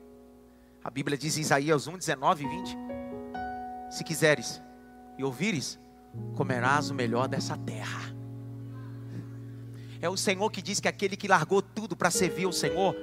A 0.84 0.90
Bíblia 0.90 1.16
diz 1.16 1.38
em 1.38 1.42
Isaías 1.42 1.86
1, 1.86 1.96
19 1.96 2.44
e 2.44 2.48
20: 2.48 2.78
Se 3.92 4.04
quiseres, 4.04 4.60
e 5.18 5.24
ouvires, 5.24 5.80
comerás 6.36 6.90
o 6.90 6.94
melhor 6.94 7.28
dessa 7.28 7.58
terra. 7.58 8.14
É 10.02 10.10
o 10.10 10.18
Senhor 10.18 10.50
que 10.50 10.62
diz 10.62 10.80
que 10.80 10.88
aquele 10.88 11.16
que 11.16 11.28
largou 11.28 11.62
tudo 11.62 11.96
para 11.96 12.10
servir 12.10 12.48
o 12.48 12.52
Senhor 12.54 12.96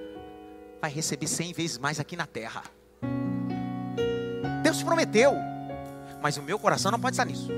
vai 0.80 0.90
receber 0.90 1.26
cem 1.26 1.52
vezes 1.52 1.78
mais 1.78 2.00
aqui 2.00 2.16
na 2.16 2.26
terra. 2.26 2.62
Deus 4.62 4.82
prometeu, 4.82 5.32
mas 6.20 6.36
o 6.36 6.42
meu 6.42 6.58
coração 6.58 6.90
não 6.90 7.00
pode 7.00 7.14
estar 7.14 7.24
nisso. 7.24 7.50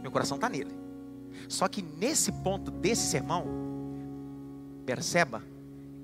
Meu 0.00 0.10
coração 0.10 0.36
está 0.36 0.48
nele. 0.48 0.74
Só 1.48 1.68
que 1.68 1.82
nesse 1.82 2.32
ponto 2.32 2.70
desse 2.70 3.02
sermão, 3.02 3.44
perceba, 4.86 5.42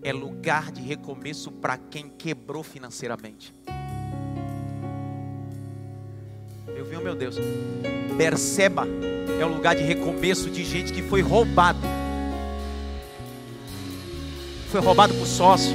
é 0.03 0.13
lugar 0.13 0.71
de 0.71 0.83
recomeço 0.83 1.51
para 1.51 1.77
quem 1.77 2.09
quebrou 2.11 2.63
financeiramente. 2.63 3.53
Eu 6.79 6.85
vi, 6.85 6.97
oh 6.97 7.01
meu 7.01 7.17
Deus. 7.17 7.35
Berseba 8.17 8.87
é 9.41 9.45
o 9.45 9.49
lugar 9.49 9.75
de 9.75 9.83
recomeço 9.83 10.49
de 10.49 10.63
gente 10.65 10.93
que 10.93 11.03
foi 11.03 11.21
roubado. 11.21 11.81
Foi 14.71 14.81
roubado 14.81 15.13
por 15.13 15.27
sócio. 15.27 15.75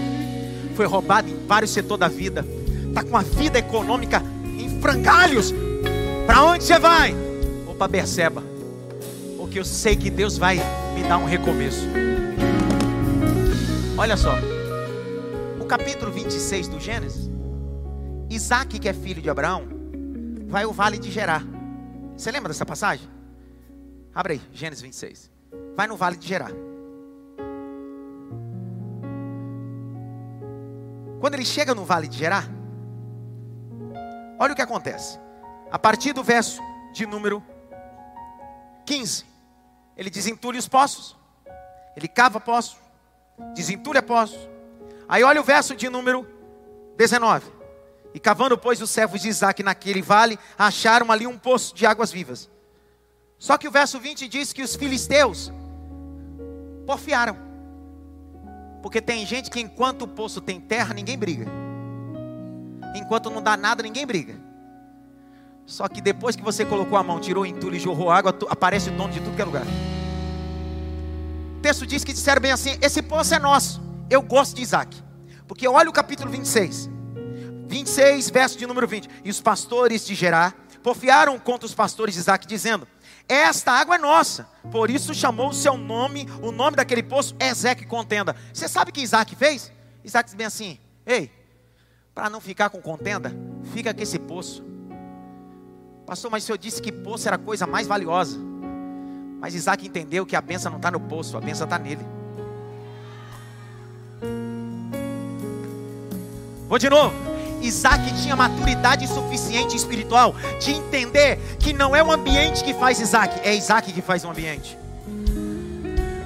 Foi 0.76 0.86
roubado 0.86 1.30
em 1.30 1.46
vários 1.46 1.72
setores 1.72 2.00
da 2.00 2.08
vida. 2.08 2.46
Está 2.88 3.04
com 3.04 3.18
a 3.18 3.22
vida 3.22 3.60
econômica 3.60 4.24
em 4.58 4.80
frangalhos. 4.80 5.54
Para 6.26 6.42
onde 6.42 6.64
você 6.64 6.80
vai? 6.80 7.14
Vou 7.66 7.76
para 7.76 7.90
Berseba. 7.90 8.42
Porque 9.38 9.60
eu 9.60 9.66
sei 9.66 9.98
que 9.98 10.10
Deus 10.10 10.38
vai 10.38 10.56
me 10.96 11.04
dar 11.04 11.18
um 11.18 11.26
recomeço. 11.26 11.86
Olha 13.98 14.16
só. 14.16 14.38
O 15.60 15.66
capítulo 15.66 16.14
26 16.14 16.70
do 16.70 16.80
Gênesis. 16.80 17.30
Isaac, 18.30 18.80
que 18.80 18.88
é 18.88 18.94
filho 18.94 19.22
de 19.22 19.30
Abraão, 19.30 19.73
vai 20.54 20.66
o 20.66 20.72
vale 20.72 21.00
de 21.00 21.10
Gerar. 21.10 21.44
Você 22.16 22.30
lembra 22.30 22.50
dessa 22.50 22.66
passagem? 22.66 23.10
Abre 24.14 24.34
aí, 24.34 24.42
Gênesis 24.54 24.84
26. 24.84 25.32
Vai 25.76 25.88
no 25.88 25.98
vale 25.98 26.16
de 26.16 26.28
Gerar. 26.28 26.52
Quando 31.20 31.34
ele 31.34 31.46
chega 31.46 31.74
no 31.74 31.84
vale 31.84 32.08
de 32.08 32.18
Gerar, 32.18 32.48
Olha 34.40 34.52
o 34.52 34.56
que 34.56 34.62
acontece. 34.62 35.18
A 35.72 35.80
partir 35.80 36.12
do 36.12 36.22
verso 36.22 36.62
de 36.92 37.06
número 37.06 37.42
15, 38.86 39.26
ele 39.96 40.10
desentulha 40.10 40.60
os 40.60 40.68
poços, 40.68 41.16
ele 41.96 42.10
cava 42.10 42.42
poços, 42.42 42.78
desentulha 43.56 44.04
poços. 44.04 44.50
Aí 45.08 45.24
olha 45.24 45.40
o 45.40 45.44
verso 45.46 45.76
de 45.76 45.88
número 45.88 46.28
19. 46.98 47.63
E 48.14 48.20
cavando, 48.20 48.58
pois, 48.58 48.82
os 48.82 48.90
servos 48.90 49.22
de 49.22 49.28
Isaac 49.28 49.64
naquele 49.64 50.02
vale, 50.02 50.38
acharam 50.58 51.12
ali 51.12 51.26
um 51.26 51.38
poço 51.38 51.74
de 51.74 51.86
águas 51.86 52.12
vivas. 52.12 52.50
Só 53.40 53.58
que 53.58 53.68
o 53.68 53.72
verso 53.72 54.00
20 54.00 54.28
diz 54.28 54.54
que 54.54 54.62
os 54.62 54.76
filisteus 54.76 55.52
porfiaram. 56.86 57.38
Porque 58.82 59.02
tem 59.02 59.26
gente 59.26 59.50
que 59.50 59.60
enquanto 59.60 60.04
o 60.04 60.08
poço 60.08 60.42
tem 60.42 60.60
terra, 60.60 60.94
ninguém 60.94 61.18
briga. 61.18 61.46
Enquanto 62.96 63.30
não 63.30 63.42
dá 63.42 63.58
nada, 63.58 63.82
ninguém 63.82 64.06
briga. 64.06 64.36
Só 65.66 65.88
que 65.88 66.02
depois 66.02 66.36
que 66.36 66.44
você 66.44 66.66
colocou 66.66 66.98
a 66.98 67.04
mão, 67.04 67.20
tirou 67.20 67.44
o 67.44 67.46
entulho 67.46 67.76
e 67.76 67.80
jorrou 67.80 68.12
água, 68.12 68.38
aparece 68.50 68.90
o 68.90 68.94
dono 68.94 69.14
de 69.14 69.20
tudo 69.22 69.36
que 69.36 69.42
é 69.42 69.46
lugar. 69.46 69.66
O 71.58 71.62
texto 71.62 71.88
diz 71.88 72.04
que 72.04 72.14
disseram 72.14 72.42
bem 72.42 72.52
assim: 72.52 72.78
esse 72.82 73.02
poço 73.02 73.34
é 73.34 73.40
nosso. 73.40 73.82
Eu 74.10 74.22
gosto 74.22 74.56
de 74.56 74.62
Isaac. 74.62 75.02
Porque 75.48 75.68
olha 75.68 75.90
o 75.90 75.94
capítulo 75.94 76.30
26. 76.30 76.93
26, 77.74 78.30
verso 78.30 78.58
de 78.58 78.68
número 78.68 78.88
20. 78.88 79.10
E 79.24 79.32
os 79.32 79.42
pastores 79.42 80.06
de 80.06 80.14
Gerar 80.14 80.56
porfiaram 80.84 81.40
contra 81.40 81.66
os 81.66 81.74
pastores 81.74 82.14
de 82.14 82.22
Isaac, 82.22 82.46
dizendo: 82.46 82.88
Esta 83.28 83.72
água 83.72 83.96
é 83.96 83.98
nossa. 83.98 84.48
Por 84.72 84.92
isso 84.92 85.14
chamou 85.14 85.50
o 85.50 85.54
seu 85.54 85.76
nome, 85.76 86.28
o 86.42 86.52
nome 86.52 86.78
daquele 86.78 87.02
poço, 87.02 87.36
Ezeque 87.40 87.86
Contenda. 87.86 88.36
Você 88.54 88.68
sabe 88.68 88.92
o 88.92 88.94
que 88.94 89.02
Isaac 89.02 89.36
fez? 89.36 89.72
Isaac 90.04 90.26
disse 90.26 90.38
bem 90.38 90.46
assim: 90.46 90.78
Ei, 91.04 91.32
para 92.14 92.30
não 92.30 92.40
ficar 92.40 92.70
com 92.70 92.80
contenda, 92.80 93.34
fica 93.74 93.92
com 93.92 94.02
esse 94.02 94.20
poço. 94.20 94.64
Pastor, 96.06 96.30
mas 96.30 96.44
o 96.44 96.46
senhor 96.46 96.58
disse 96.60 96.80
que 96.80 96.92
poço 96.92 97.28
era 97.28 97.38
a 97.38 97.40
coisa 97.40 97.66
mais 97.66 97.88
valiosa. 97.88 98.38
Mas 99.40 99.56
Isaac 99.56 99.86
entendeu 99.86 100.28
que 100.28 100.36
a 100.36 100.42
benção 100.42 100.72
não 100.72 100.78
está 100.78 100.92
no 100.92 101.00
poço, 101.00 101.36
a 101.36 101.42
benção 101.42 101.66
está 101.66 101.80
nele. 101.80 102.06
Vou 106.68 106.78
de 106.78 106.90
novo. 106.90 107.33
Isaac 107.64 108.14
tinha 108.22 108.36
maturidade 108.36 109.08
suficiente 109.08 109.76
espiritual 109.76 110.36
de 110.60 110.72
entender 110.72 111.40
que 111.60 111.74
não 111.74 111.96
é 111.96 112.04
o 112.04 112.12
ambiente 112.12 112.64
que 112.64 112.74
faz 112.74 113.00
Isaac, 113.00 113.40
é 113.44 113.56
Isaac 113.56 113.92
que 113.92 114.02
faz 114.02 114.24
o 114.26 114.30
ambiente. 114.30 114.78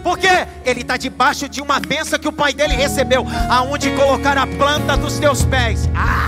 Porque 0.04 0.28
ele 0.66 0.82
está 0.82 0.98
debaixo 0.98 1.50
de 1.50 1.62
uma 1.62 1.80
benção 1.80 2.18
que 2.18 2.28
o 2.28 2.32
pai 2.32 2.54
dele 2.54 2.74
recebeu, 2.74 3.26
aonde 3.50 3.92
colocar 3.92 4.38
a 4.38 4.48
planta 4.48 4.96
dos 4.96 5.20
teus 5.20 5.44
pés. 5.44 5.90
Ah! 5.94 6.28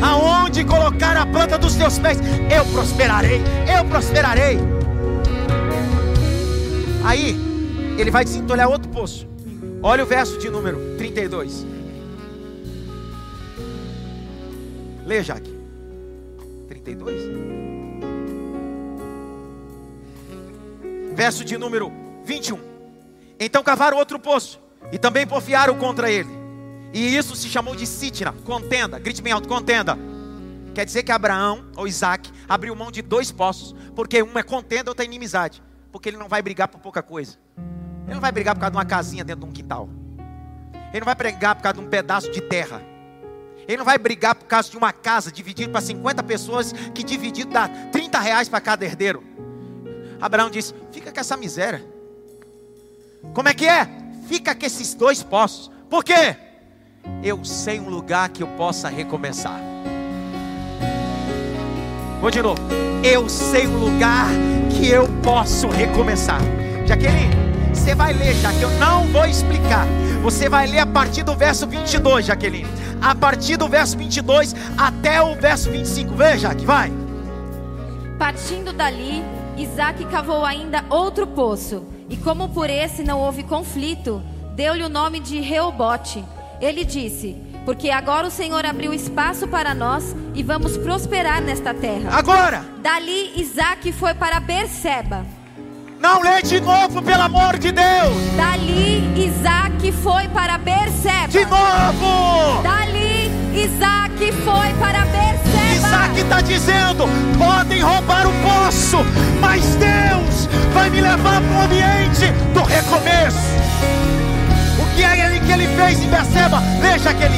Aonde 0.00 0.64
colocar 0.64 1.16
a 1.16 1.26
planta 1.26 1.58
dos 1.58 1.74
teus 1.74 1.98
pés, 1.98 2.18
eu 2.50 2.64
prosperarei, 2.66 3.40
eu 3.76 3.84
prosperarei. 3.84 4.58
Aí, 7.04 7.36
ele 7.98 8.10
vai 8.10 8.24
desentolhar 8.24 8.68
outro 8.68 8.88
poço. 8.90 9.26
Olha 9.82 10.04
o 10.04 10.06
verso 10.06 10.38
de 10.38 10.48
número 10.48 10.96
32. 10.96 11.66
Leia, 15.06 15.22
Jaque. 15.22 15.50
32. 16.68 17.22
Verso 21.14 21.44
de 21.44 21.58
número 21.58 21.92
21. 22.24 22.58
Então 23.38 23.62
cavaram 23.62 23.98
outro 23.98 24.18
poço 24.18 24.60
e 24.90 24.98
também 24.98 25.26
porfiaram 25.26 25.76
contra 25.76 26.10
ele. 26.10 26.30
E 26.92 27.16
isso 27.16 27.34
se 27.34 27.48
chamou 27.48 27.74
de 27.74 27.86
sitna, 27.86 28.32
contenda. 28.44 28.98
Grite 28.98 29.22
bem 29.22 29.32
alto, 29.32 29.48
contenda. 29.48 29.98
Quer 30.74 30.84
dizer 30.84 31.02
que 31.02 31.12
Abraão 31.12 31.64
ou 31.76 31.86
Isaac 31.86 32.30
abriu 32.48 32.74
mão 32.74 32.90
de 32.90 33.02
dois 33.02 33.30
poços, 33.30 33.74
porque 33.94 34.22
um 34.22 34.38
é 34.38 34.42
contenda, 34.42 34.90
outro 34.90 35.02
é 35.02 35.06
inimizade. 35.06 35.62
Porque 35.90 36.08
ele 36.08 36.16
não 36.16 36.28
vai 36.28 36.40
brigar 36.40 36.68
por 36.68 36.80
pouca 36.80 37.02
coisa. 37.02 37.36
Ele 38.06 38.14
não 38.14 38.20
vai 38.20 38.32
brigar 38.32 38.54
por 38.54 38.60
causa 38.60 38.72
de 38.72 38.76
uma 38.76 38.84
casinha 38.84 39.24
dentro 39.24 39.44
de 39.44 39.50
um 39.50 39.52
quintal. 39.52 39.88
Ele 40.90 41.00
não 41.00 41.06
vai 41.06 41.14
brigar 41.14 41.54
por 41.54 41.62
causa 41.62 41.78
de 41.78 41.84
um 41.84 41.88
pedaço 41.88 42.30
de 42.30 42.40
terra. 42.40 42.91
Ele 43.66 43.76
não 43.76 43.84
vai 43.84 43.98
brigar 43.98 44.34
por 44.34 44.46
causa 44.46 44.70
de 44.70 44.76
uma 44.76 44.92
casa 44.92 45.30
dividida 45.30 45.70
para 45.70 45.80
50 45.80 46.22
pessoas, 46.22 46.72
que 46.94 47.02
dividido 47.02 47.52
dá 47.52 47.68
30 47.68 48.18
reais 48.18 48.48
para 48.48 48.60
cada 48.60 48.84
herdeiro. 48.84 49.22
Abraão 50.20 50.50
disse: 50.50 50.74
fica 50.90 51.12
com 51.12 51.20
essa 51.20 51.36
miséria. 51.36 51.84
Como 53.34 53.48
é 53.48 53.54
que 53.54 53.66
é? 53.66 53.88
Fica 54.28 54.54
com 54.54 54.66
esses 54.66 54.94
dois 54.94 55.22
poços. 55.22 55.70
Por 55.88 56.02
quê? 56.04 56.36
eu 57.22 57.44
sei 57.44 57.80
um 57.80 57.88
lugar 57.88 58.28
que 58.28 58.42
eu 58.42 58.48
possa 58.48 58.88
recomeçar. 58.88 59.60
Vou 62.20 62.30
de 62.30 62.40
novo. 62.40 62.60
Eu 63.02 63.28
sei 63.28 63.66
um 63.66 63.78
lugar 63.78 64.28
que 64.70 64.88
eu 64.88 65.08
posso 65.22 65.68
recomeçar. 65.68 66.40
Jaqueline, 66.86 67.34
você 67.72 67.94
vai 67.94 68.12
ler, 68.12 68.34
já 68.34 68.52
que 68.52 68.62
eu 68.62 68.70
não 68.72 69.06
vou 69.08 69.26
explicar. 69.26 69.86
Você 70.22 70.48
vai 70.48 70.68
ler 70.68 70.80
a 70.80 70.86
partir 70.86 71.24
do 71.24 71.34
verso 71.34 71.66
22, 71.66 72.26
Jaqueline. 72.26 72.68
A 73.02 73.14
partir 73.14 73.56
do 73.56 73.68
verso 73.68 73.98
22 73.98 74.54
até 74.78 75.20
o 75.20 75.34
verso 75.34 75.70
25. 75.70 76.14
Veja, 76.14 76.54
que 76.54 76.64
vai. 76.64 76.92
Partindo 78.18 78.72
dali, 78.72 79.22
Isaac 79.56 80.04
cavou 80.06 80.44
ainda 80.44 80.84
outro 80.88 81.26
poço. 81.26 81.84
E 82.08 82.16
como 82.16 82.48
por 82.50 82.70
esse 82.70 83.02
não 83.02 83.18
houve 83.18 83.42
conflito, 83.42 84.22
deu-lhe 84.54 84.84
o 84.84 84.88
nome 84.88 85.18
de 85.18 85.40
Reobote 85.40 86.22
ele 86.62 86.84
disse: 86.84 87.36
Porque 87.64 87.90
agora 87.90 88.28
o 88.28 88.30
Senhor 88.30 88.64
abriu 88.64 88.94
espaço 88.94 89.48
para 89.48 89.74
nós 89.74 90.14
e 90.32 90.44
vamos 90.44 90.76
prosperar 90.76 91.42
nesta 91.42 91.74
terra. 91.74 92.16
Agora! 92.16 92.64
Dali 92.80 93.32
Isaac 93.40 93.90
foi 93.92 94.14
para 94.14 94.38
Berseba. 94.38 95.26
Não 96.02 96.20
lê 96.20 96.42
de 96.42 96.60
novo, 96.60 97.00
pelo 97.00 97.22
amor 97.22 97.56
de 97.58 97.70
Deus! 97.70 98.36
Dali 98.36 99.24
Isaac 99.24 99.92
foi 100.02 100.26
para 100.28 100.58
Berseba. 100.58 101.28
De 101.28 101.44
novo! 101.44 102.62
Dali 102.62 103.30
Isaac 103.54 104.32
foi 104.44 104.74
para 104.80 105.04
Berseba. 105.06 105.74
Isaac 105.76 106.20
está 106.20 106.40
dizendo: 106.40 107.04
podem 107.38 107.80
roubar 107.80 108.26
o 108.26 108.32
poço, 108.42 108.98
mas 109.40 109.62
Deus 109.76 110.48
vai 110.74 110.90
me 110.90 111.00
levar 111.00 111.40
para 111.40 111.56
o 111.56 111.60
ambiente 111.62 112.32
do 112.52 112.62
recomeço 112.64 113.52
que 114.94 115.02
é 115.02 115.26
ele 115.26 115.40
que 115.40 115.52
ele 115.52 115.66
fez 115.68 115.98
em 116.00 116.08
Beceba? 116.08 116.60
Veja 116.80 117.10
aquele. 117.10 117.36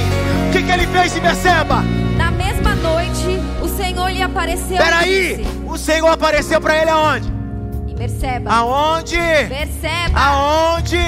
O 0.48 0.52
que, 0.52 0.62
que 0.62 0.70
ele 0.70 0.86
fez 0.86 1.16
em 1.16 1.20
Beceba? 1.20 1.82
Na 2.16 2.30
mesma 2.30 2.74
noite, 2.74 3.40
o 3.62 3.68
Senhor 3.68 4.10
lhe 4.10 4.22
apareceu. 4.22 4.76
Peraí, 4.76 5.46
o 5.66 5.78
Senhor 5.78 6.08
apareceu 6.08 6.60
para 6.60 6.76
ele 6.76 6.90
aonde? 6.90 7.33
Em 7.94 7.96
Beceba. 7.96 8.50
Aonde? 8.50 9.16
Beceba. 9.16 10.18
Aonde? 10.18 10.98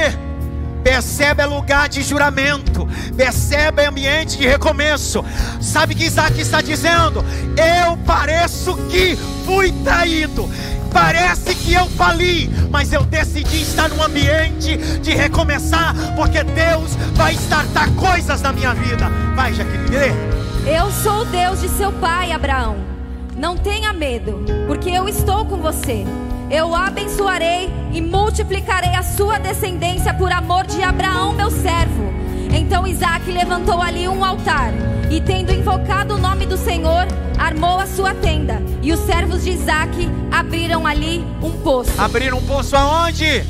Beceba 0.83 1.43
é 1.43 1.47
lugar 1.47 1.89
de 1.89 2.01
juramento. 2.03 2.87
Beceba 3.13 3.83
é 3.83 3.87
ambiente 3.87 4.39
de 4.39 4.47
recomeço. 4.47 5.25
Sabe 5.61 5.95
o 5.95 5.97
que 5.97 6.05
Isaac 6.05 6.41
está 6.41 6.61
dizendo? 6.61 7.25
Eu 7.57 7.97
pareço 7.99 8.77
que 8.89 9.17
fui 9.45 9.73
traído. 9.83 10.49
Parece 10.93 11.55
que 11.57 11.75
eu 11.75 11.87
fali, 11.91 12.49
mas 12.71 12.93
eu 12.93 13.05
decidi 13.05 13.63
estar 13.63 13.89
num 13.89 14.03
ambiente 14.03 14.77
de 15.01 15.11
recomeçar, 15.11 15.95
porque 16.15 16.43
Deus 16.43 16.95
vai 17.15 17.35
startar 17.35 17.91
coisas 17.97 18.41
na 18.41 18.53
minha 18.53 18.73
vida. 18.73 19.11
Vai, 19.35 19.53
Jaqueline, 19.53 19.91
lê. 19.91 20.13
Eu 20.79 20.91
sou 20.91 21.23
o 21.23 21.25
Deus 21.27 21.61
de 21.61 21.69
seu 21.69 21.93
pai, 21.93 22.33
Abraão. 22.33 22.77
Não 23.37 23.57
tenha 23.57 23.93
medo, 23.93 24.43
porque 24.67 24.89
eu 24.89 25.07
estou 25.07 25.45
com 25.45 25.57
você. 25.57 26.07
Eu 26.51 26.75
abençoarei 26.75 27.69
e 27.93 28.01
multiplicarei 28.01 28.95
a 28.95 29.03
sua 29.03 29.39
descendência 29.39 30.15
por 30.15 30.31
amor 30.31 30.65
de 30.67 30.81
Abraão, 30.81 31.33
meu 31.33 31.51
servo. 31.51 32.05
Então 32.55 32.87
Isaac 32.87 33.31
levantou 33.31 33.83
ali 33.83 34.07
um 34.07 34.25
altar 34.25 34.73
e, 35.11 35.21
tendo 35.21 35.53
invocado 35.53 36.15
o 36.15 36.19
nome 36.19 36.47
do 36.47 36.57
Senhor, 36.57 37.07
armou 37.37 37.81
a 37.81 37.87
sua 37.87 38.15
tenda. 38.15 38.63
E 38.81 38.93
os 38.93 39.01
servos 39.01 39.43
de 39.43 39.51
Isaac 39.51 40.09
abriram 40.31 40.87
ali 40.87 41.25
um 41.43 41.51
poço. 41.51 41.91
Abriram 42.01 42.39
um 42.39 42.47
poço 42.47 42.77
aonde? 42.77 43.45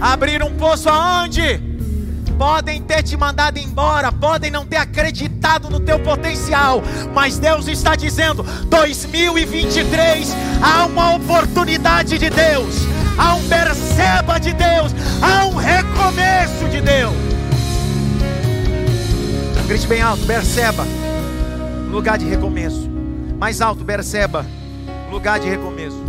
Abriram 0.00 0.46
um 0.46 0.56
poço 0.56 0.88
aonde? 0.88 1.71
Podem 2.38 2.82
ter 2.82 3.02
te 3.02 3.16
mandado 3.16 3.58
embora, 3.58 4.10
podem 4.10 4.50
não 4.50 4.66
ter 4.66 4.76
acreditado 4.76 5.70
no 5.70 5.80
teu 5.80 5.98
potencial, 6.00 6.82
mas 7.14 7.38
Deus 7.38 7.68
está 7.68 7.94
dizendo: 7.94 8.42
2023 8.68 10.34
há 10.62 10.86
uma 10.86 11.14
oportunidade 11.14 12.18
de 12.18 12.30
Deus, 12.30 12.74
há 13.16 13.34
um 13.34 13.48
perceba 13.48 14.38
de 14.38 14.52
Deus, 14.52 14.92
há 15.20 15.46
um 15.46 15.54
recomeço 15.54 16.68
de 16.70 16.80
Deus. 16.80 17.14
Grite 19.66 19.86
bem 19.86 20.02
alto, 20.02 20.26
perceba, 20.26 20.84
lugar 21.90 22.18
de 22.18 22.26
recomeço. 22.26 22.92
Mais 23.42 23.60
alto, 23.60 23.82
Berseba. 23.82 24.46
Lugar 25.10 25.40
de 25.40 25.48
recomeço. 25.48 26.00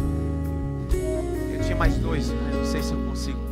Eu 1.51 1.63
tinha 1.63 1.75
mais 1.75 1.95
dois, 1.95 2.31
mas 2.31 2.55
não 2.55 2.63
sei 2.63 2.83
se 2.83 2.93
eu 2.93 2.99
consigo. 2.99 3.42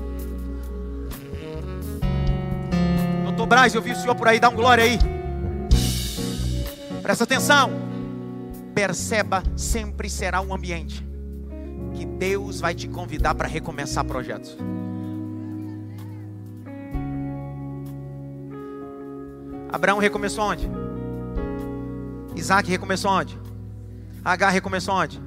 Braz, 3.52 3.76
eu 3.76 3.82
vi 3.82 3.92
o 3.92 3.96
senhor 3.98 4.16
por 4.16 4.30
aí, 4.30 4.40
dá 4.40 4.48
um 4.48 4.56
glória 4.56 4.82
aí. 4.82 4.98
Presta 7.02 7.26
atenção. 7.26 7.70
Perceba, 8.74 9.44
sempre 9.58 10.10
será 10.10 10.40
um 10.40 10.54
ambiente 10.54 11.06
que 11.94 12.06
Deus 12.06 12.62
vai 12.62 12.74
te 12.74 12.88
convidar 12.88 13.36
para 13.36 13.50
recomeçar 13.50 14.06
projetos. 14.06 14.58
Abraão 19.70 20.00
recomeçou 20.00 20.46
onde? 20.46 20.70
Isaac 22.34 22.70
recomeçou 22.70 23.12
onde? 23.12 23.38
Agar 24.24 24.52
recomeçou 24.52 24.96
onde? 24.96 25.22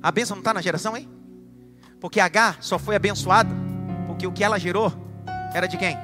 A 0.00 0.12
bênção 0.12 0.36
não 0.36 0.40
está 0.40 0.54
na 0.54 0.62
geração, 0.62 0.96
hein? 0.96 1.08
Porque 1.98 2.20
Agar 2.20 2.58
só 2.60 2.78
foi 2.78 2.94
abençoada 2.94 3.69
porque 4.20 4.26
o 4.26 4.32
que 4.32 4.44
ela 4.44 4.58
gerou 4.58 4.92
era 5.54 5.66
de 5.66 5.78
quem? 5.78 5.96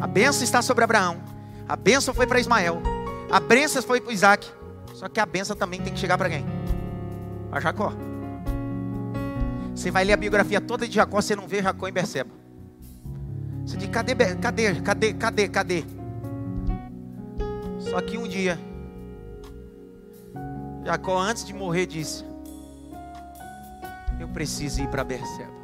A 0.00 0.06
bênção 0.06 0.44
está 0.44 0.62
sobre 0.62 0.84
Abraão. 0.84 1.20
A 1.68 1.74
bênção 1.74 2.14
foi 2.14 2.24
para 2.24 2.38
Ismael. 2.38 2.80
A 3.28 3.40
bênção 3.40 3.82
foi 3.82 4.00
para 4.00 4.12
Isaac. 4.12 4.48
Só 4.94 5.08
que 5.08 5.18
a 5.18 5.26
bênção 5.26 5.56
também 5.56 5.80
tem 5.80 5.92
que 5.92 5.98
chegar 5.98 6.16
para 6.16 6.30
quem? 6.30 6.46
Para 7.50 7.58
Jacó. 7.58 7.92
Você 9.74 9.90
vai 9.90 10.04
ler 10.04 10.12
a 10.12 10.16
biografia 10.16 10.60
toda 10.60 10.86
de 10.86 10.94
Jacó, 10.94 11.20
você 11.20 11.34
não 11.34 11.48
vê 11.48 11.60
Jacó 11.62 11.88
em 11.88 11.92
Beceba. 11.92 12.30
Você 13.66 13.76
diz, 13.76 13.88
cadê, 13.88 14.14
cadê, 14.14 14.74
cadê, 14.80 15.12
cadê, 15.14 15.48
cadê? 15.48 15.84
Só 17.80 18.00
que 18.00 18.16
um 18.16 18.28
dia, 18.28 18.56
Jacó, 20.84 21.18
antes 21.18 21.44
de 21.44 21.52
morrer, 21.52 21.86
disse: 21.86 22.30
Eu 24.20 24.28
preciso 24.28 24.82
ir 24.82 24.88
para 24.88 25.04
Beceba. 25.04 25.62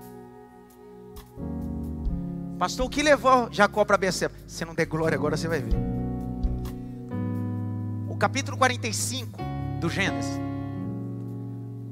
Pastor, 2.58 2.86
o 2.86 2.90
que 2.90 3.02
levou 3.02 3.48
Jacó 3.52 3.84
para 3.84 3.96
Beceba? 3.96 4.34
Se 4.46 4.64
não 4.64 4.74
der 4.74 4.86
glória 4.86 5.16
agora, 5.16 5.36
você 5.36 5.46
vai 5.46 5.60
ver. 5.60 5.74
O 8.08 8.16
capítulo 8.16 8.56
45 8.56 9.38
do 9.80 9.88
Gênesis 9.88 10.40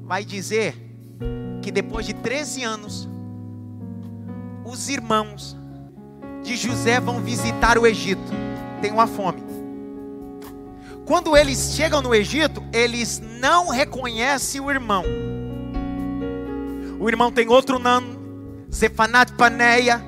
vai 0.03 0.25
dizer 0.25 0.75
que 1.61 1.71
depois 1.71 2.05
de 2.05 2.13
13 2.13 2.63
anos, 2.63 3.09
os 4.65 4.89
irmãos 4.89 5.55
de 6.43 6.55
José 6.55 6.99
vão 6.99 7.21
visitar 7.21 7.77
o 7.77 7.85
Egito. 7.85 8.31
Tem 8.81 8.91
uma 8.91 9.07
fome. 9.07 9.43
Quando 11.05 11.37
eles 11.37 11.73
chegam 11.73 12.01
no 12.01 12.13
Egito, 12.13 12.61
eles 12.73 13.21
não 13.39 13.69
reconhecem 13.69 14.59
o 14.59 14.69
irmão. 14.69 15.03
O 16.99 17.07
irmão 17.07 17.31
tem 17.31 17.47
outro 17.47 17.77
nome, 17.77 18.17
Zefanat 18.73 19.33
Paneia 19.33 20.03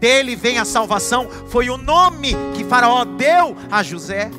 dele 0.00 0.36
vem 0.36 0.58
a 0.58 0.64
salvação, 0.64 1.28
foi 1.48 1.70
o 1.70 1.76
nome 1.76 2.34
que 2.54 2.64
Faraó 2.64 3.04
deu 3.04 3.56
a 3.70 3.82
José. 3.82 4.30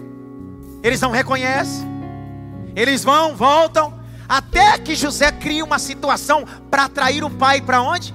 Eles 0.83 1.01
não 1.01 1.11
reconhecem, 1.11 1.88
eles 2.75 3.03
vão, 3.03 3.36
voltam, 3.36 3.99
até 4.27 4.77
que 4.77 4.95
José 4.95 5.31
cria 5.31 5.63
uma 5.63 5.79
situação 5.79 6.45
para 6.69 6.86
atrair 6.86 7.23
o 7.23 7.29
pai 7.29 7.61
para 7.61 7.81
onde? 7.81 8.13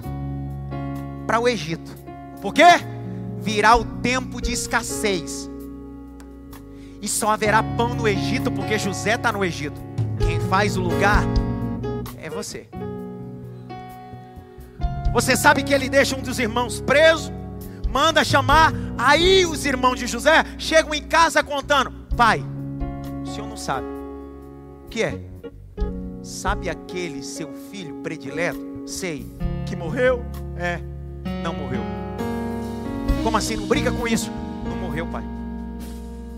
Para 1.27 1.41
o 1.41 1.49
Egito. 1.49 1.91
Por 2.41 2.53
quê? 2.53 2.65
Virá 3.41 3.77
o 3.77 3.85
tempo 3.85 4.41
de 4.41 4.53
escassez. 4.53 5.49
E 7.01 7.09
só 7.09 7.31
haverá 7.31 7.63
pão 7.63 7.95
no 7.95 8.07
Egito 8.07 8.51
porque 8.51 8.79
José 8.79 9.15
está 9.15 9.33
no 9.33 9.45
Egito. 9.45 9.81
Quem 10.19 10.39
faz 10.41 10.77
o 10.77 10.83
lugar 10.83 11.25
é 12.19 12.29
você. 12.29 12.67
Você 15.13 15.37
sabe 15.37 15.63
que 15.63 15.75
ele 15.75 15.89
deixa 15.89 16.17
um 16.17 16.23
dos 16.23 16.39
irmãos 16.39 16.81
preso, 16.81 17.33
manda 17.89 18.25
chamar. 18.25 18.73
Aí 18.97 19.45
os 19.45 19.65
irmãos 19.67 19.97
de 19.97 20.07
José 20.07 20.45
chegam 20.59 20.95
em 20.95 21.03
casa 21.03 21.43
contando: 21.43 21.91
Pai, 22.17 22.45
o 23.25 23.27
senhor 23.27 23.49
não 23.49 23.57
sabe. 23.57 23.87
O 24.85 24.89
que 24.89 25.03
é? 25.03 25.19
Sabe 26.23 26.69
aquele 26.69 27.23
seu 27.23 27.53
filho 27.71 27.97
predileto? 28.03 28.83
Sei. 28.87 29.27
Que 29.67 29.75
morreu? 29.75 30.25
É. 30.57 30.81
Não 31.43 31.55
morreu. 31.55 31.81
Como 33.23 33.37
assim? 33.37 33.57
Não 33.57 33.67
brinca 33.67 33.91
com 33.91 34.07
isso. 34.07 34.31
Não 34.65 34.77
morreu, 34.77 35.07
pai. 35.07 35.23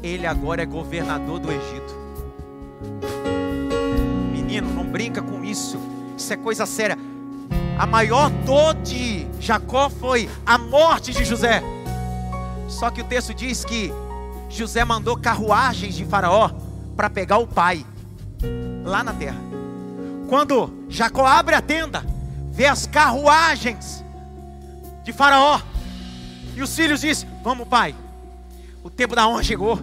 Ele 0.03 0.27
agora 0.27 0.63
é 0.63 0.67
governador 0.67 1.39
do 1.39 1.51
Egito. 1.51 1.95
Menino, 4.33 4.73
não 4.73 4.85
brinca 4.85 5.23
com 5.23 5.45
isso. 5.45 5.79
Isso 6.17 6.33
é 6.33 6.37
coisa 6.37 6.67
séria. 6.67 6.99
A 7.83 7.87
maior 7.87 8.31
dor 8.47 8.75
de 8.75 9.27
Jacó 9.41 9.91
foi 9.91 10.31
a 10.47 10.57
morte 10.57 11.11
de 11.11 11.25
José. 11.25 11.61
Só 12.69 12.93
que 12.93 13.01
o 13.01 13.05
texto 13.05 13.35
diz 13.35 13.65
que 13.65 13.93
José 14.49 14.85
mandou 14.85 15.17
carruagens 15.17 15.97
de 15.97 16.05
Faraó 16.05 16.49
para 16.97 17.11
pegar 17.11 17.39
o 17.39 17.47
pai 17.49 17.85
lá 18.85 19.03
na 19.03 19.13
terra. 19.13 19.41
Quando 20.29 20.73
Jacó 20.89 21.27
abre 21.27 21.57
a 21.57 21.61
tenda, 21.61 22.07
vê 22.53 22.67
as 22.67 22.87
carruagens 22.87 24.05
de 25.03 25.13
Faraó, 25.13 25.61
e 26.55 26.63
os 26.63 26.77
filhos 26.77 27.01
dizem: 27.01 27.29
Vamos, 27.43 27.67
pai, 27.67 27.97
o 28.85 28.91
tempo 28.91 29.17
da 29.17 29.27
honra 29.27 29.43
chegou. 29.43 29.77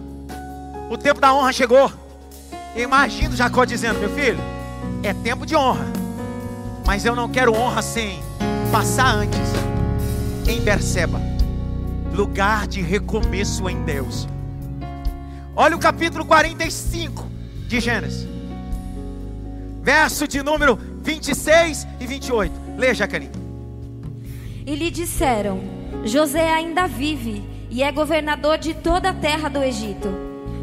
O 0.88 0.96
tempo 0.96 1.20
da 1.20 1.34
honra 1.34 1.52
chegou. 1.52 1.92
Eu 2.74 2.82
imagino 2.82 3.36
Jacó 3.36 3.66
dizendo: 3.66 4.00
Meu 4.00 4.08
filho, 4.14 4.38
é 5.02 5.12
tempo 5.12 5.44
de 5.44 5.54
honra. 5.54 5.99
Mas 6.90 7.04
eu 7.04 7.14
não 7.14 7.28
quero 7.28 7.54
honra 7.54 7.82
sem 7.82 8.18
passar 8.72 9.14
antes 9.14 9.38
em 10.48 10.60
Berseba, 10.60 11.20
lugar 12.12 12.66
de 12.66 12.82
recomeço 12.82 13.68
em 13.70 13.80
Deus. 13.84 14.26
Olha 15.54 15.76
o 15.76 15.78
capítulo 15.78 16.24
45 16.24 17.30
de 17.68 17.78
Gênesis, 17.78 18.26
verso 19.80 20.26
de 20.26 20.42
número 20.42 20.76
26 21.00 21.86
e 22.00 22.06
28. 22.08 22.52
Leia, 22.76 22.92
Jaqueline. 22.92 23.30
E 24.66 24.74
lhe 24.74 24.90
disseram: 24.90 25.60
José 26.04 26.52
ainda 26.52 26.88
vive 26.88 27.44
e 27.70 27.84
é 27.84 27.92
governador 27.92 28.58
de 28.58 28.74
toda 28.74 29.10
a 29.10 29.14
terra 29.14 29.48
do 29.48 29.62
Egito. 29.62 30.08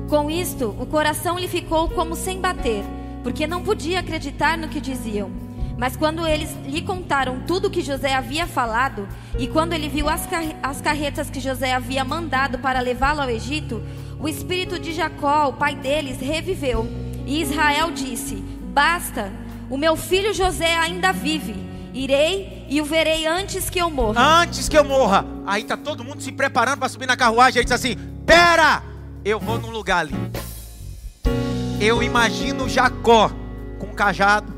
Com 0.09 0.30
isto, 0.30 0.75
o 0.78 0.86
coração 0.86 1.39
lhe 1.39 1.47
ficou 1.47 1.88
como 1.88 2.17
sem 2.17 2.41
bater, 2.41 2.84
porque 3.23 3.47
não 3.47 3.63
podia 3.63 4.01
acreditar 4.01 4.57
no 4.57 4.67
que 4.67 4.82
diziam. 4.82 5.46
Mas 5.78 5.95
quando 5.95 6.25
eles 6.25 6.49
lhe 6.65 6.82
contaram 6.82 7.41
tudo 7.41 7.67
o 7.67 7.69
que 7.69 7.84
José 7.84 8.15
havia 8.15 8.47
falado, 8.47 9.07
e 9.38 9.47
quando 9.47 9.73
ele 9.73 9.88
viu 9.88 10.09
as, 10.09 10.25
car 10.25 10.43
as 10.63 10.82
carretas 10.82 11.30
que 11.30 11.39
José 11.39 11.73
havia 11.73 12.03
mandado 12.03 12.57
para 12.57 12.80
levá-lo 12.80 13.21
ao 13.21 13.30
Egito, 13.30 13.84
o 14.19 14.28
espírito 14.28 14.80
de 14.80 14.91
Jacó, 14.91 15.49
o 15.49 15.53
pai 15.53 15.75
deles, 15.75 16.19
reviveu. 16.19 16.88
E 17.28 17.41
Israel 17.41 17.91
disse: 17.91 18.36
Basta, 18.73 19.32
o 19.69 19.78
meu 19.78 19.95
filho 19.95 20.34
José 20.34 20.75
ainda 20.75 21.13
vive. 21.13 21.55
Irei 21.93 22.65
e 22.69 22.82
o 22.82 22.86
verei 22.86 23.28
antes 23.28 23.69
que 23.69 23.80
eu 23.80 23.89
morra. 23.89 24.41
Antes 24.41 24.67
que 24.67 24.78
eu 24.78 24.84
morra. 24.84 25.25
Aí 25.45 25.61
está 25.61 25.78
todo 25.78 26.03
mundo 26.03 26.21
se 26.21 26.32
preparando 26.32 26.80
para 26.80 26.89
subir 26.89 27.05
na 27.05 27.15
carruagem. 27.15 27.59
Aí 27.59 27.63
diz 27.63 27.71
assim: 27.71 27.95
Pera, 28.25 28.82
eu 29.23 29.39
vou 29.39 29.59
num 29.59 29.69
lugar 29.69 29.99
ali. 29.99 30.15
Eu 31.80 32.01
imagino 32.01 32.67
Jacó 32.67 33.30
com 33.78 33.88
um 33.88 33.93
cajado 33.93 34.56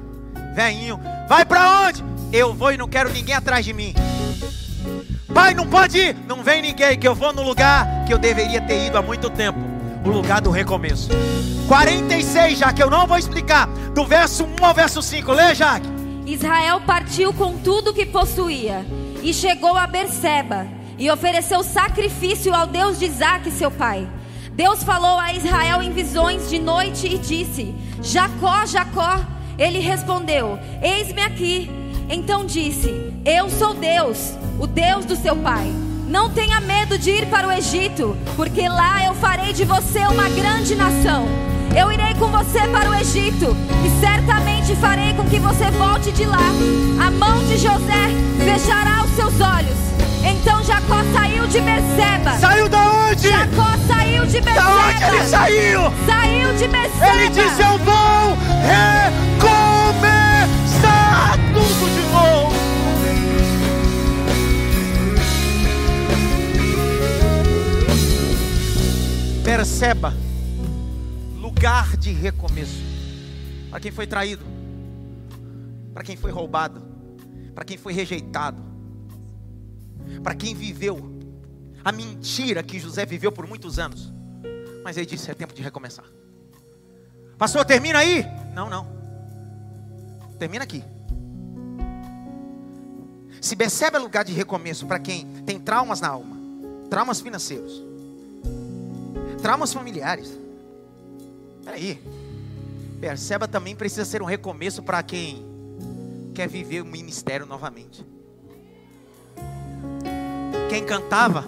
Veinho, 0.60 1.00
vai 1.26 1.46
para 1.46 1.88
onde? 1.88 2.04
Eu 2.34 2.54
vou 2.54 2.74
e 2.74 2.76
não 2.76 2.86
quero 2.86 3.10
ninguém 3.10 3.34
atrás 3.34 3.64
de 3.64 3.72
mim. 3.72 3.94
Pai, 5.34 5.54
não 5.54 5.66
pode 5.66 5.98
ir, 5.98 6.18
não 6.28 6.44
vem 6.44 6.62
ninguém, 6.62 7.00
que 7.00 7.08
eu 7.08 7.16
vou 7.16 7.32
no 7.32 7.42
lugar 7.44 8.04
que 8.06 8.14
eu 8.14 8.18
deveria 8.18 8.60
ter 8.60 8.88
ido 8.88 8.98
há 8.98 9.02
muito 9.02 9.30
tempo 9.30 9.58
o 10.04 10.10
lugar 10.10 10.42
do 10.42 10.52
recomeço. 10.52 11.08
46, 11.70 12.60
já 12.60 12.74
que 12.74 12.84
eu 12.84 12.90
não 12.90 13.08
vou 13.08 13.18
explicar, 13.18 13.68
do 13.96 14.06
verso 14.06 14.44
1 14.44 14.66
ao 14.66 14.74
verso 14.74 15.02
5, 15.02 15.32
lê, 15.32 15.56
Jaque. 15.56 15.88
Israel 16.26 16.82
partiu 16.86 17.32
com 17.32 17.58
tudo 17.60 17.94
que 17.94 18.06
possuía 18.06 18.86
e 19.24 19.34
chegou 19.34 19.78
a 19.78 19.88
Berseba 19.88 20.68
e 20.98 21.10
ofereceu 21.10 21.64
sacrifício 21.64 22.54
ao 22.54 22.68
Deus 22.68 23.00
de 23.00 23.06
Isaac, 23.06 23.50
seu 23.50 23.72
pai. 23.72 24.06
Deus 24.52 24.84
falou 24.84 25.18
a 25.20 25.34
Israel 25.34 25.82
em 25.82 25.94
visões 25.94 26.50
de 26.50 26.60
noite 26.60 27.08
e 27.08 27.18
disse: 27.18 27.74
Jacó, 28.02 28.66
Jacó. 28.66 29.39
Ele 29.60 29.80
respondeu: 29.80 30.58
Eis-me 30.82 31.22
aqui. 31.22 31.70
Então 32.10 32.46
disse: 32.46 33.14
Eu 33.26 33.50
sou 33.50 33.74
Deus, 33.74 34.34
o 34.60 34.66
Deus 34.66 35.06
do 35.06 35.16
seu 35.16 35.36
pai. 35.36 35.70
Não 36.08 36.30
tenha 36.32 36.60
medo 36.60 36.98
de 36.98 37.12
ir 37.12 37.28
para 37.28 37.48
o 37.48 37.52
Egito, 37.52 38.18
porque 38.36 38.68
lá 38.68 39.06
eu 39.06 39.14
farei 39.14 39.54
de 39.54 39.64
você 39.64 40.00
uma 40.08 40.28
grande 40.30 40.74
nação. 40.74 41.28
Eu 41.78 41.92
irei 41.92 42.16
com 42.16 42.28
você 42.28 42.68
para 42.70 42.90
o 42.90 42.96
Egito 42.96 43.56
e 43.86 44.00
certamente 44.00 44.76
farei 44.78 45.14
com 45.14 45.24
que 45.26 45.38
você 45.40 45.70
volte 45.70 46.12
de 46.12 46.26
lá. 46.26 46.50
A 47.06 47.12
mão 47.12 47.46
de 47.46 47.58
José 47.58 48.10
fechará 48.44 49.04
os 49.04 49.12
seus 49.12 49.40
olhos. 49.40 49.89
Então 50.24 50.64
Jacó 50.64 51.04
saiu 51.14 51.48
de 51.48 51.60
Beceba. 51.62 52.38
Saiu 52.40 52.70
da 52.70 52.92
onde? 52.92 53.30
Jacó 53.30 53.78
saiu 53.88 54.26
de 54.26 54.42
Beceba. 54.42 54.62
Da 54.62 54.70
onde 54.70 55.04
ele 55.04 55.24
saiu? 55.28 55.82
Saiu 56.06 56.54
de 56.56 56.68
Beceba. 56.68 57.08
Ele 57.08 57.30
disse: 57.30 57.62
Eu 57.62 57.78
vou 57.80 58.38
recomeçar 59.42 60.20
tudo 61.54 61.90
de 61.94 62.02
novo. 62.12 62.60
Perceba, 69.44 70.14
lugar 71.40 71.98
de 71.98 72.12
recomeço. 72.12 72.90
Para 73.70 73.80
quem 73.80 73.92
foi 73.92 74.08
traído, 74.08 74.44
para 75.94 76.04
quem 76.04 76.16
foi 76.16 76.32
roubado, 76.32 76.82
para 77.54 77.64
quem 77.64 77.78
foi 77.78 77.94
rejeitado, 77.94 78.69
para 80.24 80.36
quem 80.36 80.54
viveu 80.54 81.20
a 81.84 81.92
mentira 81.92 82.62
que 82.62 82.80
José 82.80 83.06
viveu 83.06 83.32
por 83.32 83.48
muitos 83.48 83.80
anos. 83.80 84.12
Mas 84.84 84.98
ele 84.98 85.06
disse: 85.06 85.30
é 85.30 85.34
tempo 85.34 85.54
de 85.54 85.62
recomeçar. 85.62 86.06
Pastor, 87.38 87.64
termina 87.66 88.00
aí? 88.00 88.26
Não, 88.54 88.70
não. 88.70 88.88
Termina 90.38 90.64
aqui. 90.64 90.84
Se 93.42 93.56
percebe 93.56 93.96
é 93.96 94.00
lugar 94.00 94.26
de 94.26 94.34
recomeço 94.34 94.86
para 94.86 95.00
quem 95.00 95.26
tem 95.46 95.60
traumas 95.60 96.02
na 96.02 96.10
alma, 96.10 96.38
traumas 96.90 97.22
financeiros, 97.22 97.82
traumas 99.42 99.74
familiares. 99.74 100.38
Peraí. 101.64 102.02
Perceba 103.00 103.48
também 103.48 103.76
precisa 103.76 104.04
ser 104.04 104.22
um 104.22 104.26
recomeço 104.26 104.84
para 104.84 105.02
quem 105.02 105.46
quer 106.34 106.50
viver 106.50 106.82
o 106.82 106.86
ministério 106.86 107.46
novamente. 107.46 108.06
Quem 110.70 110.84
cantava, 110.84 111.46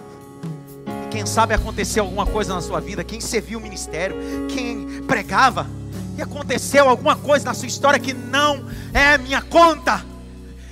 quem 1.10 1.26
sabe 1.26 1.54
aconteceu 1.54 2.04
alguma 2.04 2.26
coisa 2.26 2.54
na 2.54 2.60
sua 2.60 2.80
vida, 2.80 3.04
quem 3.04 3.20
serviu 3.20 3.58
o 3.58 3.62
ministério, 3.62 4.16
quem 4.48 5.02
pregava, 5.06 5.66
e 6.16 6.22
aconteceu 6.22 6.88
alguma 6.88 7.16
coisa 7.16 7.44
na 7.44 7.54
sua 7.54 7.68
história 7.68 7.98
que 7.98 8.12
não 8.12 8.64
é 8.92 9.16
minha 9.18 9.40
conta. 9.42 10.04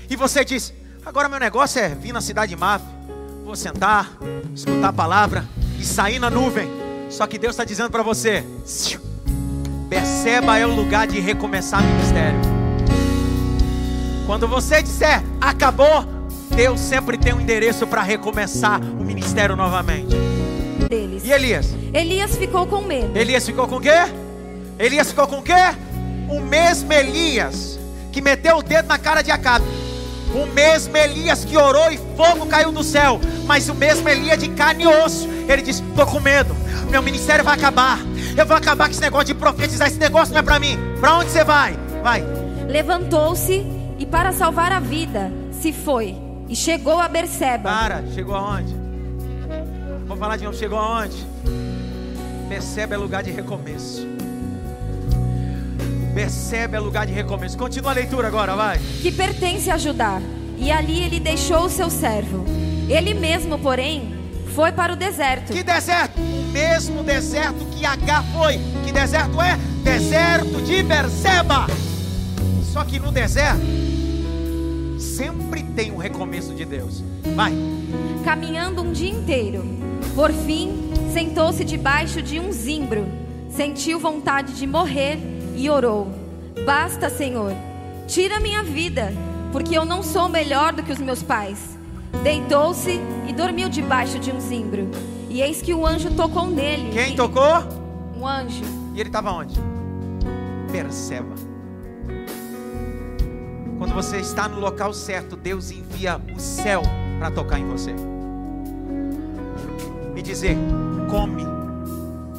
E 0.08 0.16
você 0.16 0.44
diz: 0.44 0.72
agora 1.04 1.28
meu 1.28 1.38
negócio 1.38 1.80
é 1.80 1.88
vir 1.90 2.12
na 2.12 2.20
cidade 2.20 2.50
de 2.50 2.56
Maf, 2.56 2.82
vou 3.44 3.54
sentar, 3.54 4.11
escutar 4.54 4.88
a 4.88 4.92
palavra 4.92 5.44
e 5.78 5.84
sair 5.84 6.18
na 6.18 6.30
nuvem. 6.30 6.68
Só 7.11 7.26
que 7.26 7.38
Deus 7.38 7.54
está 7.54 7.64
dizendo 7.64 7.90
para 7.90 8.02
você: 8.02 8.44
perceba 9.88 10.58
é 10.58 10.66
o 10.66 10.74
lugar 10.74 11.06
de 11.06 11.20
recomeçar 11.20 11.82
ministério. 11.82 12.40
Quando 14.26 14.46
você 14.46 14.82
disser 14.82 15.22
acabou, 15.40 16.19
Deus 16.51 16.80
sempre 16.80 17.16
tem 17.16 17.32
um 17.32 17.40
endereço 17.40 17.86
para 17.86 18.03
recomeçar 18.03 18.80
o 18.80 19.05
ministério 19.05 19.57
novamente. 19.57 20.14
Deles. 20.88 21.24
E 21.24 21.32
Elias? 21.32 21.74
Elias 21.94 22.36
ficou 22.36 22.66
com 22.66 22.80
medo. 22.82 23.16
Elias 23.16 23.46
ficou 23.46 23.66
com 23.68 23.76
o 23.76 23.80
quê? 23.80 23.90
Elias 24.78 25.09
ficou 25.09 25.26
com 25.26 25.38
o 25.38 25.42
quê? 25.42 25.53
O 26.28 26.40
mesmo 26.40 26.92
Elias 26.92 27.78
que 28.12 28.20
meteu 28.20 28.57
o 28.59 28.62
dedo 28.62 28.86
na 28.88 28.98
cara 28.98 29.22
de 29.22 29.30
Acabe. 29.30 29.64
O 30.34 30.46
mesmo 30.46 30.96
Elias 30.96 31.44
que 31.44 31.57
orou 31.57 31.90
e 31.90 31.98
fogo 32.16 32.46
caiu 32.46 32.70
do 32.72 32.84
céu. 32.84 33.20
Mas 33.46 33.68
o 33.68 33.74
mesmo 33.74 34.09
Elias 34.09 34.38
de 34.38 34.48
carne 34.48 34.84
e 34.84 34.86
osso. 34.86 35.28
Ele 35.48 35.62
disse: 35.62 35.82
Estou 35.82 36.07
com 36.07 36.20
medo. 36.20 36.55
Meu 36.90 37.03
ministério 37.03 37.44
vai 37.44 37.57
acabar. 37.57 37.98
Eu 38.36 38.46
vou 38.46 38.57
acabar 38.57 38.86
com 38.86 38.92
esse 38.92 39.01
negócio 39.01 39.26
de 39.26 39.34
profetizar. 39.34 39.88
Esse 39.88 39.98
negócio 39.98 40.32
não 40.32 40.40
é 40.40 40.42
para 40.42 40.59
mim. 40.59 40.78
Para 41.01 41.18
onde 41.18 41.30
você 41.30 41.44
vai? 41.44 41.76
Vai. 42.03 42.24
Levantou-se 42.68 43.66
e, 43.98 44.07
para 44.07 44.32
salvar 44.32 44.72
a 44.72 44.80
vida, 44.80 45.32
se 45.51 45.72
foi. 45.72 46.29
E 46.51 46.57
chegou 46.57 46.98
a 46.98 47.07
Berseba. 47.07 47.70
Para, 47.70 48.05
chegou 48.12 48.34
aonde? 48.34 48.74
Vou 50.09 50.16
falar 50.16 50.36
de 50.36 50.44
novo, 50.44 50.57
chegou 50.57 50.76
aonde? 50.76 51.24
Berseba 52.48 52.96
é 52.96 52.98
lugar 52.98 53.22
de 53.22 53.30
recomeço. 53.30 54.05
Berseba 56.12 56.76
é 56.76 56.80
lugar 56.80 57.07
de 57.07 57.12
recomeço. 57.12 57.57
Continua 57.57 57.92
a 57.92 57.94
leitura 57.94 58.26
agora, 58.26 58.57
vai. 58.57 58.80
Que 59.01 59.12
pertence 59.12 59.70
a 59.70 59.78
Judá. 59.78 60.20
E 60.59 60.72
ali 60.72 61.05
ele 61.05 61.20
deixou 61.20 61.66
o 61.66 61.70
seu 61.70 61.88
servo. 61.88 62.44
Ele 62.88 63.14
mesmo, 63.14 63.57
porém, 63.57 64.12
foi 64.53 64.72
para 64.72 64.92
o 64.92 64.96
deserto. 64.96 65.53
Que 65.53 65.62
deserto? 65.62 66.20
O 66.20 66.53
mesmo 66.53 67.05
deserto 67.05 67.64
que 67.66 67.86
H 67.86 68.24
foi. 68.34 68.59
Que 68.84 68.90
deserto 68.90 69.40
é? 69.40 69.57
Deserto 69.84 70.61
de 70.62 70.82
Berseba. 70.82 71.68
Só 72.72 72.82
que 72.82 72.98
no 72.98 73.12
deserto 73.12 73.89
sempre 75.01 75.62
tem 75.62 75.90
um 75.90 75.96
recomeço 75.96 76.55
de 76.55 76.64
Deus. 76.64 77.03
Vai. 77.34 77.53
Caminhando 78.24 78.82
um 78.82 78.92
dia 78.92 79.11
inteiro. 79.11 79.64
Por 80.14 80.32
fim, 80.32 80.90
sentou-se 81.12 81.64
debaixo 81.64 82.22
de 82.22 82.38
um 82.38 82.53
zimbro. 82.53 83.07
Sentiu 83.48 83.98
vontade 83.98 84.55
de 84.55 84.66
morrer 84.66 85.18
e 85.57 85.68
orou: 85.68 86.09
Basta, 86.64 87.09
Senhor, 87.09 87.53
tira 88.07 88.38
minha 88.40 88.62
vida, 88.62 89.12
porque 89.53 89.76
eu 89.76 89.84
não 89.84 90.03
sou 90.03 90.28
melhor 90.28 90.72
do 90.72 90.82
que 90.82 90.92
os 90.92 90.98
meus 90.98 91.22
pais. 91.22 91.78
Deitou-se 92.22 93.01
e 93.28 93.32
dormiu 93.32 93.68
debaixo 93.68 94.18
de 94.18 94.30
um 94.30 94.40
zimbro. 94.40 94.88
E 95.28 95.40
eis 95.40 95.62
que 95.62 95.72
o 95.72 95.86
anjo 95.86 96.11
tocou 96.11 96.46
nele. 96.46 96.90
Quem 96.92 97.12
e... 97.12 97.16
tocou? 97.16 97.62
Um 98.16 98.26
anjo. 98.26 98.64
E 98.94 99.01
ele 99.01 99.09
estava 99.09 99.30
onde? 99.30 99.59
Perceba. 100.70 101.49
Quando 103.80 103.94
você 103.94 104.18
está 104.18 104.46
no 104.46 104.60
local 104.60 104.92
certo, 104.92 105.34
Deus 105.34 105.70
envia 105.70 106.20
o 106.36 106.38
céu 106.38 106.82
para 107.18 107.30
tocar 107.30 107.58
em 107.58 107.66
você. 107.66 107.94
E 110.14 110.20
dizer: 110.20 110.54
come, 111.10 111.42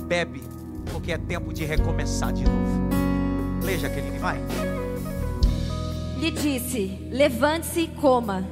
bebe, 0.05 0.43
porque 0.91 1.11
é 1.11 1.17
tempo 1.17 1.51
de 1.51 1.65
recomeçar 1.65 2.31
de 2.31 2.43
novo. 2.43 2.89
Lê, 3.63 3.75
Jaqueline, 3.75 4.19
vai. 4.19 4.39
Lhe 6.19 6.29
disse: 6.29 7.09
Levante-se 7.09 7.79
e 7.79 7.87
coma. 7.87 8.47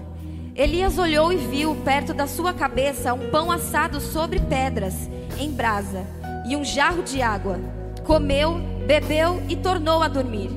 Elias 0.55 0.97
olhou 0.97 1.31
e 1.31 1.37
viu 1.37 1.75
perto 1.85 2.11
da 2.11 2.25
sua 2.25 2.53
cabeça 2.53 3.13
um 3.13 3.29
pão 3.29 3.51
assado 3.51 4.01
sobre 4.01 4.39
pedras, 4.39 4.95
em 5.37 5.51
brasa, 5.51 6.07
e 6.47 6.55
um 6.55 6.65
jarro 6.65 7.03
de 7.03 7.21
água. 7.21 7.59
Comeu, 8.03 8.55
bebeu 8.87 9.43
e 9.47 9.55
tornou 9.55 10.01
a 10.01 10.07
dormir. 10.07 10.49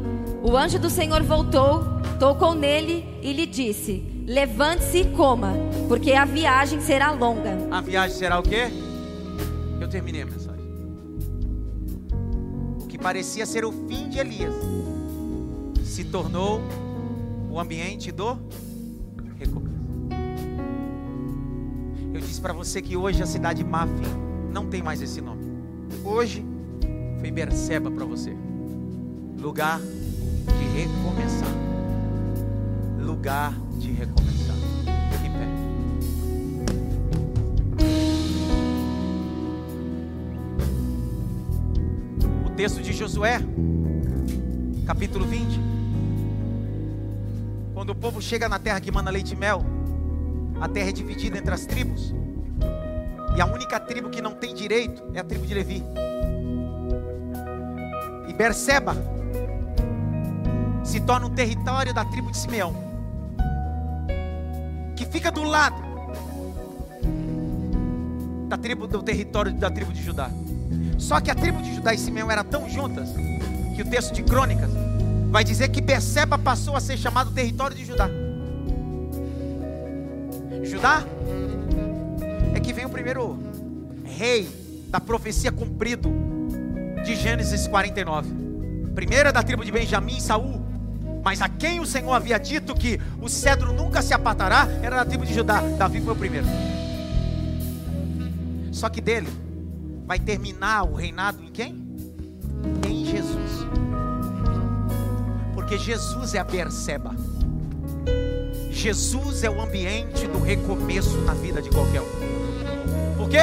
O 0.43 0.57
anjo 0.57 0.79
do 0.79 0.89
Senhor 0.89 1.23
voltou, 1.23 2.02
tocou 2.23 2.55
nele 2.55 3.05
e 3.21 3.33
lhe 3.33 3.47
disse: 3.47 4.01
Levante-se 4.29 4.99
e 4.99 5.11
coma, 5.11 5.55
porque 5.89 6.13
a 6.13 6.25
viagem 6.25 6.81
será 6.81 7.11
longa. 7.11 7.59
A 7.69 7.81
viagem 7.81 8.17
será 8.17 8.39
o 8.39 8.45
quê? 8.45 8.71
Eu 9.81 9.89
terminei 9.89 10.23
a 10.23 10.27
mensagem. 10.27 10.63
O 12.81 12.87
que 12.87 12.97
parecia 12.97 13.45
ser 13.45 13.65
o 13.65 13.73
fim 13.73 14.09
de 14.09 14.21
Elias 14.21 14.55
se 15.83 16.05
tornou 16.05 16.61
o 17.51 17.59
ambiente 17.59 18.13
do 18.13 18.39
recomeço. 19.37 19.83
Eu 22.15 22.21
disse 22.21 22.41
para 22.41 22.53
você 22.53 22.81
que 22.81 22.97
hoje 22.97 23.21
a 23.21 23.27
cidade 23.27 23.65
Mafia 23.65 24.07
não 24.53 24.69
tem 24.69 24.81
mais 24.81 25.03
esse 25.03 25.21
nome. 25.21 25.43
Hoje 26.05 26.45
foi 27.19 27.33
Berseba 27.33 27.91
para 27.91 28.05
você. 28.05 28.33
Lugar 29.41 29.81
de 29.81 30.83
recomeçar. 30.83 31.72
Lugar 33.03 33.53
de 33.79 33.91
recomeçar. 33.93 34.55
Em 35.25 35.31
pé. 35.33 35.47
O 42.47 42.51
texto 42.51 42.81
de 42.81 42.93
Josué, 42.93 43.41
capítulo 44.87 45.27
20. 45.27 45.61
Quando 47.75 47.91
o 47.91 47.95
povo 47.95 48.23
chega 48.23 48.49
na 48.49 48.61
terra 48.61 48.81
que 48.81 48.93
manda 48.93 49.11
leite 49.11 49.35
e 49.35 49.37
mel, 49.37 49.65
a 50.61 50.69
terra 50.69 50.91
é 50.91 50.93
dividida 50.93 51.37
entre 51.37 51.53
as 51.53 51.67
tribos. 51.67 52.15
E 53.37 53.41
a 53.41 53.47
única 53.47 53.81
tribo 53.81 54.11
que 54.11 54.23
não 54.23 54.35
tem 54.35 54.55
direito 54.55 55.03
é 55.13 55.19
a 55.19 55.25
tribo 55.25 55.45
de 55.45 55.55
Levi. 55.55 55.83
E 58.29 58.33
Berseba 58.33 58.95
se 60.85 61.01
torna 61.01 61.27
um 61.27 61.31
território 61.31 61.93
da 61.93 62.05
tribo 62.05 62.31
de 62.31 62.37
Simeão, 62.37 62.92
fica 65.13 65.31
do 65.31 65.45
lado 65.45 65.77
da 68.49 68.57
tribo 68.57 68.87
do 68.87 69.03
território 69.03 69.53
da 69.53 69.71
tribo 69.71 69.93
de 69.93 70.03
Judá. 70.03 70.31
Só 70.99 71.21
que 71.21 71.31
a 71.31 71.35
tribo 71.35 71.61
de 71.61 71.75
Judá 71.75 71.93
e 71.93 71.99
Simeão 71.99 72.31
eram 72.31 72.45
tão 72.45 72.69
juntas 72.69 73.11
que 73.77 73.83
o 73.83 73.85
texto 73.85 74.15
de 74.15 74.23
Crônicas 74.23 74.71
vai 75.31 75.45
dizer 75.45 75.69
que 75.69 75.81
Berseba 75.81 76.39
passou 76.39 76.77
a 76.77 76.81
ser 76.81 76.97
chamado 76.97 77.31
território 77.31 77.77
de 77.77 77.85
Judá. 77.85 78.09
Judá 80.65 81.05
é 82.55 82.61
que 82.61 82.73
vem 82.73 82.87
o 82.87 82.91
primeiro 82.91 83.39
rei 84.05 84.49
da 84.89 85.01
profecia 85.01 85.53
cumprido 85.53 86.11
de 87.05 87.15
Gênesis 87.17 87.67
49. 87.69 88.29
Primeiro 88.95 89.29
é 89.29 89.33
da 89.33 89.43
tribo 89.43 89.65
de 89.65 89.73
Benjamim, 89.73 90.21
Saul. 90.21 90.62
Mas 91.23 91.41
a 91.41 91.49
quem 91.49 91.79
o 91.79 91.87
Senhor 91.87 92.13
havia 92.13 92.39
dito 92.39 92.75
que 92.75 93.01
o 93.21 93.29
cedro 93.29 93.73
nunca 93.73 94.03
se 94.03 94.13
apartará, 94.13 94.67
era 94.83 94.97
da 94.97 95.05
tribo 95.05 95.25
de 95.25 95.33
Judá. 95.33 95.61
Davi 95.79 96.01
foi 96.01 96.13
o 96.13 96.17
primeiro. 96.17 96.47
Só 98.73 98.89
que 98.89 99.01
dele 99.01 99.29
vai 100.05 100.19
terminar 100.19 100.83
o 100.83 100.95
reinado 100.95 101.43
em 101.43 101.53
quem? 101.53 101.81
Em 102.89 103.05
Jesus. 103.05 103.67
Porque 105.55 105.79
Jesus 105.79 106.35
é 106.35 106.41
a 106.41 106.45
Berseba. 106.45 107.15
Jesus 108.71 109.45
é 109.45 109.51
o 109.51 109.61
ambiente 109.61 110.27
do 110.27 110.41
recomeço 110.41 111.19
na 111.19 111.35
vida 111.35 111.63
de 111.63 111.71
qualquer 111.71 112.01
um. 112.01 113.17
Por 113.17 113.29
quê? 113.29 113.39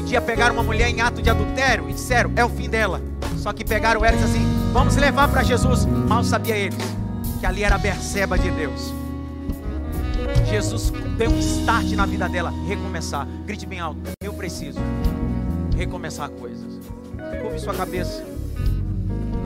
O 0.00 0.04
dia 0.04 0.20
pegaram 0.22 0.54
uma 0.54 0.62
mulher 0.62 0.88
em 0.88 1.02
ato 1.02 1.20
de 1.20 1.28
adultério 1.28 1.90
e 1.90 1.92
disseram: 1.92 2.32
é 2.36 2.44
o 2.44 2.48
fim 2.48 2.70
dela. 2.70 3.02
Só 3.36 3.52
que 3.52 3.64
pegaram 3.64 4.02
ela 4.02 4.16
e 4.16 4.18
disseram 4.18 4.44
assim: 4.44 4.72
vamos 4.72 4.96
levar 4.96 5.28
para 5.28 5.42
Jesus. 5.42 5.84
Mal 5.84 6.24
sabia 6.24 6.56
eles 6.56 7.01
que 7.42 7.46
ali 7.46 7.64
era 7.64 7.74
a 7.74 7.78
Berseba 7.78 8.38
de 8.38 8.48
Deus. 8.52 8.94
Jesus 10.48 10.92
deu 11.18 11.28
um 11.28 11.40
start 11.40 11.90
na 11.90 12.06
vida 12.06 12.28
dela, 12.28 12.52
recomeçar. 12.68 13.26
Grite 13.44 13.66
bem 13.66 13.80
alto: 13.80 13.98
eu 14.22 14.32
preciso 14.32 14.78
recomeçar 15.76 16.30
coisas. 16.30 16.80
Curve 17.42 17.58
sua 17.58 17.74
cabeça. 17.74 18.24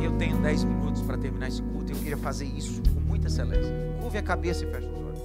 Eu 0.02 0.12
tenho 0.18 0.36
10 0.36 0.64
minutos 0.64 1.00
para 1.00 1.16
terminar 1.16 1.48
esse 1.48 1.62
culto. 1.62 1.90
Eu 1.90 1.96
queria 1.96 2.18
fazer 2.18 2.44
isso 2.44 2.82
com 2.82 3.00
muita 3.00 3.28
excelência. 3.28 3.72
Curve 3.98 4.18
a 4.18 4.22
cabeça 4.22 4.66
e 4.66 4.70
feche 4.70 4.88
os 4.88 4.98
olhos. 4.98 5.20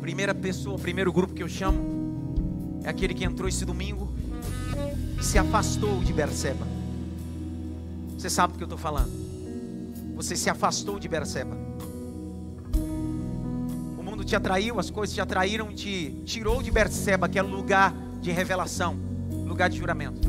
Primeira 0.00 0.34
pessoa, 0.34 0.74
o 0.74 0.80
primeiro 0.80 1.12
grupo 1.12 1.32
que 1.32 1.44
eu 1.44 1.48
chamo 1.48 2.80
é 2.82 2.88
aquele 2.88 3.14
que 3.14 3.24
entrou 3.24 3.48
esse 3.48 3.64
domingo 3.64 4.12
e 5.16 5.24
se 5.24 5.38
afastou 5.38 6.02
de 6.02 6.12
Berseba. 6.12 6.66
Você 8.18 8.28
sabe 8.28 8.54
do 8.54 8.56
que 8.56 8.64
eu 8.64 8.66
estou 8.66 8.76
falando? 8.76 9.27
Você 10.18 10.34
se 10.34 10.50
afastou 10.50 10.98
de 10.98 11.06
Berseba. 11.06 11.56
O 13.96 14.02
mundo 14.02 14.24
te 14.24 14.34
atraiu, 14.34 14.80
as 14.80 14.90
coisas 14.90 15.14
te 15.14 15.20
atraíram, 15.20 15.72
te 15.72 16.10
tirou 16.24 16.60
de 16.60 16.72
Berseba, 16.72 17.28
que 17.28 17.38
é 17.38 17.42
lugar 17.42 17.94
de 18.20 18.32
revelação, 18.32 18.98
lugar 19.46 19.70
de 19.70 19.78
juramento. 19.78 20.28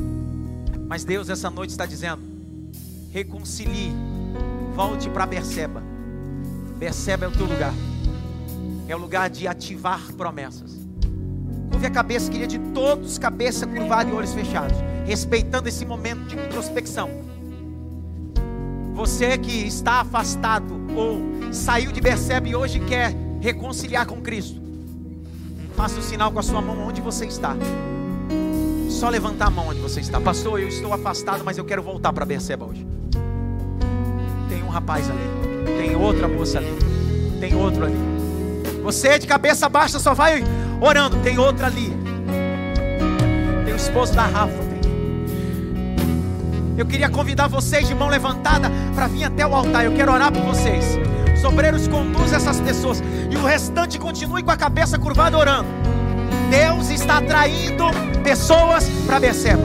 Mas 0.86 1.02
Deus 1.02 1.28
essa 1.28 1.50
noite 1.50 1.70
está 1.70 1.86
dizendo: 1.86 2.22
reconcilie, 3.10 3.90
volte 4.76 5.10
para 5.10 5.26
Berseba. 5.26 5.82
Berseba 6.78 7.24
é 7.24 7.28
o 7.28 7.32
teu 7.32 7.46
lugar, 7.46 7.74
é 8.86 8.94
o 8.94 8.98
lugar 8.98 9.28
de 9.28 9.48
ativar 9.48 10.12
promessas. 10.12 10.78
Curve 11.68 11.86
a 11.86 11.90
cabeça, 11.90 12.30
queria 12.30 12.46
de 12.46 12.60
todos, 12.72 13.18
cabeça 13.18 13.66
curvada 13.66 14.08
e 14.08 14.12
olhos 14.12 14.32
fechados, 14.32 14.76
respeitando 15.04 15.68
esse 15.68 15.84
momento 15.84 16.28
de 16.28 16.36
introspecção. 16.36 17.29
Você 19.00 19.38
que 19.38 19.66
está 19.66 20.02
afastado 20.02 20.78
ou 20.94 21.22
saiu 21.54 21.90
de 21.90 22.02
Berseba 22.02 22.46
e 22.46 22.54
hoje 22.54 22.80
quer 22.80 23.14
reconciliar 23.40 24.04
com 24.04 24.20
Cristo, 24.20 24.60
faça 25.74 25.98
o 25.98 26.02
sinal 26.02 26.30
com 26.30 26.38
a 26.38 26.42
sua 26.42 26.60
mão 26.60 26.86
onde 26.86 27.00
você 27.00 27.24
está. 27.24 27.56
Só 28.90 29.08
levantar 29.08 29.46
a 29.46 29.50
mão 29.50 29.68
onde 29.68 29.80
você 29.80 30.00
está. 30.00 30.20
Pastor, 30.20 30.60
eu 30.60 30.68
estou 30.68 30.92
afastado, 30.92 31.42
mas 31.42 31.56
eu 31.56 31.64
quero 31.64 31.82
voltar 31.82 32.12
para 32.12 32.26
Berseba 32.26 32.66
hoje. 32.66 32.86
Tem 34.50 34.62
um 34.62 34.68
rapaz 34.68 35.08
ali. 35.08 35.78
Tem 35.78 35.96
outra 35.96 36.28
moça 36.28 36.58
ali. 36.58 36.76
Tem 37.40 37.54
outro 37.54 37.86
ali. 37.86 37.96
Você 38.82 39.18
de 39.18 39.26
cabeça 39.26 39.66
baixa 39.66 39.98
só 39.98 40.12
vai 40.12 40.44
orando. 40.78 41.16
Tem 41.22 41.38
outra 41.38 41.68
ali. 41.68 41.90
Tem 43.64 43.72
o 43.72 43.76
esposo 43.78 44.12
da 44.12 44.26
Rafa. 44.26 44.69
Eu 46.80 46.86
queria 46.86 47.10
convidar 47.10 47.46
vocês 47.46 47.86
de 47.86 47.94
mão 47.94 48.08
levantada 48.08 48.70
para 48.94 49.06
vir 49.06 49.24
até 49.24 49.46
o 49.46 49.54
altar. 49.54 49.84
Eu 49.84 49.92
quero 49.92 50.10
orar 50.10 50.32
por 50.32 50.40
vocês. 50.40 50.98
Os 51.36 51.44
obreiros 51.44 51.86
conduzem 51.86 52.34
essas 52.34 52.58
pessoas. 52.58 53.02
E 53.30 53.36
o 53.36 53.44
restante 53.44 53.98
continue 53.98 54.42
com 54.42 54.50
a 54.50 54.56
cabeça 54.56 54.98
curvada 54.98 55.36
orando. 55.36 55.68
Deus 56.48 56.88
está 56.88 57.18
atraindo 57.18 57.84
pessoas 58.24 58.88
para 59.06 59.20
Beceba. 59.20 59.62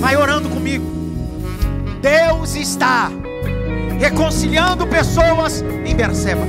Vai 0.00 0.16
orando 0.16 0.48
comigo. 0.48 0.86
Deus 2.00 2.54
está 2.54 3.10
reconciliando 3.98 4.86
pessoas 4.86 5.62
em 5.84 5.94
Berseba. 5.94 6.46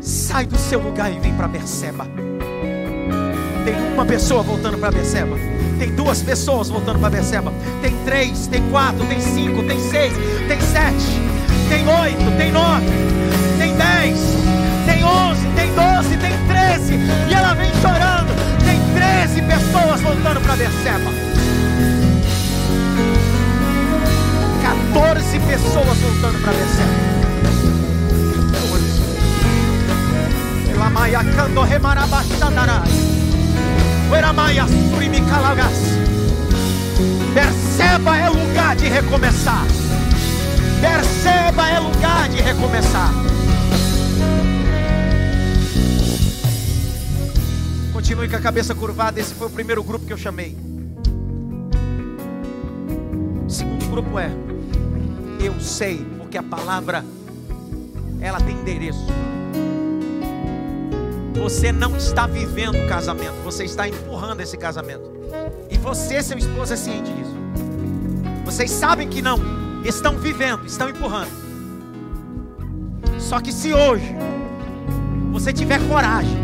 Sai 0.00 0.44
do 0.44 0.58
seu 0.58 0.80
lugar 0.80 1.12
e 1.12 1.20
vem 1.20 1.34
para 1.34 1.46
Berseba. 1.46 2.04
Tem 3.64 3.92
uma 3.94 4.04
pessoa 4.04 4.42
voltando 4.42 4.76
para 4.76 4.90
Berseba. 4.90 5.59
Tem 5.80 5.90
duas 5.94 6.20
pessoas 6.20 6.68
voltando 6.68 6.98
para 6.98 7.08
Berseba. 7.08 7.50
Tem 7.80 7.96
três, 8.04 8.46
tem 8.48 8.62
quatro, 8.68 9.02
tem 9.06 9.18
cinco, 9.18 9.62
tem 9.62 9.80
seis, 9.80 10.12
tem 10.46 10.60
sete, 10.60 11.06
tem 11.70 11.88
oito, 11.88 12.36
tem 12.36 12.52
nove, 12.52 12.84
tem 13.56 13.74
dez, 13.74 14.18
tem 14.84 15.02
onze, 15.02 15.46
tem 15.56 15.74
doze, 15.74 16.18
tem 16.18 16.32
treze. 16.46 16.94
E 17.30 17.32
ela 17.32 17.54
vem 17.54 17.70
chorando. 17.80 18.28
Tem 18.62 18.78
treze 18.92 19.40
pessoas 19.40 20.02
voltando 20.02 20.42
para 20.42 20.56
Berseba. 20.56 21.10
14 24.92 25.40
pessoas 25.40 25.98
voltando 25.98 26.42
para 26.42 26.52
Berseba. 26.52 27.20
Elamaia 30.74 31.24
cando 31.24 31.62
remarabachanarai. 31.62 32.82
Ueramaia 32.82 33.19
surimicalagas. 33.19 33.19
Perceba 37.32 38.16
é 38.16 38.28
lugar 38.28 38.74
de 38.74 38.88
recomeçar. 38.88 39.64
Perceba 40.80 41.68
é 41.68 41.78
lugar 41.78 42.28
de 42.28 42.42
recomeçar. 42.42 43.12
Continue 47.92 48.28
com 48.28 48.36
a 48.36 48.40
cabeça 48.40 48.74
curvada. 48.74 49.20
Esse 49.20 49.32
foi 49.32 49.46
o 49.46 49.50
primeiro 49.50 49.84
grupo 49.84 50.04
que 50.04 50.12
eu 50.12 50.18
chamei. 50.18 50.56
O 53.46 53.50
segundo 53.50 53.88
grupo 53.90 54.18
é 54.18 54.30
eu 55.40 55.60
sei, 55.60 56.04
porque 56.18 56.36
a 56.36 56.42
palavra 56.42 57.04
ela 58.20 58.40
tem 58.40 58.56
endereço. 58.56 59.06
Você 61.40 61.72
não 61.72 61.96
está 61.96 62.26
vivendo 62.26 62.76
o 62.76 62.86
casamento, 62.86 63.32
você 63.42 63.64
está 63.64 63.88
empurrando 63.88 64.42
esse 64.42 64.58
casamento. 64.58 65.10
E 65.70 65.78
você, 65.78 66.22
seu 66.22 66.36
esposo, 66.36 66.74
é 66.74 66.76
ciente 66.76 67.10
disso. 67.10 67.34
Vocês 68.44 68.70
sabem 68.70 69.08
que 69.08 69.22
não, 69.22 69.38
estão 69.82 70.18
vivendo, 70.18 70.66
estão 70.66 70.90
empurrando. 70.90 71.30
Só 73.18 73.40
que 73.40 73.52
se 73.52 73.72
hoje 73.72 74.14
você 75.32 75.50
tiver 75.50 75.80
coragem 75.88 76.36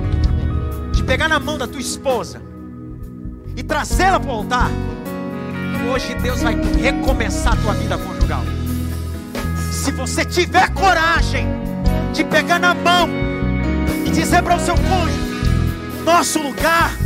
de 0.94 1.04
pegar 1.04 1.28
na 1.28 1.38
mão 1.38 1.58
da 1.58 1.66
tua 1.66 1.80
esposa 1.80 2.40
e 3.54 3.62
trazê-la 3.62 4.18
para 4.18 4.30
o 4.30 4.34
altar, 4.34 4.70
hoje 5.92 6.14
Deus 6.14 6.40
vai 6.40 6.54
recomeçar 6.80 7.52
a 7.52 7.56
tua 7.56 7.74
vida 7.74 7.98
conjugal. 7.98 8.42
Se 9.70 9.92
você 9.92 10.24
tiver 10.24 10.72
coragem 10.72 11.46
de 12.14 12.24
pegar 12.24 12.58
na 12.58 12.74
mão 12.74 13.35
dizer 14.16 14.42
para 14.42 14.56
o 14.56 14.60
seu 14.60 14.74
cônjuge: 14.74 15.18
nosso 16.04 16.40
lugar 16.40 16.96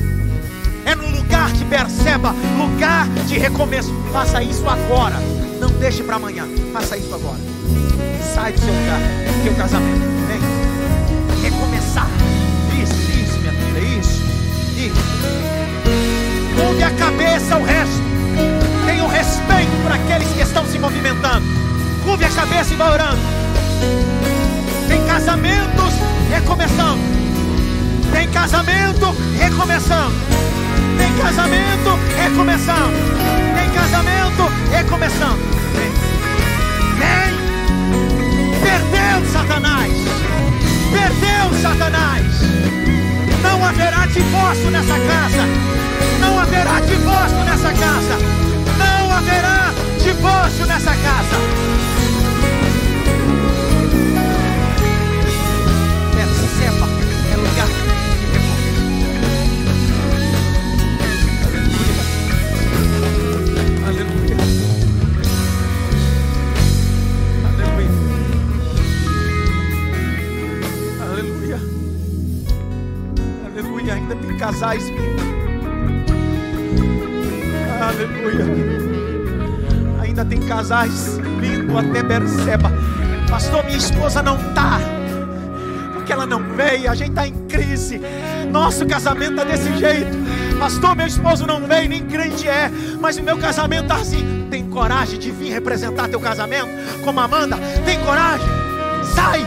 é 0.84 0.94
no 0.94 1.08
lugar 1.10 1.50
de 1.52 1.64
perceba, 1.64 2.34
lugar 2.56 3.08
de 3.26 3.38
recomeço. 3.38 3.92
Faça 4.12 4.42
isso 4.42 4.66
agora. 4.68 5.16
Não 5.60 5.70
deixe 5.72 6.02
para 6.02 6.16
amanhã. 6.16 6.46
Faça 6.72 6.96
isso 6.96 7.14
agora. 7.14 7.38
Sai 8.34 8.52
do 8.52 8.60
seu 8.60 8.68
lugar. 8.72 9.00
Teu 9.42 9.54
casamento. 9.54 10.00
Vem. 10.28 11.50
Recomeçar. 11.50 12.06
Isso, 12.80 12.94
isso, 12.94 13.38
minha 13.40 13.52
filha. 13.52 13.98
Isso. 13.98 14.22
Isso. 14.76 15.00
Mude 16.56 16.82
a 16.82 16.90
cabeça 16.92 17.56
o 17.56 17.64
resto. 17.64 18.02
Tenha 18.86 19.04
um 19.04 19.08
respeito 19.08 19.82
por 19.82 19.92
aqueles 19.92 20.28
que 20.28 20.40
estão 20.42 20.64
se 20.66 20.78
movimentando. 20.78 21.44
Curve 22.04 22.24
a 22.24 22.30
cabeça 22.30 22.72
e 22.72 22.76
vai 22.76 22.92
orando. 22.92 23.20
Tem 24.88 25.04
casamentos 25.06 25.94
recomeçando. 26.30 27.00
Tem 28.12 28.28
casamento 28.30 29.14
recomeçando. 29.38 30.14
Tem 30.96 31.12
casamento 31.14 31.98
recomeçando. 32.16 32.96
Tem 33.54 33.70
casamento 33.70 34.52
recomeçando. 34.70 35.38
Vem. 36.98 37.34
Perdeu 38.60 39.32
Satanás. 39.32 39.92
Perdeu 40.92 41.60
Satanás. 41.62 42.26
Não 43.42 43.64
haverá 43.64 44.06
divórcio 44.06 44.70
nessa 44.70 44.98
casa. 44.98 45.46
Não 46.20 46.38
haverá 46.38 46.80
divórcio 46.80 47.38
nessa 47.44 47.72
casa. 47.72 48.18
Não 48.78 49.12
haverá 49.12 49.72
divórcio 50.02 50.66
nessa 50.66 50.94
casa. 50.96 51.79
Casais 74.40 74.88
vindo. 74.88 75.20
Aleluia 77.80 78.80
ainda 80.00 80.24
tem 80.24 80.40
casais 80.40 81.18
vindo 81.40 81.78
até 81.78 82.02
Berseba. 82.02 82.70
Pastor, 83.28 83.64
minha 83.64 83.76
esposa 83.76 84.22
não 84.22 84.36
está 84.36 84.80
que 86.04 86.12
ela 86.12 86.26
não 86.26 86.42
veio. 86.54 86.90
A 86.90 86.94
gente 86.94 87.10
está 87.10 87.28
em 87.28 87.34
crise. 87.46 88.00
Nosso 88.50 88.84
casamento 88.86 89.32
está 89.32 89.44
desse 89.44 89.76
jeito. 89.78 90.18
Pastor, 90.58 90.96
meu 90.96 91.06
esposo 91.06 91.46
não 91.46 91.64
veio, 91.66 91.88
nem 91.88 92.04
crente 92.04 92.48
é. 92.48 92.68
Mas 93.00 93.16
o 93.16 93.22
meu 93.22 93.38
casamento 93.38 93.84
está 93.84 93.96
assim. 93.96 94.48
Tem 94.50 94.66
coragem 94.68 95.18
de 95.18 95.30
vir 95.30 95.52
representar 95.52 96.08
teu 96.08 96.18
casamento? 96.18 96.68
Como 97.04 97.20
Amanda? 97.20 97.56
Tem 97.84 98.00
coragem? 98.00 98.48
Sai! 99.14 99.46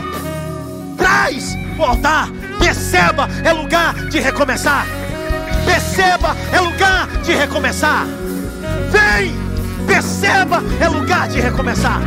Traz 0.96 1.54
o 1.78 1.82
altar. 1.82 2.28
Perceba, 2.84 3.26
é 3.42 3.50
lugar 3.50 3.94
de 4.10 4.20
recomeçar. 4.20 4.86
Perceba, 5.64 6.36
é 6.52 6.60
lugar 6.60 7.06
de 7.22 7.32
recomeçar. 7.32 8.06
Vem! 8.90 9.34
Perceba, 9.86 10.62
é 10.78 10.86
lugar 10.86 11.26
de 11.28 11.40
recomeçar. 11.40 12.02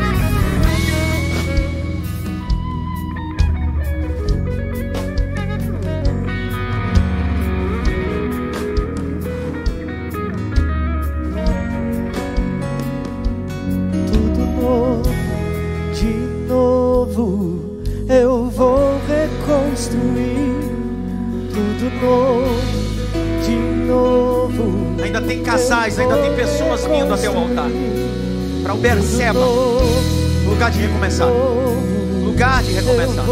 Casais, 25.87 25.99
ainda 25.99 26.17
tem 26.17 26.35
pessoas 26.35 26.85
vindo 26.85 27.13
até 27.13 27.29
o 27.29 27.37
altar. 27.37 27.69
Para 28.63 28.73
o 28.73 28.77
Berseba, 28.77 29.39
lugar 30.45 30.71
de 30.71 30.79
recomeçar. 30.79 31.27
Lugar 32.23 32.63
de 32.63 32.73
recomeçar. 32.73 33.25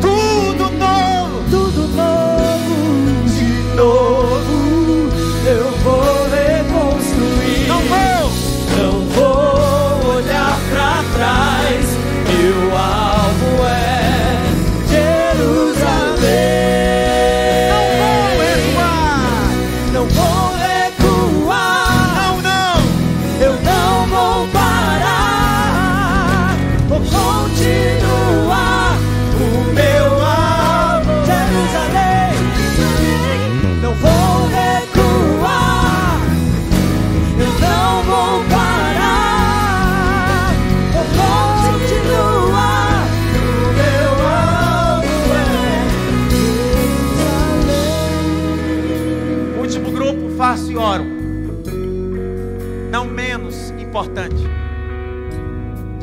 Tudo 0.00 0.70
novo, 0.70 1.44
tudo 1.50 1.88
novo, 1.88 3.28
de 3.28 3.76
novo 3.76 5.10
eu 5.46 5.70
vou 5.82 6.28
reconstruir. 6.30 7.68
Não 7.68 7.80
vou, 7.82 8.32
não 8.78 9.00
vou 9.08 10.14
olhar 10.16 10.58
para 10.70 11.02
trás. 11.14 11.86
Meu 12.26 12.76
alvo 12.76 13.11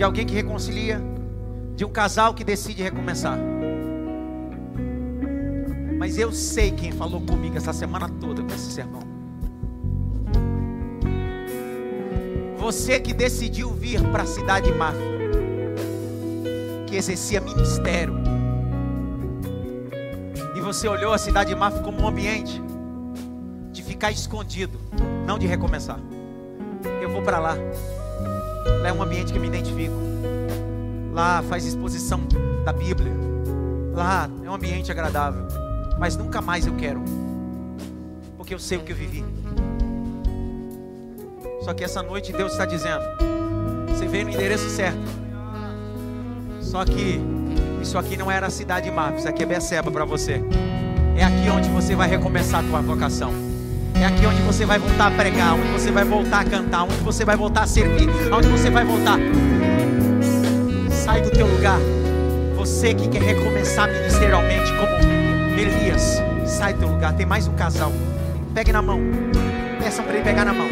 alguém 0.10 0.26
que 0.26 0.34
reconcilia, 0.34 1.00
de 1.76 1.86
um 1.86 1.90
casal 1.90 2.34
que 2.34 2.44
decide 2.44 2.82
recomeçar. 2.82 3.38
Mas 5.98 6.18
eu 6.18 6.32
sei 6.32 6.72
quem 6.72 6.92
falou 6.92 7.22
comigo 7.22 7.56
essa 7.56 7.72
semana 7.72 8.10
toda 8.10 8.42
com 8.42 8.54
esse 8.54 8.72
sermão. 8.72 9.04
Você 12.58 13.00
que 13.00 13.14
decidiu 13.14 13.72
vir 13.72 14.02
para 14.10 14.24
a 14.24 14.26
cidade 14.26 14.72
máfia, 14.74 15.20
que 16.88 16.96
exercia 16.96 17.40
ministério, 17.40 18.16
e 20.56 20.62
você 20.62 20.88
olhou 20.88 21.14
a 21.14 21.18
cidade 21.18 21.54
máfia 21.54 21.82
como 21.82 22.02
um 22.02 22.08
ambiente 22.08 22.60
de 23.72 23.84
ficar 23.84 24.12
escondido, 24.12 24.80
não 25.26 25.38
de 25.38 25.46
recomeçar 25.46 26.00
eu 27.10 27.14
vou 27.14 27.24
para 27.24 27.40
lá. 27.40 27.56
Lá 28.82 28.90
é 28.90 28.94
um 28.94 29.02
ambiente 29.02 29.34
que 29.34 29.40
me 29.40 29.48
identifico. 29.48 29.96
Lá 31.14 31.44
faz 31.44 31.66
exposição 31.66 32.22
da 32.64 32.72
Bíblia. 32.72 33.12
Lá 33.94 34.30
é 34.44 34.50
um 34.50 34.54
ambiente 34.54 34.92
agradável. 34.92 35.46
Mas 35.98 36.16
nunca 36.16 36.42
mais 36.42 36.66
eu 36.66 36.76
quero. 36.76 37.04
Porque 38.38 38.54
eu 38.54 38.60
sei 38.60 38.78
o 38.78 38.82
que 38.82 38.92
eu 38.92 38.96
vivi. 38.96 39.26
Só 41.62 41.74
que 41.74 41.84
essa 41.84 42.02
noite 42.02 42.32
Deus 42.32 42.54
está 42.54 42.66
dizendo: 42.66 43.04
você 43.88 44.08
veio 44.08 44.26
no 44.26 44.32
endereço 44.32 44.70
certo. 44.70 45.00
Só 46.62 46.86
que 46.86 47.20
isso 47.82 47.98
aqui 47.98 48.16
não 48.16 48.30
era 48.30 48.48
a 48.48 48.50
cidade 48.50 48.92
má, 48.92 49.12
isso 49.12 49.28
aqui 49.28 49.44
é 49.44 49.46
Beceba 49.46 49.92
para 49.92 50.06
você. 50.06 50.42
É 51.18 51.24
aqui 51.24 51.50
onde 51.50 51.68
você 51.70 51.96
vai 51.96 52.08
recomeçar 52.08 52.64
a 52.64 52.68
tua 52.68 52.82
vocação. 52.82 53.49
É 54.00 54.06
aqui 54.06 54.26
onde 54.26 54.42
você 54.44 54.66
vai 54.66 54.80
voltar 54.80 55.08
a 55.08 55.12
pregar, 55.12 55.56
onde 55.56 55.68
você 55.74 55.92
vai 55.92 56.06
voltar 56.06 56.40
a 56.40 56.46
cantar, 56.46 56.84
onde 56.84 56.96
você 56.96 57.26
vai 57.26 57.36
voltar 57.36 57.64
a 57.64 57.68
servir, 57.68 58.10
onde 58.32 58.48
você 58.48 58.70
vai 58.70 58.86
voltar. 58.86 59.20
Sai 60.90 61.22
do 61.22 61.30
teu 61.30 61.46
lugar. 61.46 61.78
Você 62.56 62.94
que 62.94 63.10
quer 63.10 63.22
recomeçar 63.22 63.92
ministerialmente 63.92 64.72
como 64.72 65.60
Elias, 65.60 66.24
sai 66.46 66.74
do 66.74 66.80
teu 66.80 66.90
lugar. 66.90 67.14
Tem 67.14 67.26
mais 67.26 67.46
um 67.48 67.54
casal. 67.56 67.92
Pegue 68.54 68.72
na 68.72 68.82
mão. 68.82 69.02
Peçam 69.84 70.06
para 70.06 70.14
ele 70.14 70.24
pegar 70.24 70.46
na 70.46 70.54
mão. 70.54 70.68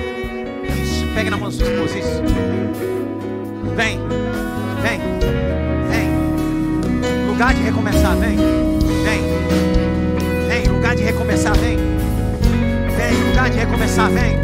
Isso. 0.81 1.05
Pegue 1.13 1.29
na 1.29 1.37
mão 1.37 1.49
da 1.49 1.55
sua 1.55 1.65
esposa. 1.65 1.99
Isso. 1.99 2.23
Vem. 3.75 3.99
Vem. 4.81 5.01
Vem. 5.89 7.27
Lugar 7.27 7.53
de 7.53 7.61
recomeçar. 7.61 8.15
Vem. 8.15 8.37
Vem. 9.03 9.21
Vem. 10.47 10.73
Lugar 10.73 10.95
de 10.95 11.03
recomeçar. 11.03 11.57
Vem. 11.57 11.96
De 13.49 13.59
recomeçar, 13.59 14.09
vem. 14.09 14.37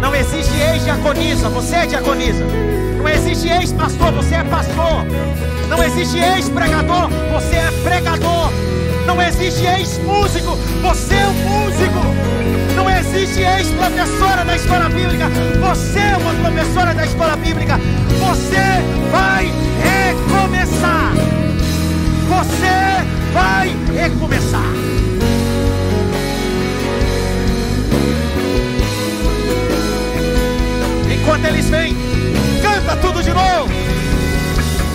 Não 0.00 0.14
existe 0.14 0.54
ex-diaconisa, 0.56 1.48
você 1.48 1.74
é 1.74 1.86
diaconisa. 1.86 2.44
Não 2.96 3.08
existe 3.08 3.48
ex-pastor, 3.48 4.12
você 4.12 4.36
é 4.36 4.44
pastor. 4.44 5.04
Não 5.68 5.82
existe 5.82 6.16
ex-pregador, 6.16 7.08
você 7.32 7.56
é 7.56 7.70
pregador. 7.82 8.52
Não 9.04 9.20
existe 9.20 9.66
ex-músico, 9.66 10.56
você 10.80 11.14
é 11.14 11.26
um 11.26 11.32
músico. 11.32 11.98
Não 12.76 12.88
existe 12.88 13.40
ex-professora 13.40 14.44
da 14.44 14.54
escola 14.54 14.88
bíblica, 14.90 15.28
você 15.60 15.98
é 15.98 16.16
uma 16.18 16.34
professora 16.34 16.94
da 16.94 17.04
escola 17.04 17.36
bíblica. 17.36 17.80
Você 18.20 19.10
vai 19.10 19.52
recomeçar. 19.82 21.14
Você 22.28 23.34
vai 23.34 23.76
recomeçar. 23.92 24.87
Enquanto 31.28 31.44
eles 31.44 31.68
vêm, 31.68 31.94
canta 32.62 32.96
tudo 32.96 33.22
de 33.22 33.34
novo. 33.34 33.68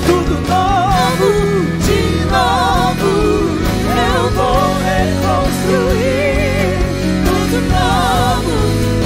Tudo 0.08 0.34
novo, 0.50 1.30
de 1.78 2.26
novo, 2.26 3.08
eu 4.18 4.32
vou 4.32 4.74
reconstruir. 4.82 6.34
Tudo 7.24 7.58
novo, 7.70 8.56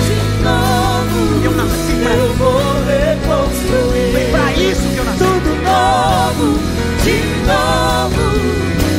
de 0.08 0.18
novo, 0.42 1.20
eu 1.44 1.52
nasci 1.52 1.96
pra 2.02 2.14
eu 2.14 2.34
vou 2.36 2.64
reconstruir. 2.86 4.12
Foi 4.14 4.26
pra 4.32 4.48
isso 4.54 4.88
que 4.88 4.98
eu 4.98 5.04
nasci. 5.04 5.18
Tudo 5.18 5.50
novo, 5.66 6.58
de 7.04 7.18
novo, 7.46 8.24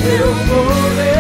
eu 0.04 0.34
vou 0.34 0.66
reconstruir. 0.66 1.17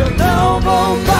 eu 0.00 0.10
não 0.16 0.60
vou. 0.60 1.19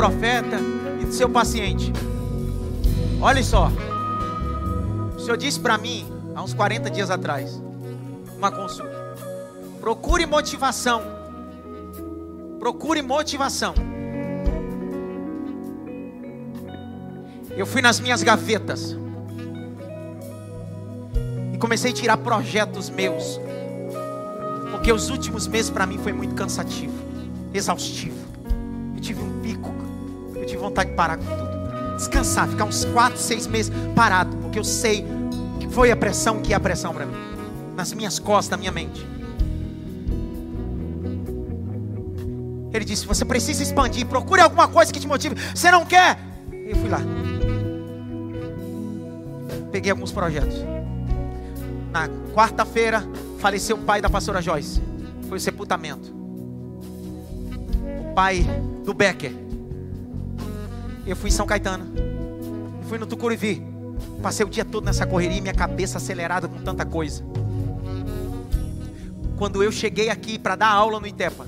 Profeta 0.00 0.56
e 0.98 1.04
do 1.04 1.12
seu 1.12 1.28
paciente. 1.28 1.92
Olha 3.20 3.42
só. 3.42 3.70
O 5.14 5.20
Senhor 5.20 5.36
disse 5.36 5.60
para 5.60 5.76
mim, 5.76 6.10
há 6.34 6.42
uns 6.42 6.54
40 6.54 6.88
dias 6.88 7.10
atrás, 7.10 7.60
uma 8.34 8.50
consulta. 8.50 9.14
Procure 9.78 10.24
motivação. 10.24 11.02
Procure 12.58 13.02
motivação. 13.02 13.74
Eu 17.54 17.66
fui 17.66 17.82
nas 17.82 18.00
minhas 18.00 18.22
gavetas 18.22 18.96
e 21.52 21.58
comecei 21.58 21.90
a 21.90 21.94
tirar 21.94 22.16
projetos 22.16 22.88
meus, 22.88 23.38
porque 24.70 24.90
os 24.90 25.10
últimos 25.10 25.46
meses 25.46 25.70
para 25.70 25.84
mim 25.84 25.98
foi 25.98 26.14
muito 26.14 26.34
cansativo, 26.34 26.94
exaustivo. 27.52 28.16
Eu 28.94 29.00
tive 29.02 29.20
um 29.20 29.42
pico, 29.42 29.79
vontade 30.60 30.90
de 30.90 30.96
parar 30.96 31.16
com 31.16 31.24
tudo, 31.24 31.96
descansar, 31.96 32.48
ficar 32.48 32.64
uns 32.64 32.84
4, 32.84 33.18
6 33.18 33.46
meses 33.46 33.72
parado, 33.94 34.36
porque 34.38 34.58
eu 34.58 34.64
sei 34.64 35.04
que 35.58 35.68
foi 35.68 35.90
a 35.90 35.96
pressão 35.96 36.40
que 36.40 36.52
é 36.52 36.56
a 36.56 36.60
pressão 36.60 36.92
para 36.94 37.06
mim, 37.06 37.14
nas 37.76 37.92
minhas 37.92 38.18
costas, 38.18 38.50
na 38.50 38.56
minha 38.56 38.72
mente. 38.72 39.06
Ele 42.72 42.84
disse: 42.84 43.04
Você 43.06 43.24
precisa 43.24 43.62
expandir, 43.62 44.06
procure 44.06 44.40
alguma 44.40 44.68
coisa 44.68 44.92
que 44.92 45.00
te 45.00 45.06
motive. 45.06 45.34
Você 45.54 45.70
não 45.70 45.84
quer? 45.84 46.18
Eu 46.52 46.76
fui 46.76 46.88
lá 46.88 47.00
peguei 49.70 49.90
alguns 49.90 50.12
projetos. 50.12 50.56
Na 51.90 52.08
quarta-feira, 52.34 53.02
faleceu 53.38 53.76
o 53.76 53.80
pai 53.80 54.00
da 54.00 54.10
pastora 54.10 54.42
Joyce. 54.42 54.82
Foi 55.28 55.38
o 55.38 55.40
sepultamento. 55.40 56.12
O 58.00 58.14
pai 58.14 58.44
do 58.84 58.92
Becker. 58.92 59.32
Eu 61.06 61.16
fui 61.16 61.28
em 61.28 61.32
São 61.32 61.46
Caetano. 61.46 61.86
Fui 62.88 62.98
no 62.98 63.06
Tucuruvi. 63.06 63.62
Passei 64.22 64.44
o 64.44 64.48
dia 64.48 64.64
todo 64.64 64.84
nessa 64.84 65.06
correria, 65.06 65.40
minha 65.40 65.54
cabeça 65.54 65.98
acelerada 65.98 66.48
com 66.48 66.60
tanta 66.62 66.84
coisa. 66.84 67.24
Quando 69.36 69.62
eu 69.62 69.72
cheguei 69.72 70.10
aqui 70.10 70.38
para 70.38 70.56
dar 70.56 70.68
aula 70.68 71.00
no 71.00 71.06
Itepa, 71.06 71.46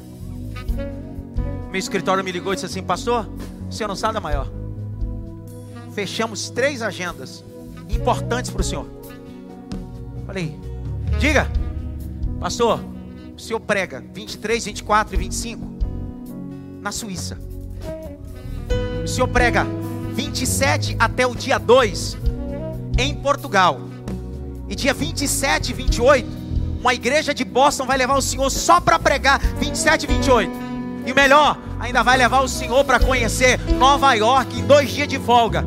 meu 1.71 1.79
escritório 1.79 2.25
me 2.25 2.33
ligou 2.33 2.53
e 2.53 2.57
disse 2.57 2.67
assim: 2.67 2.83
Pastor, 2.83 3.29
o 3.69 3.73
senhor 3.73 3.89
não 3.89 3.97
sabe 3.97 4.15
da 4.15 4.21
maior. 4.21 4.51
Fechamos 5.95 6.49
três 6.49 6.81
agendas 6.81 7.45
importantes 7.91 8.51
para 8.51 8.61
o 8.63 8.65
senhor. 8.65 8.87
Falei, 10.27 10.59
diga, 11.19 11.47
pastor, 12.41 12.81
o 13.37 13.41
senhor 13.41 13.61
prega 13.61 14.03
23, 14.15 14.65
24 14.65 15.15
e 15.15 15.19
25 15.19 15.67
na 16.81 16.91
Suíça. 16.91 17.39
O 19.03 19.09
senhor 19.09 19.29
prega 19.29 19.67
27 20.15 20.97
até 20.99 21.27
o 21.27 21.35
dia 21.35 21.59
2 21.59 22.17
em 22.99 23.15
Portugal. 23.15 23.81
E 24.69 24.75
dia 24.75 24.95
27 24.95 25.71
e 25.71 25.75
28, 25.75 26.29
uma 26.81 26.95
igreja 26.95 27.35
de 27.35 27.45
Boston 27.45 27.85
vai 27.85 27.99
levar 27.99 28.17
o 28.17 28.23
senhor 28.23 28.49
só 28.51 28.81
para 28.81 28.99
pregar 28.99 29.41
27 29.59 30.05
e 30.05 30.07
28. 30.07 30.53
E 31.05 31.13
melhor, 31.13 31.59
ainda 31.81 32.03
vai 32.03 32.17
levar 32.17 32.41
o 32.43 32.49
senhor 32.49 32.85
para 32.85 33.01
conhecer 33.01 33.59
Nova 33.73 34.15
York 34.15 34.59
em 34.59 34.65
dois 34.65 34.91
dias 34.91 35.09
de 35.09 35.19
folga. 35.19 35.67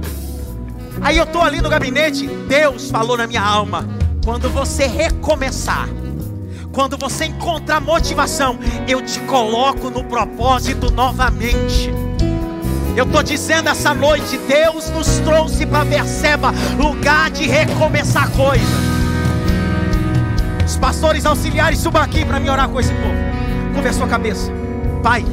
Aí 1.01 1.17
eu 1.17 1.25
estou 1.25 1.41
ali 1.41 1.59
no 1.59 1.69
gabinete, 1.69 2.25
Deus 2.47 2.89
falou 2.89 3.17
na 3.17 3.27
minha 3.27 3.41
alma: 3.41 3.85
quando 4.23 4.49
você 4.49 4.87
recomeçar, 4.87 5.89
quando 6.71 6.97
você 6.97 7.25
encontrar 7.25 7.81
motivação, 7.81 8.57
eu 8.87 9.01
te 9.01 9.19
coloco 9.21 9.89
no 9.89 10.05
propósito 10.05 10.89
novamente. 10.89 12.04
Eu 12.95 13.03
estou 13.03 13.21
dizendo 13.21 13.67
essa 13.67 13.93
noite, 13.93 14.37
Deus 14.47 14.89
nos 14.89 15.17
trouxe 15.19 15.65
para 15.65 15.83
Berseba, 15.83 16.53
lugar 16.77 17.29
de 17.29 17.45
recomeçar 17.45 18.31
coisas. 18.31 18.67
Os 20.65 20.77
pastores 20.77 21.25
auxiliares 21.25 21.79
subam 21.79 22.01
aqui 22.01 22.23
para 22.23 22.39
me 22.39 22.49
orar 22.49 22.69
com 22.69 22.79
esse 22.79 22.93
povo. 22.93 23.73
Curva 23.73 24.05
a 24.05 24.07
cabeça. 24.07 24.49
Pai, 25.03 25.25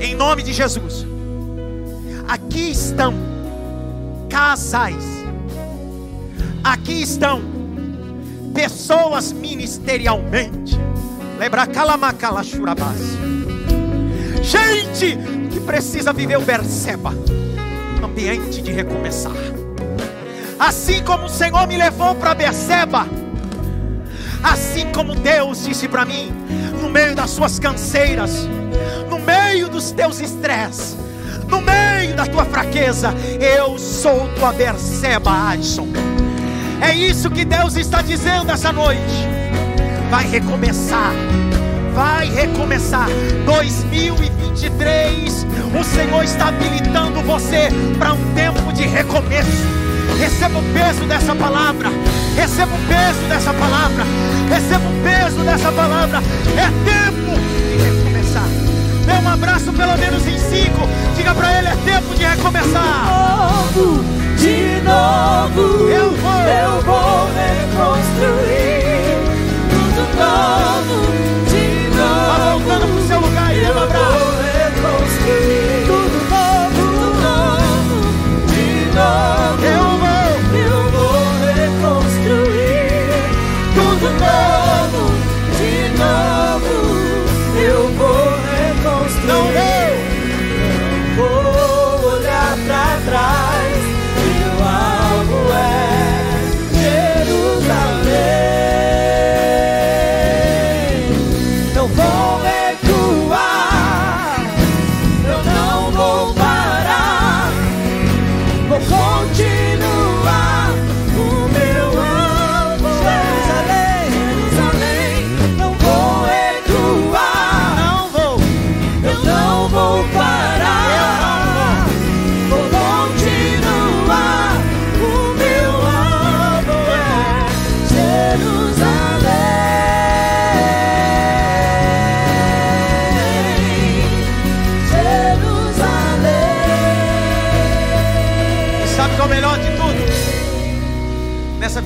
em 0.00 0.16
nome 0.16 0.42
de 0.42 0.52
Jesus, 0.52 1.06
aqui 2.26 2.72
estão 2.72 3.14
casais. 4.28 5.04
Aqui 6.64 7.02
estão 7.02 7.42
pessoas 8.52 9.32
ministerialmente. 9.32 10.76
Lembra 11.38 11.64
Kalamacalachurabás. 11.66 13.00
Gente 14.42 15.16
que 15.54 15.60
precisa 15.60 16.12
viver 16.12 16.36
o 16.36 16.40
Berseba, 16.40 17.14
ambiente 18.02 18.60
de 18.60 18.72
recomeçar. 18.72 19.36
Assim 20.58 21.00
como 21.04 21.26
o 21.26 21.28
Senhor 21.28 21.64
me 21.68 21.76
levou 21.76 22.16
para 22.16 22.34
Berseba, 22.34 23.06
assim 24.42 24.90
como 24.92 25.14
Deus 25.14 25.64
disse 25.64 25.86
para 25.86 26.04
mim, 26.04 26.32
no 26.82 26.90
meio 26.90 27.14
das 27.14 27.30
suas 27.30 27.60
canseiras, 27.60 28.48
no 29.08 29.20
meio 29.20 29.68
dos 29.68 29.92
teus 29.92 30.20
estresses, 30.20 30.96
no 31.46 31.60
meio 31.60 32.16
da 32.16 32.26
tua 32.26 32.44
fraqueza, 32.44 33.14
eu 33.40 33.78
sou 33.78 34.28
tua 34.36 34.52
Berseba, 34.52 35.52
Adson. 35.52 35.86
É 36.80 36.92
isso 36.92 37.30
que 37.30 37.44
Deus 37.44 37.76
está 37.76 38.02
dizendo 38.02 38.50
essa 38.50 38.72
noite. 38.72 39.28
Vai 40.10 40.26
recomeçar. 40.26 41.12
Vai 41.94 42.28
recomeçar. 42.30 43.06
2023, 43.46 45.46
o 45.78 45.84
Senhor 45.84 46.24
está 46.24 46.48
habilitando 46.48 47.20
você 47.22 47.68
para 47.98 48.12
um 48.14 48.34
tempo 48.34 48.72
de 48.72 48.84
recomeço. 48.86 49.62
Receba 50.18 50.58
o 50.58 50.62
peso 50.72 51.04
dessa 51.06 51.34
palavra. 51.34 51.90
Receba 52.36 52.72
o 52.74 52.78
peso 52.88 53.20
dessa 53.28 53.52
palavra. 53.54 54.04
Receba 54.48 54.88
o 54.88 54.92
peso 55.02 55.42
dessa 55.44 55.70
palavra. 55.72 56.22
É 56.56 56.66
tempo 56.84 57.38
de 57.68 57.76
recomeçar. 57.82 58.48
Dê 59.06 59.12
um 59.24 59.28
abraço 59.28 59.72
pelo 59.72 59.96
menos 59.98 60.26
em 60.26 60.38
cinco. 60.38 60.88
Diga 61.16 61.34
para 61.34 61.58
ele, 61.58 61.68
é 61.68 61.76
tempo 61.84 62.14
de 62.14 62.24
recomeçar. 62.24 63.06
novo, 63.06 64.04
de 64.36 64.80
novo, 64.82 65.88
Eu 65.88 66.10
vou. 66.16 66.42
eu 66.42 66.80
vou 66.82 67.28
reconstruir 67.34 69.18
tudo 69.70 70.02
novo, 70.18 70.96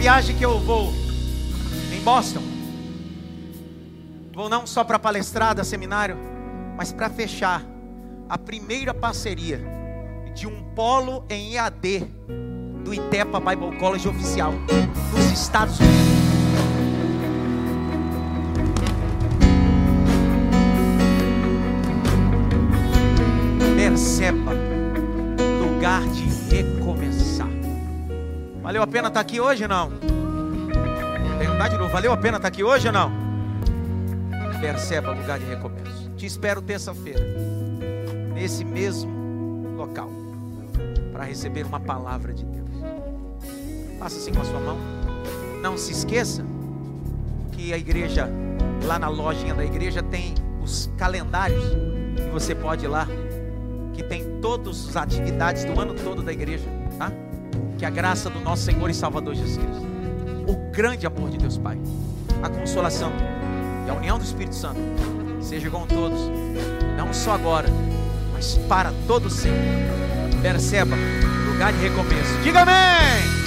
viagem 0.09 0.35
que 0.36 0.43
eu 0.43 0.59
vou 0.59 0.90
em 1.93 2.01
Boston, 2.01 2.40
vou 4.32 4.48
não 4.48 4.66
só 4.66 4.82
para 4.82 4.98
palestrar 4.98 5.55
da 5.55 5.62
seminário, 5.62 6.16
mas 6.78 6.90
para 6.90 7.10
fechar 7.10 7.62
a 8.26 8.39
primeira 8.39 8.94
parceria 8.94 9.60
de 10.35 10.47
um 10.47 10.62
polo 10.74 11.26
em 11.28 11.56
EAD 11.56 12.10
do 12.82 12.94
Itepa 12.94 13.39
Bible 13.39 13.76
College 13.76 14.09
oficial 14.09 14.55
nos 15.12 15.30
Estados 15.30 15.78
Unidos. 15.78 16.18
Valeu 28.69 28.82
a 28.82 28.86
pena 28.86 29.09
estar 29.09 29.20
aqui 29.20 29.40
hoje 29.40 29.62
ou 29.62 29.69
não? 29.70 29.90
Perguntar 31.39 31.69
de 31.69 31.78
novo, 31.78 31.90
valeu 31.90 32.12
a 32.12 32.16
pena 32.19 32.36
estar 32.36 32.49
aqui 32.49 32.62
hoje 32.62 32.86
ou 32.89 32.93
não? 32.93 33.11
Perceba 34.61 35.11
lugar 35.15 35.39
de 35.39 35.47
recomeço. 35.47 36.11
Te 36.19 36.27
espero 36.27 36.61
terça-feira, 36.61 37.24
nesse 38.35 38.66
mesmo 38.66 39.74
local, 39.74 40.11
para 41.11 41.24
receber 41.24 41.65
uma 41.65 41.81
palavra 41.81 42.35
de 42.35 42.45
Deus. 42.45 42.69
Faça 43.99 44.19
assim 44.19 44.35
com 44.35 44.43
a 44.43 44.45
sua 44.45 44.61
mão. 44.61 44.77
Não 45.62 45.78
se 45.78 45.93
esqueça 45.93 46.45
que 47.53 47.73
a 47.73 47.78
igreja, 47.78 48.28
lá 48.85 48.99
na 48.99 49.09
lojinha 49.09 49.55
da 49.55 49.65
igreja, 49.65 50.03
tem 50.03 50.35
os 50.62 50.90
calendários 50.99 51.65
que 52.16 52.28
você 52.31 52.55
pode 52.55 52.85
ir 52.85 52.89
lá, 52.89 53.09
que 53.95 54.03
tem 54.03 54.40
todas 54.43 54.90
as 54.90 54.97
atividades 54.97 55.65
do 55.65 55.81
ano 55.81 55.95
todo 55.95 56.23
da 56.23 56.35
igreja, 56.35 56.66
tá? 56.99 57.11
Que 57.76 57.85
a 57.85 57.90
graça 57.90 58.28
do 58.28 58.40
nosso 58.40 58.64
Senhor 58.64 58.90
e 58.90 58.94
Salvador 58.94 59.35
Jesus 59.35 59.56
Cristo, 59.56 59.86
o 60.47 60.56
grande 60.72 61.06
amor 61.06 61.30
de 61.30 61.39
Deus 61.39 61.59
Pai, 61.59 61.78
a 62.43 62.48
consolação 62.48 63.12
e 63.86 63.90
a 63.90 63.94
união 63.94 64.18
do 64.18 64.24
Espírito 64.24 64.55
Santo 64.55 64.80
seja 65.40 65.70
com 65.70 65.86
todos, 65.86 66.20
não 66.97 67.12
só 67.12 67.32
agora, 67.32 67.68
mas 68.32 68.59
para 68.68 68.93
todo 69.06 69.30
sempre. 69.30 69.59
Perceba, 70.43 70.97
lugar 71.51 71.72
de 71.72 71.78
recomeço. 71.78 72.39
Diga 72.43 72.62
amém! 72.62 73.38